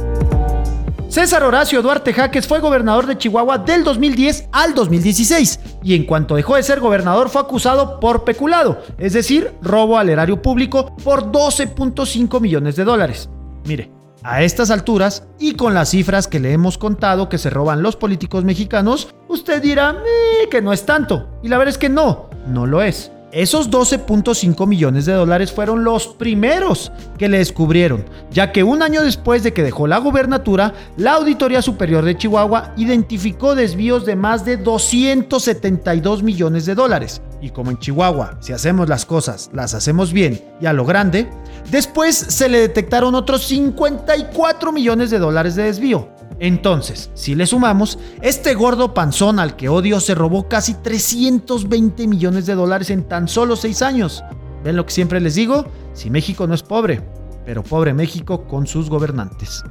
César 1.09 1.41
Horacio 1.41 1.81
Duarte 1.81 2.13
Jaques 2.13 2.45
fue 2.45 2.59
gobernador 2.59 3.07
de 3.07 3.17
Chihuahua 3.17 3.57
del 3.57 3.83
2010 3.83 4.49
al 4.51 4.75
2016 4.75 5.59
y 5.83 5.95
en 5.95 6.05
cuanto 6.05 6.35
dejó 6.35 6.55
de 6.55 6.61
ser 6.61 6.79
gobernador 6.81 7.29
fue 7.29 7.41
acusado 7.41 7.99
por 7.99 8.25
peculado, 8.25 8.79
es 8.99 9.13
decir, 9.13 9.55
robo 9.63 9.97
al 9.97 10.09
erario 10.09 10.39
público 10.39 10.95
por 11.03 11.31
12.5 11.31 12.39
millones 12.39 12.75
de 12.75 12.83
dólares. 12.83 13.27
Mire, 13.65 14.02
a 14.23 14.43
estas 14.43 14.71
alturas 14.71 15.23
y 15.39 15.53
con 15.53 15.73
las 15.73 15.89
cifras 15.89 16.27
que 16.27 16.39
le 16.39 16.53
hemos 16.53 16.77
contado 16.77 17.29
que 17.29 17.37
se 17.37 17.49
roban 17.49 17.83
los 17.83 17.95
políticos 17.95 18.43
mexicanos, 18.43 19.13
usted 19.27 19.61
dirá 19.61 19.97
"Eh, 20.05 20.47
que 20.49 20.61
no 20.61 20.73
es 20.73 20.85
tanto. 20.85 21.27
Y 21.43 21.47
la 21.49 21.57
verdad 21.57 21.71
es 21.73 21.77
que 21.77 21.89
no, 21.89 22.29
no 22.47 22.65
lo 22.65 22.81
es. 22.81 23.11
Esos 23.31 23.71
12.5 23.71 24.67
millones 24.67 25.05
de 25.07 25.13
dólares 25.13 25.51
fueron 25.51 25.83
los 25.83 26.05
primeros 26.07 26.91
que 27.17 27.27
le 27.29 27.39
descubrieron, 27.39 28.05
ya 28.29 28.51
que 28.51 28.63
un 28.63 28.83
año 28.83 29.01
después 29.01 29.41
de 29.41 29.53
que 29.53 29.63
dejó 29.63 29.87
la 29.87 29.97
gubernatura, 29.97 30.73
la 30.97 31.13
Auditoría 31.13 31.63
Superior 31.63 32.05
de 32.05 32.15
Chihuahua 32.15 32.73
identificó 32.77 33.55
desvíos 33.55 34.05
de 34.05 34.15
más 34.15 34.45
de 34.45 34.57
272 34.57 36.21
millones 36.21 36.67
de 36.67 36.75
dólares. 36.75 37.23
Y 37.43 37.49
como 37.49 37.71
en 37.71 37.77
Chihuahua, 37.77 38.37
si 38.39 38.53
hacemos 38.53 38.87
las 38.87 39.05
cosas, 39.05 39.49
las 39.51 39.73
hacemos 39.73 40.13
bien 40.13 40.41
y 40.61 40.65
a 40.65 40.71
lo 40.71 40.85
grande, 40.85 41.29
después 41.69 42.15
se 42.15 42.47
le 42.47 42.57
detectaron 42.61 43.15
otros 43.15 43.45
54 43.47 44.71
millones 44.71 45.09
de 45.09 45.19
dólares 45.19 45.55
de 45.55 45.63
desvío. 45.63 46.07
Entonces, 46.39 47.09
si 47.15 47.35
le 47.35 47.45
sumamos, 47.45 47.99
este 48.21 48.53
gordo 48.53 48.93
panzón 48.93 49.39
al 49.39 49.57
que 49.57 49.67
odio 49.67 49.99
se 49.99 50.15
robó 50.15 50.47
casi 50.47 50.75
320 50.75 52.07
millones 52.07 52.45
de 52.45 52.55
dólares 52.55 52.89
en 52.91 53.03
tan 53.03 53.27
solo 53.27 53.57
6 53.57 53.81
años. 53.81 54.23
¿Ven 54.63 54.77
lo 54.77 54.85
que 54.85 54.93
siempre 54.93 55.19
les 55.19 55.35
digo? 55.35 55.65
Si 55.91 56.09
México 56.09 56.47
no 56.47 56.55
es 56.55 56.63
pobre, 56.63 57.01
pero 57.45 57.61
pobre 57.61 57.93
México 57.93 58.45
con 58.47 58.67
sus 58.67 58.89
gobernantes. 58.89 59.65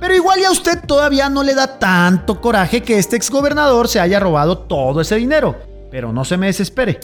Pero 0.00 0.16
igual 0.16 0.40
ya 0.40 0.48
a 0.48 0.52
usted 0.52 0.82
todavía 0.86 1.28
no 1.28 1.42
le 1.42 1.54
da 1.54 1.78
tanto 1.78 2.40
coraje 2.40 2.82
que 2.82 2.96
este 2.96 3.16
exgobernador 3.16 3.86
se 3.86 4.00
haya 4.00 4.18
robado 4.18 4.60
todo 4.60 5.02
ese 5.02 5.16
dinero. 5.16 5.68
Pero 5.90 6.12
no 6.12 6.24
se 6.24 6.36
me 6.36 6.46
desespere. 6.46 6.98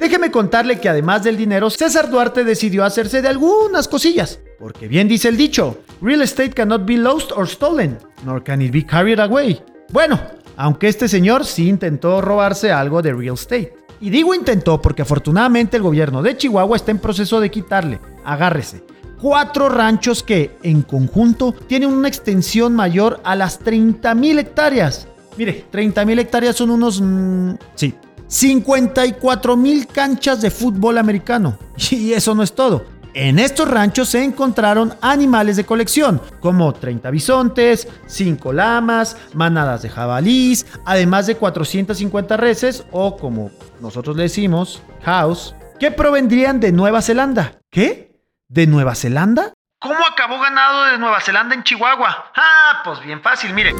Déjeme 0.00 0.30
contarle 0.30 0.80
que 0.80 0.88
además 0.88 1.22
del 1.22 1.36
dinero, 1.36 1.70
César 1.70 2.10
Duarte 2.10 2.44
decidió 2.44 2.84
hacerse 2.84 3.22
de 3.22 3.28
algunas 3.28 3.86
cosillas. 3.86 4.40
Porque 4.58 4.88
bien 4.88 5.08
dice 5.08 5.28
el 5.28 5.36
dicho, 5.36 5.78
real 6.00 6.22
estate 6.22 6.50
cannot 6.50 6.84
be 6.84 6.96
lost 6.96 7.32
or 7.32 7.48
stolen, 7.48 7.98
nor 8.24 8.42
can 8.42 8.60
it 8.60 8.72
be 8.72 8.84
carried 8.84 9.20
away. 9.20 9.62
Bueno, 9.92 10.20
aunque 10.56 10.88
este 10.88 11.08
señor 11.08 11.44
sí 11.44 11.68
intentó 11.68 12.20
robarse 12.20 12.72
algo 12.72 13.00
de 13.00 13.12
real 13.12 13.34
estate. 13.34 13.74
Y 14.00 14.10
digo 14.10 14.34
intentó 14.34 14.82
porque 14.82 15.02
afortunadamente 15.02 15.76
el 15.76 15.84
gobierno 15.84 16.22
de 16.22 16.36
Chihuahua 16.36 16.76
está 16.76 16.90
en 16.90 16.98
proceso 16.98 17.38
de 17.38 17.52
quitarle, 17.52 18.00
agárrese, 18.24 18.82
cuatro 19.20 19.68
ranchos 19.68 20.24
que, 20.24 20.56
en 20.64 20.82
conjunto, 20.82 21.54
tienen 21.68 21.90
una 21.90 22.08
extensión 22.08 22.74
mayor 22.74 23.20
a 23.22 23.36
las 23.36 23.60
30 23.60 24.12
mil 24.16 24.40
hectáreas. 24.40 25.06
Mire, 25.36 25.66
30 25.70 26.04
mil 26.04 26.18
hectáreas 26.18 26.56
son 26.56 26.70
unos... 26.70 27.00
mm, 27.00 27.54
sí, 27.74 27.94
54 28.26 29.56
mil 29.56 29.86
canchas 29.86 30.40
de 30.40 30.50
fútbol 30.50 30.98
americano. 30.98 31.58
Y 31.90 32.12
eso 32.12 32.34
no 32.34 32.42
es 32.42 32.54
todo. 32.54 32.86
En 33.14 33.38
estos 33.38 33.68
ranchos 33.68 34.08
se 34.08 34.24
encontraron 34.24 34.94
animales 35.02 35.56
de 35.56 35.66
colección, 35.66 36.22
como 36.40 36.72
30 36.72 37.10
bisontes, 37.10 37.86
5 38.06 38.54
lamas, 38.54 39.18
manadas 39.34 39.82
de 39.82 39.90
jabalís, 39.90 40.64
además 40.86 41.26
de 41.26 41.36
450 41.36 42.38
reses, 42.38 42.84
o 42.90 43.18
como 43.18 43.50
nosotros 43.80 44.16
le 44.16 44.22
decimos, 44.22 44.82
house, 45.02 45.54
que 45.78 45.90
provendrían 45.90 46.58
de 46.58 46.72
Nueva 46.72 47.02
Zelanda. 47.02 47.58
¿Qué? 47.70 48.18
¿De 48.48 48.66
Nueva 48.66 48.94
Zelanda? 48.94 49.52
¿Cómo 49.78 49.98
acabó 50.10 50.40
ganado 50.40 50.84
de 50.84 50.96
Nueva 50.96 51.20
Zelanda 51.20 51.54
en 51.54 51.64
Chihuahua? 51.64 52.30
Ah, 52.34 52.80
pues 52.82 53.04
bien 53.04 53.20
fácil, 53.20 53.52
mire. 53.52 53.74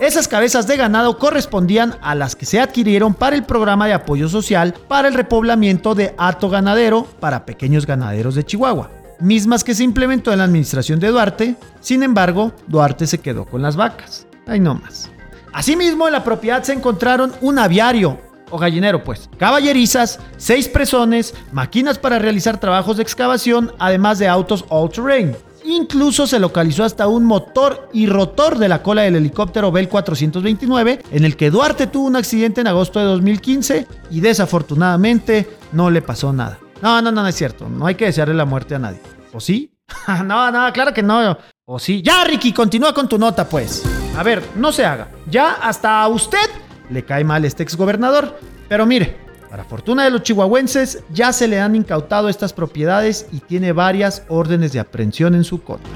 Esas 0.00 0.28
cabezas 0.28 0.66
de 0.66 0.76
ganado 0.76 1.18
correspondían 1.18 1.96
a 2.02 2.14
las 2.14 2.34
que 2.34 2.46
se 2.46 2.60
adquirieron 2.60 3.14
para 3.14 3.36
el 3.36 3.44
programa 3.44 3.86
de 3.86 3.94
apoyo 3.94 4.28
social 4.28 4.74
para 4.88 5.08
el 5.08 5.14
repoblamiento 5.14 5.94
de 5.94 6.14
hato 6.18 6.50
ganadero 6.50 7.06
para 7.20 7.46
pequeños 7.46 7.86
ganaderos 7.86 8.34
de 8.34 8.44
Chihuahua, 8.44 8.90
mismas 9.20 9.62
que 9.62 9.74
se 9.74 9.84
implementó 9.84 10.32
en 10.32 10.38
la 10.38 10.44
administración 10.44 10.98
de 10.98 11.08
Duarte, 11.08 11.56
sin 11.80 12.02
embargo, 12.02 12.52
Duarte 12.66 13.06
se 13.06 13.18
quedó 13.18 13.44
con 13.46 13.62
las 13.62 13.76
vacas. 13.76 14.26
Ay, 14.46 14.60
no 14.60 14.74
más. 14.74 15.10
Asimismo, 15.52 16.06
en 16.06 16.12
la 16.12 16.24
propiedad 16.24 16.62
se 16.64 16.72
encontraron 16.72 17.32
un 17.40 17.58
aviario, 17.60 18.18
o 18.50 18.58
gallinero 18.58 19.04
pues, 19.04 19.30
caballerizas, 19.38 20.18
seis 20.36 20.68
presones, 20.68 21.34
máquinas 21.52 21.98
para 21.98 22.18
realizar 22.18 22.58
trabajos 22.58 22.96
de 22.96 23.04
excavación, 23.04 23.72
además 23.78 24.18
de 24.18 24.28
autos 24.28 24.64
all-terrain. 24.68 25.36
Incluso 25.64 26.26
se 26.26 26.38
localizó 26.38 26.84
hasta 26.84 27.08
un 27.08 27.24
motor 27.24 27.88
y 27.92 28.06
rotor 28.06 28.58
de 28.58 28.68
la 28.68 28.82
cola 28.82 29.02
del 29.02 29.16
helicóptero 29.16 29.72
Bell 29.72 29.88
429, 29.88 31.00
en 31.10 31.24
el 31.24 31.36
que 31.36 31.50
Duarte 31.50 31.86
tuvo 31.86 32.06
un 32.06 32.16
accidente 32.16 32.60
en 32.60 32.66
agosto 32.66 33.00
de 33.00 33.06
2015 33.06 33.86
y 34.10 34.20
desafortunadamente 34.20 35.48
no 35.72 35.90
le 35.90 36.02
pasó 36.02 36.32
nada. 36.32 36.58
No, 36.82 37.00
no, 37.00 37.10
no, 37.10 37.22
no 37.22 37.28
es 37.28 37.34
cierto. 37.34 37.68
No 37.68 37.86
hay 37.86 37.94
que 37.94 38.04
desearle 38.04 38.34
la 38.34 38.44
muerte 38.44 38.74
a 38.74 38.78
nadie. 38.78 39.00
¿O 39.32 39.40
sí? 39.40 39.72
no, 40.24 40.50
no, 40.50 40.72
claro 40.72 40.92
que 40.92 41.02
no. 41.02 41.36
¿O 41.64 41.78
sí? 41.78 42.02
Ya, 42.02 42.24
Ricky, 42.24 42.52
continúa 42.52 42.92
con 42.92 43.08
tu 43.08 43.18
nota, 43.18 43.48
pues. 43.48 43.82
A 44.18 44.22
ver, 44.22 44.42
no 44.56 44.70
se 44.70 44.84
haga. 44.84 45.08
Ya 45.30 45.52
hasta 45.52 46.02
a 46.02 46.08
usted 46.08 46.50
le 46.90 47.04
cae 47.06 47.24
mal 47.24 47.44
este 47.46 47.62
exgobernador. 47.62 48.38
Pero 48.68 48.84
mire, 48.84 49.23
para 49.54 49.62
fortuna 49.62 50.02
de 50.02 50.10
los 50.10 50.24
chihuahuenses, 50.24 51.04
ya 51.12 51.32
se 51.32 51.46
le 51.46 51.60
han 51.60 51.76
incautado 51.76 52.28
estas 52.28 52.52
propiedades 52.52 53.28
y 53.30 53.38
tiene 53.38 53.70
varias 53.70 54.24
órdenes 54.28 54.72
de 54.72 54.80
aprehensión 54.80 55.36
en 55.36 55.44
su 55.44 55.62
contra. 55.62 55.92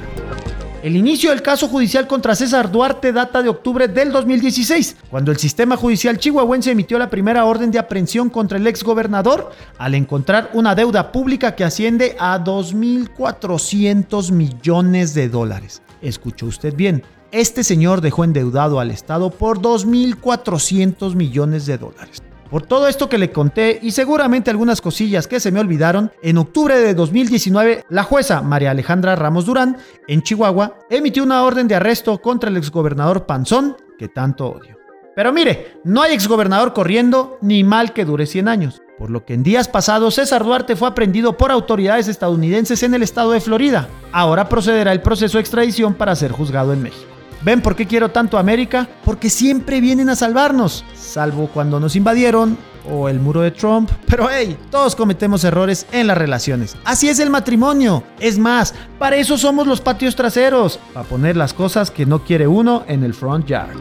El 0.85 0.95
inicio 0.95 1.31
del 1.31 1.43
caso 1.43 1.67
judicial 1.67 2.07
contra 2.07 2.37
César 2.37 2.71
Duarte 2.71 3.13
data 3.13 3.43
de 3.43 3.49
octubre 3.49 3.89
del 3.89 4.13
2016, 4.13 4.99
cuando 5.11 5.33
el 5.33 5.39
sistema 5.39 5.77
judicial 5.77 6.19
chihuahuense 6.19 6.71
emitió 6.71 7.01
la 7.01 7.11
primera 7.11 7.47
orden 7.47 7.73
de 7.73 7.81
aprehensión 7.81 8.31
contra 8.31 8.59
el 8.59 8.67
exgobernador 8.69 9.51
al 9.77 9.97
encontrar 9.97 10.51
una 10.55 10.77
deuda 10.77 11.11
pública 11.11 11.57
que 11.57 11.65
asciende 11.65 12.15
a 12.21 12.39
2.400 12.39 14.31
millones 14.31 15.15
de 15.15 15.29
dólares. 15.29 15.83
Escuchó 16.01 16.47
usted 16.47 16.77
bien, 16.77 17.03
este 17.33 17.65
señor 17.65 18.03
dejó 18.03 18.23
endeudado 18.23 18.79
al 18.79 18.93
Estado 18.93 19.31
por 19.31 19.59
2.400 19.61 21.17
millones 21.17 21.67
de 21.67 21.77
dólares. 21.77 22.23
Por 22.51 22.63
todo 22.63 22.89
esto 22.89 23.11
que 23.11 23.19
le 23.19 23.31
conté 23.31 23.79
y 23.83 23.91
seguramente 23.91 24.51
algunas 24.51 24.81
cosillas 24.81 25.27
que 25.27 25.39
se 25.39 25.53
me 25.53 25.61
olvidaron, 25.61 26.13
en 26.23 26.39
octubre 26.39 26.79
de 26.79 26.95
2019 26.95 27.85
la 27.91 28.05
jueza 28.05 28.41
María 28.41 28.71
Alejandra 28.71 29.17
Ramos 29.17 29.45
Durán, 29.45 29.77
en 30.07 30.23
Chihuahua, 30.23 30.79
emitió 30.89 31.23
una 31.23 31.43
orden 31.43 31.69
de 31.69 31.75
arresto 31.75 32.17
contra 32.19 32.49
el 32.49 32.57
exgobernador 32.57 33.27
Panzón, 33.27 33.77
que 33.99 34.09
tanto 34.09 34.47
odio. 34.47 34.79
Pero 35.15 35.33
mire, 35.33 35.81
no 35.85 36.01
hay 36.01 36.15
exgobernador 36.15 36.73
corriendo 36.73 37.39
ni 37.43 37.65
mal 37.65 37.93
que 37.93 38.05
dure 38.05 38.27
100 38.27 38.49
años. 38.49 38.83
por 38.99 39.11
lo 39.11 39.25
que 39.25 39.35
en 39.35 39.45
días 39.45 39.69
pasados 39.69 40.17
César 40.17 40.43
Duarte 40.43 40.75
fue 40.75 40.89
aprendido 40.89 41.37
por 41.37 41.53
autoridades 41.53 42.09
estadounidenses 42.09 42.83
en 42.83 42.95
el 42.95 43.05
estado 43.05 43.31
de 43.31 43.41
Florida. 43.41 43.89
Ahora 44.11 44.49
procederá 44.49 44.91
el 44.91 45.03
proceso 45.03 45.39
de 45.39 45.43
extradición 45.43 45.95
para 45.95 46.17
ser 46.17 46.33
juzgado 46.33 46.73
en 46.73 46.83
México. 46.83 47.18
¿Ven 47.43 47.61
por 47.61 47.77
qué 47.77 47.87
quiero 47.87 48.11
tanto 48.11 48.37
a 48.37 48.41
América? 48.41 48.89
Porque 49.05 49.31
siempre 49.31 49.81
vienen 49.81 50.09
a 50.09 50.17
salvarnos, 50.17 50.85
salvo 50.95 51.49
cuando 51.53 51.79
nos 51.79 51.95
invadieron 51.95 52.59
o 52.91 53.09
el 53.09 53.21
muro 53.21 53.43
de 53.43 53.51
Trump. 53.51 53.91
Pero 54.07 54.29
hey, 54.31 54.57
todos 54.71 54.97
cometemos 54.97 55.45
errores 55.45 55.87
en 55.93 56.07
las 56.07 56.19
relaciones. 56.19 56.77
Así 56.85 57.09
es 57.09 57.19
el 57.21 57.31
matrimonio. 57.31 58.03
Es 58.19 58.39
más, 58.39 58.75
para 58.99 59.17
eso 59.17 59.39
somos 59.39 59.67
los 59.67 59.81
patios 59.81 60.17
traseros, 60.17 60.81
para 60.93 61.07
poner 61.07 61.37
las 61.37 61.55
cosas 61.55 61.91
que 61.91 62.07
no 62.07 62.25
quiere 62.25 62.47
uno 62.47 62.85
en 62.89 63.05
el 63.05 63.15
front 63.15 63.47
yard. 63.47 63.77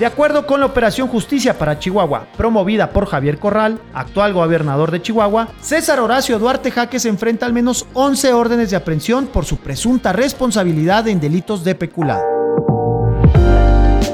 De 0.00 0.06
acuerdo 0.06 0.46
con 0.46 0.60
la 0.60 0.64
Operación 0.66 1.08
Justicia 1.08 1.58
para 1.58 1.78
Chihuahua, 1.78 2.26
promovida 2.34 2.88
por 2.88 3.04
Javier 3.04 3.38
Corral, 3.38 3.78
actual 3.92 4.32
gobernador 4.32 4.90
de 4.90 5.02
Chihuahua, 5.02 5.48
César 5.60 6.00
Horacio 6.00 6.38
Duarte 6.38 6.70
Jaques 6.70 7.04
enfrenta 7.04 7.44
al 7.44 7.52
menos 7.52 7.86
11 7.92 8.32
órdenes 8.32 8.70
de 8.70 8.78
aprehensión 8.78 9.26
por 9.26 9.44
su 9.44 9.58
presunta 9.58 10.14
responsabilidad 10.14 11.06
en 11.06 11.20
delitos 11.20 11.64
de 11.64 11.74
peculado. 11.74 12.24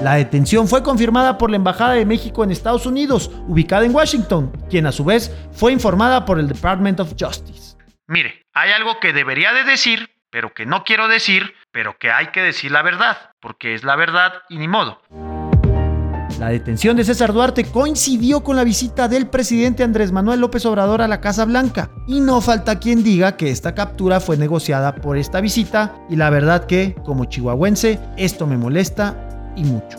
La 0.03 0.15
detención 0.15 0.67
fue 0.67 0.83
confirmada 0.83 1.39
por 1.39 1.51
la 1.51 1.57
Embajada 1.57 1.93
de 1.93 2.05
México 2.05 2.43
en 2.43 2.51
Estados 2.51 2.85
Unidos, 2.85 3.31
ubicada 3.47 3.87
en 3.87 3.95
Washington, 3.95 4.51
quien 4.69 4.87
a 4.87 4.93
su 4.93 5.05
vez 5.05 5.33
fue 5.53 5.71
informada 5.71 6.25
por 6.25 6.41
el 6.41 6.49
Department 6.49 6.99
of 6.99 7.15
Justice. 7.17 7.77
Mire, 8.09 8.43
hay 8.55 8.73
algo 8.73 8.99
que 8.99 9.13
debería 9.13 9.53
de 9.53 9.63
decir, 9.63 10.11
pero 10.31 10.53
que 10.53 10.67
no 10.67 10.83
quiero 10.83 11.07
decir, 11.07 11.55
pero 11.71 11.97
que 11.97 12.11
hay 12.11 12.33
que 12.33 12.43
decir 12.43 12.73
la 12.73 12.83
verdad, 12.83 13.31
porque 13.39 13.75
es 13.75 13.85
la 13.85 13.95
verdad 13.95 14.33
y 14.49 14.59
ni 14.59 14.67
modo. 14.67 15.01
La 16.39 16.51
detención 16.51 16.97
de 16.97 17.05
César 17.05 17.33
Duarte 17.33 17.65
coincidió 17.65 18.45
con 18.45 18.57
la 18.57 18.65
visita 18.65 19.09
del 19.09 19.27
presidente 19.27 19.83
Andrés 19.83 20.13
Manuel 20.13 20.41
López 20.41 20.67
Obrador 20.67 21.01
a 21.01 21.09
la 21.09 21.21
Casa 21.21 21.47
Blanca, 21.47 21.91
y 22.07 22.21
no 22.21 22.43
falta 22.43 22.79
quien 22.79 23.03
diga 23.03 23.39
que 23.39 23.51
esta 23.51 23.75
captura 23.75 24.21
fue 24.21 24.37
negociada 24.37 24.97
por 24.97 25.17
esta 25.17 25.41
visita, 25.41 25.95
y 26.11 26.17
la 26.17 26.29
verdad 26.29 26.67
que, 26.67 26.95
como 27.07 27.25
chihuahuense, 27.25 27.99
esto 28.19 28.47
me 28.47 28.59
molesta 28.59 29.55
y 29.57 29.65
mucho. 29.65 29.99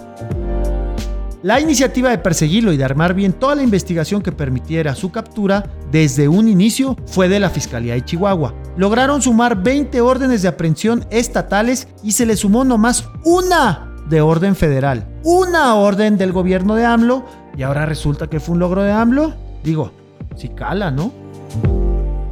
La 1.41 1.60
iniciativa 1.60 2.12
de 2.12 2.19
perseguirlo 2.19 2.71
y 2.71 2.78
de 2.78 2.84
armar 2.84 3.15
bien 3.15 3.34
toda 3.34 3.56
la 3.56 3.63
investigación 3.63 4.21
que 4.21 4.32
permitiera 4.32 4.93
su 4.93 5.12
captura 5.12 5.63
desde 5.91 6.28
un 6.28 6.47
inicio 6.47 6.95
fue 7.08 7.30
de 7.30 7.39
la 7.39 7.50
Fiscalía 7.50 7.95
de 7.95 8.06
Chihuahua. 8.06 8.54
Lograron 8.76 9.21
sumar 9.23 9.63
20 9.63 10.02
órdenes 10.02 10.43
de 10.43 10.50
aprehensión 10.50 11.06
estatales 11.10 11.88
y 12.04 12.12
se 12.12 12.26
le 12.26 12.36
sumó 12.36 12.63
nomás 12.63 13.08
una 13.23 13.88
de 14.09 14.21
orden 14.21 14.55
federal, 14.55 15.07
una 15.23 15.75
orden 15.75 16.17
del 16.17 16.31
gobierno 16.31 16.75
de 16.75 16.85
AMLO 16.85 17.25
y 17.57 17.63
ahora 17.63 17.85
resulta 17.85 18.27
que 18.27 18.39
fue 18.39 18.53
un 18.53 18.59
logro 18.59 18.83
de 18.83 18.91
AMLO. 18.91 19.33
Digo, 19.63 19.91
si 20.35 20.49
cala, 20.49 20.91
¿no? 20.91 21.11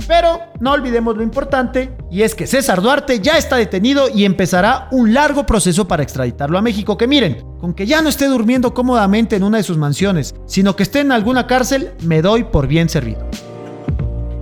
Pero 0.08 0.40
no 0.60 0.74
olvidemos 0.74 1.18
lo 1.18 1.24
importante, 1.24 1.92
y 2.12 2.22
es 2.22 2.36
que 2.36 2.46
César 2.46 2.82
Duarte 2.82 3.20
ya 3.20 3.40
está 3.40 3.56
detenido 3.56 4.08
y 4.08 4.24
empezará 4.26 4.88
un 4.92 5.16
largo 5.16 5.48
proceso 5.48 5.88
para 5.88 6.04
extraditarlo 6.04 6.60
a 6.60 6.62
México, 6.62 6.96
que 6.96 7.08
miren, 7.08 7.44
con 7.60 7.74
que 7.74 7.88
ya 7.88 8.04
no 8.04 8.10
esté 8.10 8.28
durmiendo 8.28 8.74
cómodamente 8.74 9.36
en 9.36 9.44
una 9.44 9.58
de 9.58 9.64
sus 9.64 9.78
mansiones, 9.78 10.36
sino 10.46 10.76
que 10.76 10.84
esté 10.84 11.00
en 11.00 11.12
alguna 11.12 11.48
cárcel, 11.48 11.94
me 12.04 12.22
doy 12.22 12.44
por 12.44 12.68
bien 12.68 12.88
servido. 12.88 13.28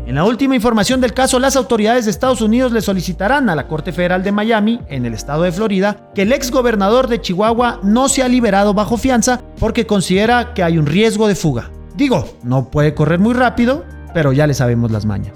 En 0.06 0.16
la 0.16 0.26
última 0.26 0.54
información 0.54 1.00
del 1.00 1.14
caso, 1.14 1.40
las 1.40 1.56
autoridades 1.56 2.04
de 2.04 2.12
Estados 2.12 2.42
Unidos 2.42 2.74
le 2.74 2.82
solicitarán 2.82 3.50
a 3.50 3.56
la 3.56 3.70
Corte 3.70 3.94
Federal 3.94 4.22
de 4.22 4.34
Miami, 4.34 4.82
en 4.90 5.06
el 5.06 5.14
estado 5.14 5.44
de 5.44 5.54
Florida, 5.54 6.10
que 6.14 6.24
el 6.24 6.34
ex 6.34 6.52
gobernador 6.52 7.08
de 7.08 7.22
Chihuahua 7.22 7.80
no 7.84 8.10
sea 8.10 8.28
liberado 8.28 8.74
bajo 8.74 8.98
fianza 8.98 9.40
porque 9.60 9.88
considera 9.88 10.54
que 10.54 10.62
hay 10.62 10.78
un 10.78 10.88
riesgo 10.88 11.30
de 11.30 11.36
fuga. 11.36 11.72
Digo, 11.96 12.28
no 12.44 12.70
puede 12.70 12.94
correr 12.94 13.20
muy 13.20 13.34
rápido, 13.34 13.86
pero 14.14 14.34
ya 14.34 14.46
le 14.46 14.54
sabemos 14.54 14.92
las 14.92 15.06
mañas. 15.06 15.34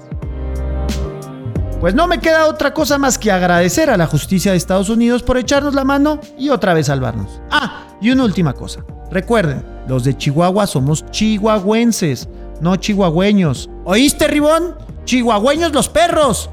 Pues 1.80 1.94
no 1.94 2.06
me 2.06 2.18
queda 2.18 2.46
otra 2.46 2.74
cosa 2.74 2.98
más 2.98 3.16
que 3.16 3.32
agradecer 3.32 3.88
a 3.88 3.96
la 3.96 4.06
justicia 4.06 4.50
de 4.50 4.58
Estados 4.58 4.90
Unidos 4.90 5.22
por 5.22 5.38
echarnos 5.38 5.74
la 5.74 5.84
mano 5.84 6.20
y 6.36 6.50
otra 6.50 6.74
vez 6.74 6.88
salvarnos. 6.88 7.40
Ah, 7.50 7.86
y 8.02 8.10
una 8.10 8.24
última 8.24 8.52
cosa. 8.52 8.84
Recuerden, 9.10 9.64
los 9.88 10.04
de 10.04 10.14
Chihuahua 10.14 10.66
somos 10.66 11.06
chihuahuenses 11.10 12.28
no 12.60 12.76
chihuahueños. 12.76 13.70
¿Oíste, 13.84 14.26
Ribón? 14.26 14.74
Chihuahueños 15.04 15.72
los 15.72 15.88
perros. 15.88 16.50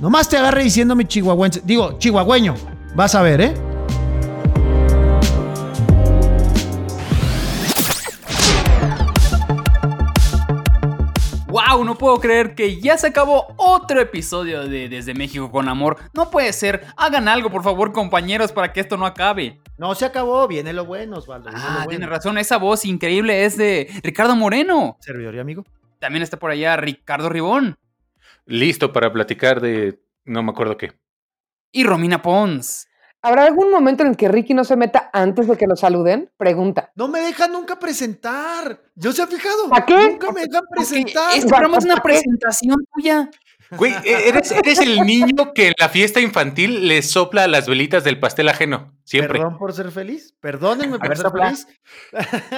Nomás 0.00 0.28
te 0.28 0.36
agarre 0.36 0.62
diciéndome 0.62 1.06
chihuahuense. 1.06 1.62
Digo, 1.64 1.98
chihuahueño. 1.98 2.54
Vas 2.94 3.14
a 3.14 3.22
ver, 3.22 3.40
¿eh? 3.40 3.67
No 11.98 12.06
puedo 12.06 12.20
creer 12.20 12.54
que 12.54 12.80
ya 12.80 12.96
se 12.96 13.08
acabó 13.08 13.52
otro 13.56 14.00
episodio 14.00 14.68
de 14.68 14.88
Desde 14.88 15.14
México 15.14 15.50
con 15.50 15.68
Amor. 15.68 15.96
No 16.14 16.30
puede 16.30 16.52
ser. 16.52 16.84
Hagan 16.96 17.26
algo, 17.26 17.50
por 17.50 17.64
favor, 17.64 17.90
compañeros, 17.90 18.52
para 18.52 18.72
que 18.72 18.78
esto 18.78 18.96
no 18.96 19.04
acabe. 19.04 19.60
No 19.78 19.96
se 19.96 20.04
acabó, 20.04 20.46
viene 20.46 20.72
lo 20.72 20.84
bueno, 20.84 21.16
Osvaldo. 21.16 21.50
Ah, 21.52 21.72
bueno. 21.78 21.88
tiene 21.88 22.06
razón, 22.06 22.38
esa 22.38 22.56
voz 22.56 22.84
increíble 22.84 23.44
es 23.44 23.56
de 23.56 23.90
Ricardo 24.04 24.36
Moreno. 24.36 24.96
Servidor 25.00 25.34
y 25.34 25.38
amigo. 25.40 25.64
También 25.98 26.22
está 26.22 26.38
por 26.38 26.52
allá 26.52 26.76
Ricardo 26.76 27.28
Ribón 27.28 27.76
Listo 28.46 28.92
para 28.92 29.12
platicar 29.12 29.60
de 29.60 29.98
no 30.24 30.44
me 30.44 30.52
acuerdo 30.52 30.76
qué. 30.76 30.92
y 31.72 31.82
Romina 31.82 32.22
Pons. 32.22 32.87
¿Habrá 33.20 33.44
algún 33.44 33.70
momento 33.72 34.04
en 34.04 34.10
el 34.10 34.16
que 34.16 34.28
Ricky 34.28 34.54
no 34.54 34.62
se 34.62 34.76
meta 34.76 35.10
antes 35.12 35.48
de 35.48 35.56
que 35.56 35.66
lo 35.66 35.74
saluden? 35.74 36.30
Pregunta. 36.36 36.92
No 36.94 37.08
me 37.08 37.20
dejan 37.20 37.50
nunca 37.52 37.78
presentar. 37.78 38.80
¿Yo 38.94 39.12
se 39.12 39.22
ha 39.22 39.26
fijado? 39.26 39.68
¿Para 39.68 39.84
qué? 39.84 40.10
Nunca 40.10 40.30
me 40.30 40.42
dejan 40.42 40.62
presentar. 40.70 41.34
este 41.34 41.48
programa 41.48 41.78
es 41.78 41.84
una 41.84 41.96
presentación 41.96 42.76
tuya. 42.94 43.28
Güey, 43.70 43.92
e- 44.04 44.28
eres, 44.28 44.50
eres 44.52 44.78
el 44.80 45.00
niño 45.00 45.52
que 45.54 45.68
en 45.68 45.74
la 45.78 45.88
fiesta 45.88 46.20
infantil 46.20 46.88
le 46.88 47.02
sopla 47.02 47.46
las 47.46 47.68
velitas 47.68 48.02
del 48.04 48.18
pastel 48.18 48.48
ajeno. 48.48 48.94
Siempre. 49.04 49.38
Perdón 49.38 49.58
por 49.58 49.72
ser 49.72 49.90
feliz. 49.90 50.34
Perdónenme 50.40 50.98
por 50.98 51.08
ver, 51.08 51.16
ser 51.18 51.26
sopla. 51.26 51.44
feliz. 51.46 51.66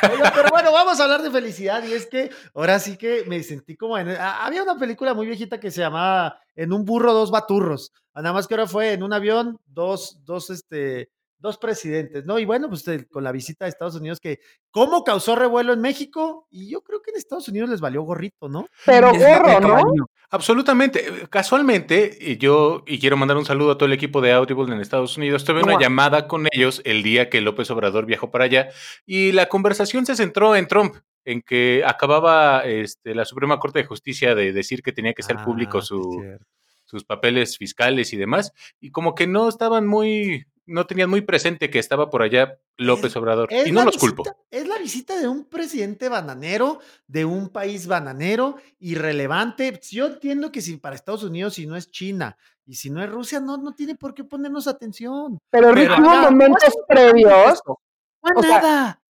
Pero 0.00 0.48
bueno, 0.50 0.72
vamos 0.72 1.00
a 1.00 1.04
hablar 1.04 1.22
de 1.22 1.30
felicidad. 1.30 1.82
Y 1.84 1.92
es 1.92 2.06
que 2.06 2.30
ahora 2.54 2.78
sí 2.78 2.96
que 2.96 3.24
me 3.26 3.42
sentí 3.42 3.76
como 3.76 3.96
en. 3.98 4.08
ah, 4.10 4.44
Había 4.44 4.62
una 4.62 4.76
película 4.78 5.14
muy 5.14 5.26
viejita 5.26 5.58
que 5.60 5.70
se 5.70 5.80
llamaba 5.80 6.38
En 6.54 6.72
un 6.72 6.84
burro, 6.84 7.12
dos 7.12 7.30
baturros. 7.30 7.92
Nada 8.14 8.32
más 8.32 8.46
que 8.46 8.54
ahora 8.54 8.66
fue 8.66 8.92
en 8.92 9.02
un 9.02 9.12
avión, 9.12 9.58
dos, 9.66 10.18
dos, 10.24 10.50
este. 10.50 11.08
Dos 11.44 11.58
presidentes, 11.58 12.24
¿no? 12.24 12.38
Y 12.38 12.46
bueno, 12.46 12.70
pues 12.70 12.88
eh, 12.88 13.06
con 13.06 13.22
la 13.22 13.30
visita 13.30 13.66
de 13.66 13.68
Estados 13.68 13.96
Unidos, 13.96 14.18
que 14.18 14.40
cómo 14.70 15.04
causó 15.04 15.36
revuelo 15.36 15.74
en 15.74 15.82
México, 15.82 16.48
y 16.50 16.70
yo 16.70 16.80
creo 16.80 17.02
que 17.02 17.10
en 17.10 17.18
Estados 17.18 17.48
Unidos 17.48 17.68
les 17.68 17.82
valió 17.82 18.00
gorrito, 18.00 18.48
¿no? 18.48 18.66
Pero 18.86 19.12
gorro, 19.12 19.60
¿no? 19.60 20.06
Absolutamente. 20.30 21.04
Casualmente, 21.28 22.16
y 22.18 22.38
yo, 22.38 22.82
y 22.86 22.98
quiero 22.98 23.18
mandar 23.18 23.36
un 23.36 23.44
saludo 23.44 23.72
a 23.72 23.76
todo 23.76 23.84
el 23.84 23.92
equipo 23.92 24.22
de 24.22 24.32
Audible 24.32 24.74
en 24.74 24.80
Estados 24.80 25.18
Unidos, 25.18 25.44
tuve 25.44 25.62
una 25.62 25.78
llamada 25.78 26.26
con 26.28 26.48
ellos 26.50 26.80
el 26.86 27.02
día 27.02 27.28
que 27.28 27.42
López 27.42 27.70
Obrador 27.70 28.06
viajó 28.06 28.30
para 28.30 28.46
allá 28.46 28.70
y 29.04 29.32
la 29.32 29.50
conversación 29.50 30.06
se 30.06 30.16
centró 30.16 30.56
en 30.56 30.66
Trump, 30.66 30.94
en 31.26 31.42
que 31.42 31.82
acababa 31.86 32.64
este, 32.64 33.14
la 33.14 33.26
Suprema 33.26 33.58
Corte 33.58 33.80
de 33.80 33.84
Justicia 33.84 34.34
de 34.34 34.54
decir 34.54 34.82
que 34.82 34.92
tenía 34.92 35.12
que 35.12 35.22
ser 35.22 35.36
Ah, 35.38 35.44
público 35.44 35.82
sí, 35.82 35.88
su, 35.88 36.38
sus 36.86 37.04
papeles 37.04 37.58
fiscales 37.58 38.14
y 38.14 38.16
demás, 38.16 38.54
y 38.80 38.92
como 38.92 39.14
que 39.14 39.26
no 39.26 39.46
estaban 39.46 39.86
muy, 39.86 40.46
no 40.66 40.86
tenían 40.86 41.10
muy 41.10 41.20
presente 41.20 41.70
que 41.70 41.78
estaba 41.78 42.10
por 42.10 42.22
allá 42.22 42.58
López 42.76 43.14
Obrador, 43.16 43.52
Es 43.52 43.66
y 43.66 43.72
no 43.72 43.84
los 43.84 43.98
culpo. 43.98 44.24
Es 44.50 44.66
la 44.66 44.78
visita 44.78 45.18
de 45.18 45.28
un 45.28 45.44
presidente 45.44 46.08
bananero, 46.08 46.80
de 47.06 47.24
un 47.24 47.48
país 47.48 47.86
bananero, 47.86 48.56
irrelevante. 48.78 49.80
Yo 49.90 50.06
entiendo 50.06 50.50
que 50.50 50.60
si 50.60 50.76
para 50.76 50.96
Estados 50.96 51.24
Unidos, 51.24 51.54
si 51.54 51.66
no 51.66 51.76
es 51.76 51.90
China 51.90 52.36
y 52.66 52.74
si 52.74 52.90
no 52.90 53.02
es 53.02 53.10
Rusia, 53.10 53.40
no, 53.40 53.56
no 53.56 53.74
tiene 53.74 53.94
por 53.94 54.14
qué 54.14 54.24
ponernos 54.24 54.66
atención. 54.66 55.38
Pero 55.50 55.72
Ricky 55.72 55.88
Pero 55.88 56.02
hubo 56.02 56.30
momentos 56.30 56.74
previos. 56.88 57.60
No, 57.66 58.42
sea, 58.42 58.60
nada. 58.60 59.00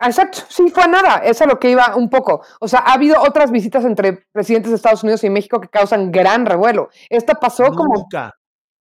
Exacto, 0.00 0.40
sí, 0.48 0.70
fue 0.70 0.84
a 0.84 0.88
nada. 0.88 1.16
Eso 1.18 1.30
es 1.30 1.40
a 1.42 1.46
lo 1.46 1.58
que 1.58 1.70
iba 1.70 1.94
un 1.96 2.10
poco. 2.10 2.42
O 2.60 2.68
sea, 2.68 2.80
ha 2.80 2.94
habido 2.94 3.20
otras 3.20 3.50
visitas 3.50 3.84
entre 3.84 4.24
presidentes 4.32 4.70
de 4.70 4.76
Estados 4.76 5.02
Unidos 5.02 5.22
y 5.24 5.30
México 5.30 5.60
que 5.60 5.68
causan 5.68 6.10
gran 6.10 6.46
revuelo. 6.46 6.88
Esta 7.08 7.34
pasó 7.34 7.72
como 7.72 8.08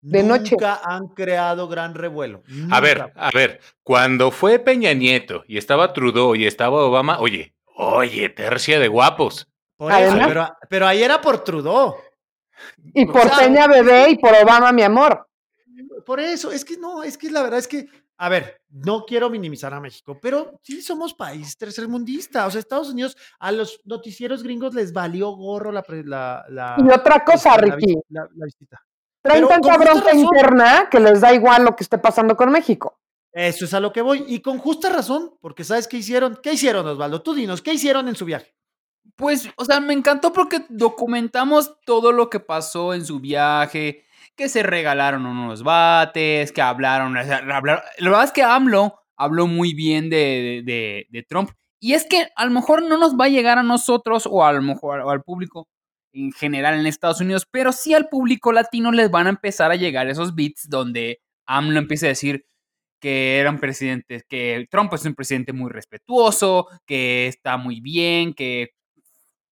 Nunca, 0.04 0.18
de 0.18 0.24
noche. 0.24 0.52
nunca 0.52 0.82
han 0.84 1.08
creado 1.08 1.68
gran 1.68 1.96
revuelo. 1.96 2.44
A 2.72 2.80
ver, 2.80 3.00
Nunca. 3.02 3.14
a 3.16 3.32
ver, 3.32 3.60
cuando 3.82 4.30
fue 4.32 4.60
Peña 4.60 4.94
Nieto 4.94 5.44
y 5.48 5.58
estaba 5.58 5.94
Trudeau 5.94 6.36
y 6.36 6.46
estaba 6.46 6.84
Obama, 6.86 7.20
oye, 7.20 7.56
oye, 7.78 8.30
tercia 8.30 8.80
de 8.80 8.88
guapos. 8.90 9.48
Por 9.78 9.92
eso, 9.92 10.16
pero, 10.28 10.48
pero 10.70 10.86
ahí 10.88 11.02
era 11.04 11.20
por 11.22 11.44
Trudeau. 11.44 11.96
y 12.94 13.06
por 13.06 13.24
sea, 13.30 13.38
Peña 13.40 13.68
Bebé 13.68 14.12
y 14.12 14.18
por 14.18 14.32
Obama, 14.36 14.72
mi 14.72 14.84
amor. 14.84 15.28
Por 16.06 16.20
eso, 16.20 16.52
es 16.52 16.64
que 16.66 16.78
no, 16.78 17.02
es 17.04 17.18
que 17.18 17.32
la 17.32 17.42
verdad 17.42 17.60
es 17.60 17.68
que, 17.68 17.88
a 18.18 18.30
ver, 18.30 18.62
no 18.70 19.06
quiero 19.06 19.30
minimizar 19.30 19.74
a 19.74 19.80
México, 19.80 20.20
pero 20.22 20.60
sí 20.62 20.82
somos 20.82 21.14
país 21.14 21.58
tercermundista. 21.58 22.46
O 22.46 22.52
sea, 22.52 22.60
Estados 22.60 22.90
Unidos, 22.90 23.18
a 23.40 23.52
los 23.52 23.80
noticieros 23.86 24.44
gringos 24.44 24.74
les 24.76 24.92
valió 24.94 25.32
gorro 25.32 25.72
la. 25.72 25.82
pre- 25.82 26.04
la, 26.04 26.46
la- 26.50 26.76
Y 26.78 26.92
otra 26.94 27.24
cosa, 27.24 27.52
la- 27.58 27.68
la 27.68 27.76
Ricky. 27.76 27.96
la 28.10 28.28
visita. 28.46 28.82
Traen 29.24 29.48
tanta 29.48 29.78
bronca 29.78 30.06
razón. 30.12 30.20
interna 30.20 30.88
que 30.92 31.00
les 31.00 31.22
da 31.22 31.34
igual 31.34 31.64
lo 31.64 31.76
que 31.76 31.84
esté 31.84 31.98
pasando 31.98 32.36
con 32.36 32.52
México. 32.52 33.00
Eso 33.32 33.66
es 33.66 33.74
a 33.74 33.80
lo 33.80 33.92
que 33.92 34.02
voy. 34.02 34.24
Y 34.28 34.42
con 34.42 34.60
justa 34.60 34.90
razón, 34.90 35.32
porque 35.42 35.64
¿sabes 35.64 35.88
qué 35.88 35.98
hicieron? 35.98 36.38
¿Qué 36.44 36.54
hicieron, 36.54 36.86
Osvaldo? 36.86 37.22
Tú 37.24 37.34
dinos, 37.34 37.62
¿qué 37.62 37.74
hicieron 37.74 38.08
en 38.08 38.16
su 38.16 38.26
viaje? 38.26 38.54
Pues, 39.16 39.50
o 39.58 39.66
sea, 39.66 39.80
me 39.80 39.94
encantó 39.94 40.32
porque 40.34 40.66
documentamos 40.70 41.76
todo 41.86 42.12
lo 42.12 42.30
que 42.30 42.40
pasó 42.40 42.94
en 42.94 43.06
su 43.06 43.20
viaje, 43.20 44.06
que 44.36 44.50
se 44.50 44.64
regalaron 44.64 45.26
unos 45.26 45.64
bates, 45.64 46.52
que 46.52 46.62
hablaron, 46.62 47.16
o 47.18 47.24
sea, 47.24 47.38
hablaron- 47.40 47.84
La 47.98 48.10
verdad 48.10 48.26
es 48.26 48.32
que 48.32 48.44
AMLO 48.44 49.00
habló 49.18 49.48
muy 49.48 49.74
bien 49.74 50.10
de, 50.10 50.62
de- 50.66 51.08
de 51.10 51.24
Trump. 51.24 51.52
Y 51.80 51.94
es 51.94 52.06
que 52.06 52.28
a 52.36 52.46
lo 52.46 52.52
mejor 52.52 52.82
no 52.84 52.98
nos 52.98 53.16
va 53.16 53.26
a 53.26 53.30
llegar 53.30 53.58
a 53.58 53.64
nosotros 53.64 54.28
o 54.30 54.46
a 54.46 54.54
lo 54.54 54.62
mejor 54.62 55.02
o 55.02 55.10
al 55.10 55.22
público 55.22 55.68
en 56.14 56.32
general 56.32 56.80
en 56.80 56.86
Estados 56.86 57.20
Unidos, 57.22 57.48
pero 57.50 57.72
sí 57.72 57.94
al 57.94 58.08
público 58.08 58.52
latino 58.52 58.92
les 58.92 59.10
van 59.12 59.28
a 59.28 59.32
empezar 59.32 59.72
a 59.72 59.76
llegar 59.76 60.08
esos 60.10 60.36
beats 60.36 60.70
donde 60.70 61.20
AMLO 61.46 61.80
empieza 61.80 62.06
a 62.06 62.10
decir 62.10 62.46
que 63.00 63.40
eran 63.40 63.60
presidentes, 63.60 64.24
que 64.30 64.66
Trump 64.72 64.94
es 64.94 65.04
un 65.06 65.14
presidente 65.16 65.52
muy 65.52 65.70
respetuoso, 65.72 66.68
que 66.86 67.28
está 67.28 67.58
muy 67.58 67.82
bien, 67.82 68.34
que 68.34 68.70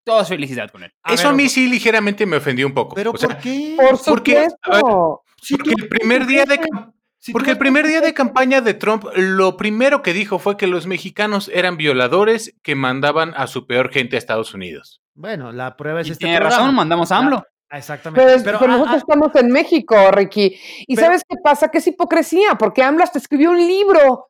toda 0.05 0.23
felicidad 0.23 0.69
con 0.71 0.83
él. 0.83 0.93
A 1.03 1.13
Eso 1.13 1.23
ver, 1.25 1.33
a 1.33 1.35
mí 1.35 1.49
sí 1.49 1.67
ligeramente 1.67 2.25
me 2.25 2.37
ofendió 2.37 2.65
un 2.65 2.73
poco. 2.73 2.95
¿Pero 2.95 3.11
O 3.11 3.17
sea, 3.17 3.29
por 3.29 3.37
qué? 3.39 3.75
Por 3.77 4.01
Porque- 4.05 4.47
supuesto. 4.49 5.21
Si 5.41 5.55
porque 5.57 5.71
tú- 5.71 5.83
el 5.83 5.89
primer 5.89 6.25
día 6.27 6.45
de 6.45 6.59
cam- 6.59 6.93
si 7.21 7.31
porque 7.31 7.51
el 7.51 7.57
primer 7.57 7.85
día 7.87 8.01
de 8.01 8.13
campaña 8.13 8.61
de 8.61 8.73
Trump, 8.73 9.05
lo 9.15 9.55
primero 9.55 10.01
que 10.01 10.11
dijo 10.11 10.39
fue 10.39 10.57
que 10.57 10.67
los 10.67 10.87
mexicanos 10.87 11.49
eran 11.53 11.77
violadores 11.77 12.55
que 12.63 12.75
mandaban 12.75 13.33
a 13.37 13.45
su 13.47 13.67
peor 13.67 13.91
gente 13.91 14.15
a 14.15 14.19
Estados 14.19 14.53
Unidos. 14.53 15.01
Bueno, 15.13 15.51
la 15.51 15.77
prueba 15.77 16.01
es 16.01 16.07
Y 16.07 16.11
este 16.11 16.25
tiene 16.25 16.37
programa. 16.39 16.61
razón, 16.63 16.75
mandamos 16.75 17.11
a 17.11 17.17
AMLO. 17.17 17.43
Ah, 17.69 17.77
Exactamente. 17.77 18.21
Pero, 18.25 18.35
es- 18.35 18.43
Pero, 18.43 18.59
pero 18.59 18.71
ah, 18.73 18.75
nosotros 18.77 18.95
ah, 18.95 19.05
estamos 19.07 19.35
en 19.35 19.47
México, 19.51 19.95
Ricky. 20.11 20.57
¿Y 20.87 20.95
Pero- 20.95 21.07
sabes 21.07 21.21
qué 21.29 21.37
pasa? 21.43 21.69
Que 21.69 21.77
es 21.77 21.87
hipocresía, 21.87 22.55
porque 22.55 22.81
AMLO 22.83 23.03
hasta 23.03 23.17
escribió 23.19 23.51
un 23.51 23.59
libro 23.59 24.27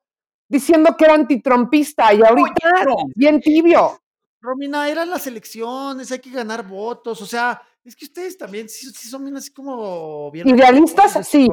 diciendo 0.49 0.95
que 0.97 1.05
era 1.05 1.13
antitrumpista 1.15 2.13
y 2.13 2.21
ahorita 2.21 2.85
bien 3.15 3.39
tibio. 3.39 3.97
Romina, 4.41 4.89
eran 4.89 5.09
las 5.09 5.25
elecciones, 5.27 6.11
hay 6.11 6.19
que 6.19 6.29
ganar 6.31 6.67
votos. 6.67 7.21
O 7.21 7.25
sea, 7.25 7.61
es 7.85 7.95
que 7.95 8.05
ustedes 8.05 8.37
también 8.37 8.67
sí, 8.67 8.89
sí 8.91 9.07
son 9.07 9.23
bien 9.23 9.37
así 9.37 9.53
como 9.53 10.29
bien. 10.31 10.47
Idealistas, 10.49 11.25
sí. 11.27 11.47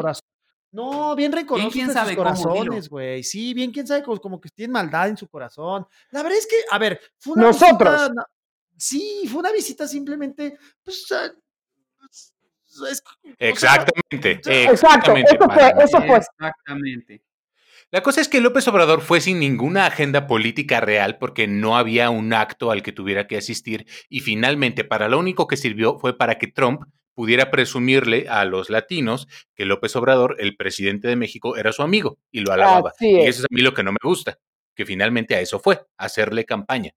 No, 0.70 1.16
bien 1.16 1.32
rencorosos 1.32 1.72
quién 1.72 1.90
sabe 1.92 2.08
sus 2.10 2.16
corazones, 2.18 2.88
güey. 2.88 3.22
Sí, 3.24 3.54
bien 3.54 3.70
quién 3.72 3.86
sabe, 3.86 4.02
como, 4.02 4.20
como 4.20 4.40
que 4.40 4.50
tienen 4.50 4.72
maldad 4.72 5.08
en 5.08 5.16
su 5.16 5.26
corazón. 5.28 5.86
La 6.10 6.22
verdad 6.22 6.38
es 6.38 6.46
que, 6.46 6.56
a 6.70 6.78
ver, 6.78 7.00
fue 7.18 7.34
una 7.34 7.42
Nosotros. 7.46 7.90
visita- 7.94 8.12
no, 8.14 8.22
sí, 8.76 9.22
fue 9.30 9.40
una 9.40 9.52
visita 9.52 9.88
simplemente, 9.88 10.58
pues, 10.84 11.10
es- 11.10 12.34
es- 12.90 13.02
Exactamente. 13.38 14.30
Exacto, 14.32 14.72
exactamente, 14.72 15.34
eso 15.34 15.50
fue, 15.50 15.74
eso 15.84 15.98
fue. 16.02 16.16
Exactamente. 16.18 17.22
La 17.90 18.02
cosa 18.02 18.20
es 18.20 18.28
que 18.28 18.42
López 18.42 18.68
Obrador 18.68 19.00
fue 19.00 19.22
sin 19.22 19.38
ninguna 19.40 19.86
agenda 19.86 20.26
política 20.26 20.80
real 20.80 21.16
porque 21.16 21.46
no 21.46 21.78
había 21.78 22.10
un 22.10 22.34
acto 22.34 22.70
al 22.70 22.82
que 22.82 22.92
tuviera 22.92 23.26
que 23.26 23.38
asistir 23.38 23.86
y 24.10 24.20
finalmente 24.20 24.84
para 24.84 25.08
lo 25.08 25.18
único 25.18 25.46
que 25.46 25.56
sirvió 25.56 25.98
fue 25.98 26.16
para 26.16 26.36
que 26.38 26.48
Trump 26.48 26.82
pudiera 27.18 27.50
presumirle 27.50 28.28
a 28.28 28.44
los 28.44 28.70
latinos 28.70 29.26
que 29.56 29.64
López 29.64 29.96
Obrador, 29.96 30.36
el 30.38 30.56
presidente 30.56 31.08
de 31.08 31.16
México, 31.16 31.56
era 31.56 31.72
su 31.72 31.82
amigo 31.82 32.20
y 32.30 32.42
lo 32.42 32.52
alababa. 32.52 32.92
Y 33.00 33.16
es. 33.16 33.30
eso 33.30 33.40
es 33.40 33.44
a 33.46 33.48
mí 33.50 33.60
lo 33.60 33.74
que 33.74 33.82
no 33.82 33.90
me 33.90 33.98
gusta, 34.00 34.38
que 34.76 34.86
finalmente 34.86 35.34
a 35.34 35.40
eso 35.40 35.58
fue, 35.58 35.84
hacerle 35.96 36.44
campaña. 36.44 36.92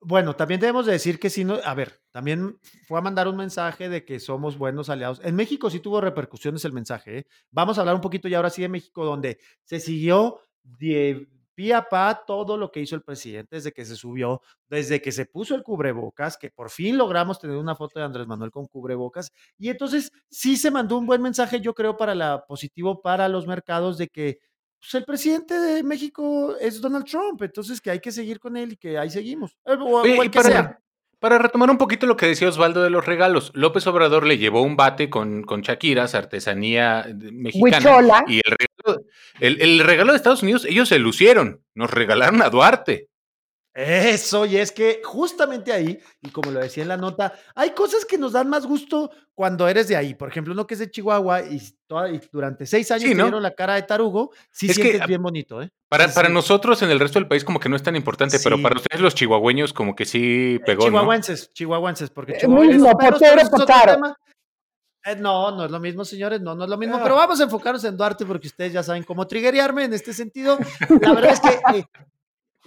Bueno, 0.00 0.36
también 0.36 0.60
debemos 0.60 0.86
de 0.86 0.92
decir 0.92 1.18
que 1.18 1.30
sí, 1.30 1.42
no, 1.44 1.58
a 1.64 1.74
ver, 1.74 2.00
también 2.12 2.60
fue 2.86 3.00
a 3.00 3.02
mandar 3.02 3.26
un 3.26 3.38
mensaje 3.38 3.88
de 3.88 4.04
que 4.04 4.20
somos 4.20 4.56
buenos 4.56 4.88
aliados. 4.88 5.20
En 5.24 5.34
México 5.34 5.68
sí 5.68 5.80
tuvo 5.80 6.00
repercusiones 6.00 6.64
el 6.64 6.72
mensaje. 6.72 7.18
¿eh? 7.18 7.26
Vamos 7.50 7.76
a 7.76 7.80
hablar 7.80 7.96
un 7.96 8.02
poquito 8.02 8.28
ya 8.28 8.36
ahora 8.36 8.50
sí 8.50 8.62
de 8.62 8.68
México, 8.68 9.04
donde 9.04 9.40
se 9.64 9.80
siguió 9.80 10.42
de 10.62 11.26
pie 11.54 11.74
a 11.74 11.88
pa 11.88 12.24
todo 12.26 12.56
lo 12.56 12.70
que 12.70 12.80
hizo 12.80 12.96
el 12.96 13.02
presidente 13.02 13.56
desde 13.56 13.72
que 13.72 13.84
se 13.84 13.96
subió, 13.96 14.40
desde 14.68 15.00
que 15.00 15.12
se 15.12 15.26
puso 15.26 15.54
el 15.54 15.62
cubrebocas, 15.62 16.36
que 16.36 16.50
por 16.50 16.70
fin 16.70 16.96
logramos 16.96 17.38
tener 17.38 17.56
una 17.56 17.76
foto 17.76 17.98
de 17.98 18.04
Andrés 18.06 18.26
Manuel 18.26 18.50
con 18.50 18.66
cubrebocas. 18.66 19.32
Y 19.58 19.68
entonces 19.68 20.12
sí 20.30 20.56
se 20.56 20.70
mandó 20.70 20.98
un 20.98 21.06
buen 21.06 21.22
mensaje, 21.22 21.60
yo 21.60 21.74
creo, 21.74 21.96
para 21.96 22.14
la 22.14 22.44
positivo 22.46 23.00
para 23.00 23.28
los 23.28 23.46
mercados 23.46 23.98
de 23.98 24.08
que 24.08 24.38
pues, 24.80 24.94
el 24.94 25.04
presidente 25.04 25.54
de 25.54 25.82
México 25.82 26.56
es 26.56 26.80
Donald 26.80 27.04
Trump, 27.04 27.42
entonces 27.42 27.80
que 27.80 27.90
hay 27.90 28.00
que 28.00 28.12
seguir 28.12 28.40
con 28.40 28.56
él 28.56 28.72
y 28.72 28.76
que 28.76 28.98
ahí 28.98 29.10
seguimos. 29.10 29.52
Eh, 29.64 29.76
O, 29.78 30.00
o 30.00 30.22
el 30.22 30.30
que 30.30 30.42
sea. 30.42 30.80
Para 31.20 31.38
retomar 31.38 31.70
un 31.70 31.78
poquito 31.78 32.06
lo 32.06 32.16
que 32.16 32.26
decía 32.26 32.48
Osvaldo 32.48 32.82
de 32.82 32.90
los 32.90 33.06
regalos, 33.06 33.52
López 33.54 33.86
Obrador 33.86 34.26
le 34.26 34.38
llevó 34.38 34.62
un 34.62 34.74
bate 34.76 35.08
con, 35.08 35.42
con 35.44 35.60
Shakiras, 35.60 36.14
artesanía 36.14 37.04
de- 37.08 37.30
mexicana. 37.30 37.76
Huichola. 37.76 38.24
Y 38.26 38.36
el 38.44 38.56
regalo, 38.58 39.04
el, 39.38 39.60
el 39.60 39.80
regalo 39.86 40.12
de 40.12 40.16
Estados 40.16 40.42
Unidos, 40.42 40.64
ellos 40.64 40.88
se 40.88 40.98
lucieron, 40.98 41.60
nos 41.74 41.90
regalaron 41.90 42.42
a 42.42 42.50
Duarte. 42.50 43.06
Eso, 43.72 44.46
y 44.46 44.56
es 44.56 44.72
que 44.72 45.00
justamente 45.04 45.72
ahí, 45.72 46.00
y 46.20 46.30
como 46.30 46.50
lo 46.50 46.58
decía 46.58 46.82
en 46.82 46.88
la 46.88 46.96
nota, 46.96 47.32
hay 47.54 47.70
cosas 47.70 48.04
que 48.04 48.18
nos 48.18 48.32
dan 48.32 48.48
más 48.48 48.66
gusto 48.66 49.10
cuando 49.32 49.68
eres 49.68 49.86
de 49.86 49.94
ahí. 49.96 50.14
Por 50.14 50.28
ejemplo, 50.28 50.52
uno 50.52 50.66
que 50.66 50.74
es 50.74 50.80
de 50.80 50.90
Chihuahua 50.90 51.42
y, 51.42 51.62
toda- 51.86 52.10
y 52.10 52.20
durante 52.32 52.66
seis 52.66 52.90
años 52.90 53.04
Sí, 53.08 53.14
¿no? 53.14 53.38
la 53.38 53.54
cara 53.54 53.76
de 53.76 53.82
tarugo, 53.82 54.32
sí 54.50 54.66
Es 54.68 54.76
que, 54.76 54.82
sientes 54.82 55.02
a- 55.02 55.06
bien 55.06 55.22
bonito, 55.22 55.62
¿eh? 55.62 55.70
Para, 55.88 56.08
Sí, 56.08 56.14
para 56.14 56.28
sí. 56.28 56.34
nosotros 56.34 56.82
en 56.82 56.90
el 56.90 56.98
resto 56.98 57.18
del 57.20 57.28
país 57.28 57.44
como 57.44 57.60
que 57.60 57.68
no 57.68 57.76
es 57.76 57.82
tan 57.82 57.94
importante, 57.96 58.38
pero 58.42 58.60
para 58.60 58.76
ustedes 58.76 59.00
los 59.00 59.14
chihuahueños 59.14 59.72
como 59.72 59.94
que 59.94 60.04
sí 60.04 60.56
Eh, 60.56 60.60
pegó, 60.66 60.82
¿no? 60.84 60.88
chihuahuenses, 60.88 61.52
chihuahuenses, 61.52 62.10
porque 62.10 62.32
Eh, 62.32 62.38
Chihuahua 62.40 62.66
mismo, 62.66 62.86
esos 62.86 62.96
perros, 62.98 63.12
potero, 63.20 63.32
pero 63.36 63.40
ese 63.40 63.48
es 63.48 63.54
otro 63.54 63.66
potaro. 63.66 63.92
tema. 63.94 64.16
Eh, 65.04 65.16
no, 65.16 65.50
no 65.56 65.64
es 65.64 65.70
lo 65.70 65.80
mismo, 65.80 66.04
señores, 66.04 66.40
no, 66.40 66.54
no 66.56 66.64
es 66.64 66.70
lo 66.70 66.76
mismo, 66.76 66.96
Ah. 66.96 67.00
pero 67.02 67.14
vamos 67.14 67.40
a 67.40 67.44
enfocarnos 67.44 67.82
en 67.84 67.96
Duarte 67.96 68.26
porque 68.26 68.48
ustedes 68.48 68.72
ya 68.72 68.82
saben 68.82 69.02
cómo 69.04 69.26
triggerearme 69.26 69.84
en 69.84 69.94
este 69.94 70.12
sentido. 70.12 70.58
La 71.00 71.12
verdad 71.14 71.32
es 71.32 71.40
que, 71.40 71.78
eh, 71.78 71.84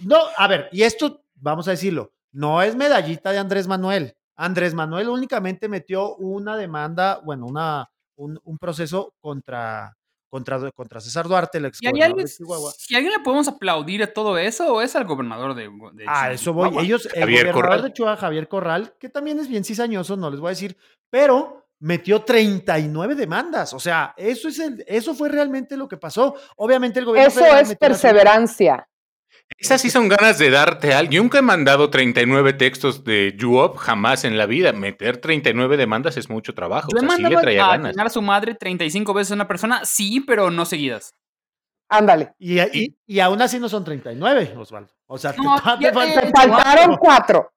no, 0.00 0.18
a 0.36 0.48
ver, 0.48 0.68
y 0.72 0.82
esto, 0.82 1.22
vamos 1.34 1.68
a 1.68 1.72
decirlo, 1.72 2.12
no 2.32 2.62
es 2.62 2.74
medallita 2.74 3.32
de 3.32 3.38
Andrés 3.38 3.66
Manuel. 3.66 4.16
Andrés 4.36 4.74
Manuel 4.74 5.08
únicamente 5.08 5.68
metió 5.68 6.16
una 6.16 6.56
demanda, 6.56 7.20
bueno, 7.24 7.46
una, 7.46 7.88
un, 8.16 8.40
un 8.42 8.58
proceso 8.58 9.14
contra, 9.20 9.96
contra, 10.28 10.72
contra 10.72 11.00
César 11.00 11.28
Duarte, 11.28 11.58
el 11.58 11.66
ex 11.66 11.80
¿Y 11.80 11.86
alguien, 11.86 12.16
de 12.16 12.24
Chihuahua. 12.24 12.72
¿y 12.88 12.94
alguien 12.96 13.12
le 13.12 13.20
podemos 13.20 13.46
aplaudir 13.46 14.02
a 14.02 14.12
todo 14.12 14.36
eso 14.36 14.74
o 14.74 14.82
es 14.82 14.96
al 14.96 15.04
gobernador 15.04 15.54
de, 15.54 15.70
de 15.92 16.04
A 16.08 16.32
eso 16.32 16.52
voy. 16.52 16.68
Chihuahua? 16.68 16.82
Ellos, 16.82 17.06
el 17.06 17.20
Javier 17.20 17.46
gobernador 17.46 17.62
Corral. 17.62 17.82
de 17.82 17.92
Chihuahua, 17.92 18.16
Javier 18.16 18.48
Corral, 18.48 18.94
que 18.98 19.08
también 19.08 19.38
es 19.38 19.46
bien 19.46 19.64
cizañoso, 19.64 20.16
no 20.16 20.30
les 20.30 20.40
voy 20.40 20.48
a 20.48 20.50
decir, 20.50 20.76
pero 21.08 21.68
metió 21.78 22.22
39 22.22 23.14
demandas. 23.14 23.74
O 23.74 23.78
sea, 23.78 24.12
eso 24.16 24.48
es 24.48 24.58
el, 24.58 24.84
eso 24.88 25.14
fue 25.14 25.28
realmente 25.28 25.76
lo 25.76 25.86
que 25.86 25.98
pasó. 25.98 26.34
Obviamente 26.56 26.98
el 26.98 27.04
gobierno 27.04 27.28
Eso 27.28 27.46
es 27.56 27.76
perseverancia. 27.76 28.88
Esas 29.58 29.80
sí 29.80 29.88
son 29.90 30.08
ganas 30.08 30.38
de 30.38 30.50
darte 30.50 30.92
al. 30.94 31.08
Yo 31.08 31.22
nunca 31.22 31.38
he 31.38 31.42
mandado 31.42 31.88
39 31.88 32.52
textos 32.54 33.04
de 33.04 33.34
Yuop, 33.38 33.76
jamás 33.76 34.24
en 34.24 34.36
la 34.36 34.46
vida. 34.46 34.72
Meter 34.72 35.18
39 35.18 35.76
demandas 35.76 36.16
es 36.16 36.28
mucho 36.28 36.54
trabajo. 36.54 36.88
Yo 36.92 36.98
O 36.98 37.00
sea, 37.00 37.16
sí 37.16 37.22
le 37.22 37.36
traía 37.36 37.64
a 37.64 37.76
ganas. 37.76 37.96
a 37.96 38.08
su 38.10 38.20
madre 38.22 38.54
35 38.54 39.14
veces 39.14 39.30
a 39.32 39.34
una 39.34 39.48
persona, 39.48 39.84
sí, 39.84 40.20
pero 40.26 40.50
no 40.50 40.64
seguidas. 40.64 41.14
Ándale. 41.88 42.32
Y, 42.38 42.60
y, 42.60 42.96
y 43.06 43.20
aún 43.20 43.40
así 43.42 43.58
no 43.58 43.68
son 43.68 43.84
39, 43.84 44.54
Osvaldo. 44.56 44.92
O 45.06 45.18
sea, 45.18 45.32
te- 45.32 45.42
No, 45.42 45.56
todavía 45.60 45.92
ya- 45.92 46.00
te 46.00 46.08
eh, 46.08 46.20
Te 46.22 46.30
faltaron 46.32 46.96
cuatro. 46.96 46.98
cuatro. 46.98 47.50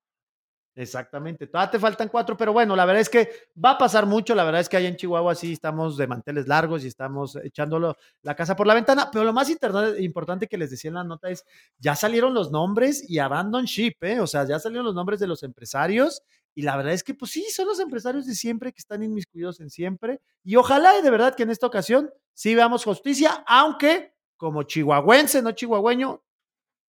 Exactamente, 0.80 1.47
todavía 1.47 1.71
te 1.71 1.80
faltan 1.80 2.07
cuatro, 2.07 2.38
pero 2.38 2.53
bueno, 2.53 2.75
la 2.75 2.86
verdad 2.86 3.01
es 3.01 3.09
que 3.09 3.32
va 3.63 3.71
a 3.71 3.78
pasar 3.80 4.05
mucho, 4.05 4.36
la 4.36 4.43
verdad 4.43 4.61
es 4.61 4.69
que 4.69 4.78
allá 4.78 4.88
en 4.88 4.95
Chihuahua 4.95 5.34
sí 5.34 5.53
estamos 5.53 5.97
de 5.97 6.05
manteles 6.05 6.47
largos 6.47 6.84
y 6.84 6.88
estamos 6.88 7.36
echándolo 7.38 7.97
la 8.21 8.36
casa 8.36 8.55
por 8.55 8.67
la 8.67 8.75
ventana, 8.75 9.09
pero 9.11 9.25
lo 9.25 9.34
más 9.34 9.49
importante 9.49 10.45
que 10.47 10.55
les 10.55 10.69
decía 10.69 10.89
en 10.89 10.93
la 10.93 11.03
nota 11.03 11.32
es, 11.32 11.43
ya 11.80 11.95
salieron 11.95 12.36
los 12.36 12.51
nombres 12.51 13.03
y 13.09 13.17
abandon 13.17 13.65
ship, 13.65 13.95
¿eh? 14.01 14.19
o 14.19 14.28
sea, 14.28 14.45
ya 14.45 14.59
salieron 14.59 14.86
los 14.86 14.93
nombres 14.93 15.19
de 15.19 15.25
los 15.25 15.41
empresarios 15.41 16.21
y 16.53 16.61
la 16.61 16.78
verdad 16.78 16.93
es 16.93 17.03
que 17.03 17.15
pues 17.15 17.32
sí, 17.32 17.43
son 17.49 17.65
los 17.65 17.80
empresarios 17.80 18.28
de 18.28 18.36
siempre 18.36 18.71
que 18.71 18.80
están 18.80 19.01
inmiscuidos 19.01 19.59
en 19.59 19.71
siempre 19.71 20.21
y 20.43 20.57
ojalá 20.57 21.01
de 21.01 21.09
verdad 21.09 21.34
que 21.34 21.41
en 21.41 21.49
esta 21.49 21.65
ocasión 21.65 22.11
sí 22.36 22.53
veamos 22.53 22.84
justicia, 22.84 23.43
aunque 23.47 24.13
como 24.38 24.61
chihuahuense, 24.61 25.41
no 25.41 25.53
chihuahueño, 25.53 26.21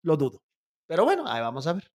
lo 0.03 0.17
dudo. 0.19 0.43
Pero 0.87 1.05
bueno, 1.07 1.27
ahí 1.27 1.41
vamos 1.41 1.67
a 1.67 1.73
ver. 1.73 1.91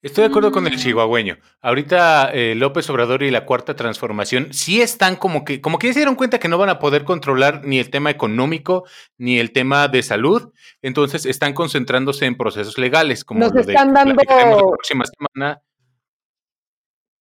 Estoy 0.00 0.22
de 0.22 0.28
acuerdo 0.28 0.52
con 0.52 0.62
Mm. 0.62 0.68
el 0.68 0.76
chihuahueño. 0.78 1.38
Ahorita 1.60 2.30
eh, 2.32 2.54
López 2.54 2.88
Obrador 2.88 3.24
y 3.24 3.32
la 3.32 3.44
cuarta 3.44 3.74
transformación 3.74 4.52
sí 4.52 4.80
están 4.80 5.16
como 5.16 5.44
que, 5.44 5.60
como 5.60 5.78
que 5.78 5.88
ya 5.88 5.92
se 5.92 5.98
dieron 5.98 6.14
cuenta 6.14 6.38
que 6.38 6.46
no 6.48 6.56
van 6.56 6.68
a 6.68 6.78
poder 6.78 7.04
controlar 7.04 7.64
ni 7.64 7.80
el 7.80 7.90
tema 7.90 8.10
económico 8.10 8.84
ni 9.16 9.40
el 9.40 9.52
tema 9.52 9.88
de 9.88 10.04
salud. 10.04 10.52
Entonces 10.82 11.26
están 11.26 11.52
concentrándose 11.52 12.26
en 12.26 12.36
procesos 12.36 12.78
legales, 12.78 13.24
como 13.24 13.40
Nos 13.40 13.52
lo 13.52 13.60
están 13.60 13.92
dando- 13.92 14.14
la 14.14 14.56
próxima 14.58 15.04
semana. 15.04 15.60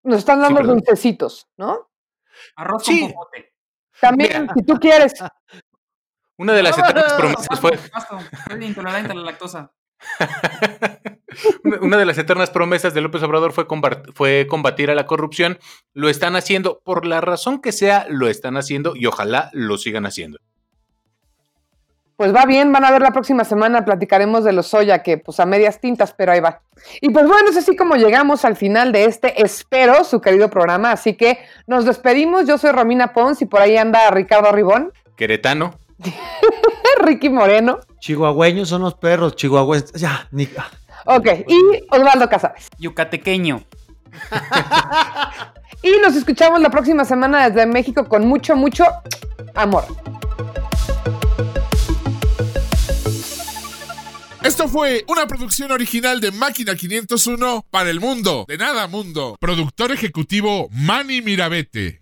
Nos 0.04 0.20
están 0.20 0.40
dando 0.42 0.62
dulcecitos, 0.62 1.48
¿no? 1.58 1.90
Arroz 2.56 2.86
Sí. 2.86 3.02
con 3.02 3.14
popote. 3.14 3.54
También, 4.00 4.42
Mira. 4.44 4.54
si 4.54 4.64
tú 4.64 4.76
quieres. 4.80 5.14
Una 6.38 6.54
de 6.54 6.62
las 6.62 6.78
eternas 6.78 7.14
promesas 7.14 7.60
fue 7.60 7.72
Pasto, 7.92 8.20
soy 8.48 8.64
intolerante 8.66 9.12
a 9.12 9.16
la 9.16 9.24
lactosa. 9.24 9.74
Una- 11.82 11.98
de 11.98 12.06
las 12.06 12.18
eternas 12.18 12.50
promesas 12.50 12.94
de 12.94 13.02
López 13.02 13.22
Obrador 13.24 13.52
fue, 13.54 13.68
combat- 13.68 14.12
fue 14.14 14.48
combatir 14.50 14.90
a 14.90 14.96
la 14.96 15.06
corrupción. 15.06 15.60
Lo 15.94 16.10
están 16.10 16.36
haciendo, 16.36 16.80
por 16.84 17.06
la 17.06 17.22
razón 17.22 17.60
que 17.62 17.72
sea, 17.72 18.06
lo 18.10 18.28
están 18.28 18.58
haciendo 18.58 18.96
y 18.96 19.06
ojalá 19.06 19.50
lo 19.54 19.78
sigan 19.78 20.06
haciendo. 20.06 20.40
Pues 22.16 22.34
va 22.34 22.46
bien, 22.48 22.72
van 22.72 22.84
a 22.84 22.90
ver 22.90 23.04
la 23.04 23.12
próxima 23.12 23.44
semana, 23.44 23.86
platicaremos 23.86 24.44
de 24.44 24.52
los 24.52 24.66
soya, 24.66 25.04
que 25.04 25.20
pues 25.20 25.40
a 25.40 25.46
medias 25.46 25.80
tintas, 25.80 26.14
pero 26.18 26.32
ahí 26.32 26.40
va. 26.40 26.62
Y 27.00 27.10
pues 27.12 27.28
bueno, 27.28 27.52
es 27.52 27.58
así 27.58 27.76
como 27.76 27.96
llegamos 27.96 28.44
al 28.44 28.56
final 28.56 28.92
de 28.92 29.06
este, 29.06 29.40
espero, 29.40 30.04
su 30.04 30.20
querido 30.20 30.50
programa. 30.50 30.92
Así 30.92 31.14
que 31.16 31.38
nos 31.68 31.86
despedimos. 31.86 32.48
Yo 32.48 32.58
soy 32.58 32.72
Romina 32.72 33.14
Pons 33.14 33.44
y 33.44 33.46
por 33.46 33.62
ahí 33.62 33.78
anda 33.78 34.10
Ricardo 34.10 34.52
Ribón, 34.52 34.92
Queretano. 35.16 35.76
Ricky 37.02 37.30
Moreno, 37.30 37.80
Chihuahueños 38.00 38.70
son 38.70 38.84
los 38.84 38.96
perros, 38.96 39.36
chihuahuenses. 39.36 40.00
Ya, 40.00 40.28
ni. 40.32 40.48
ok, 41.06 41.28
y 41.48 41.84
Osvaldo 41.90 42.30
Casares. 42.30 42.68
Yucatequeño. 42.80 43.64
Y 45.84 45.92
nos 46.02 46.16
escuchamos 46.16 46.60
la 46.60 46.70
próxima 46.70 47.06
semana 47.06 47.50
desde 47.50 47.66
México 47.66 48.08
con 48.08 48.28
mucho, 48.28 48.56
mucho 48.56 48.84
amor. 49.54 49.86
Esto 54.44 54.68
fue 54.68 55.04
una 55.08 55.28
producción 55.28 55.72
original 55.72 56.20
de 56.20 56.32
Máquina 56.32 56.76
501 56.76 57.66
para 57.70 57.90
el 57.90 58.00
mundo, 58.00 58.46
de 58.48 58.58
nada 58.58 58.88
mundo. 58.88 59.36
Productor 59.40 59.92
ejecutivo 59.92 60.70
Manny 60.72 61.22
Mirabete. 61.22 62.00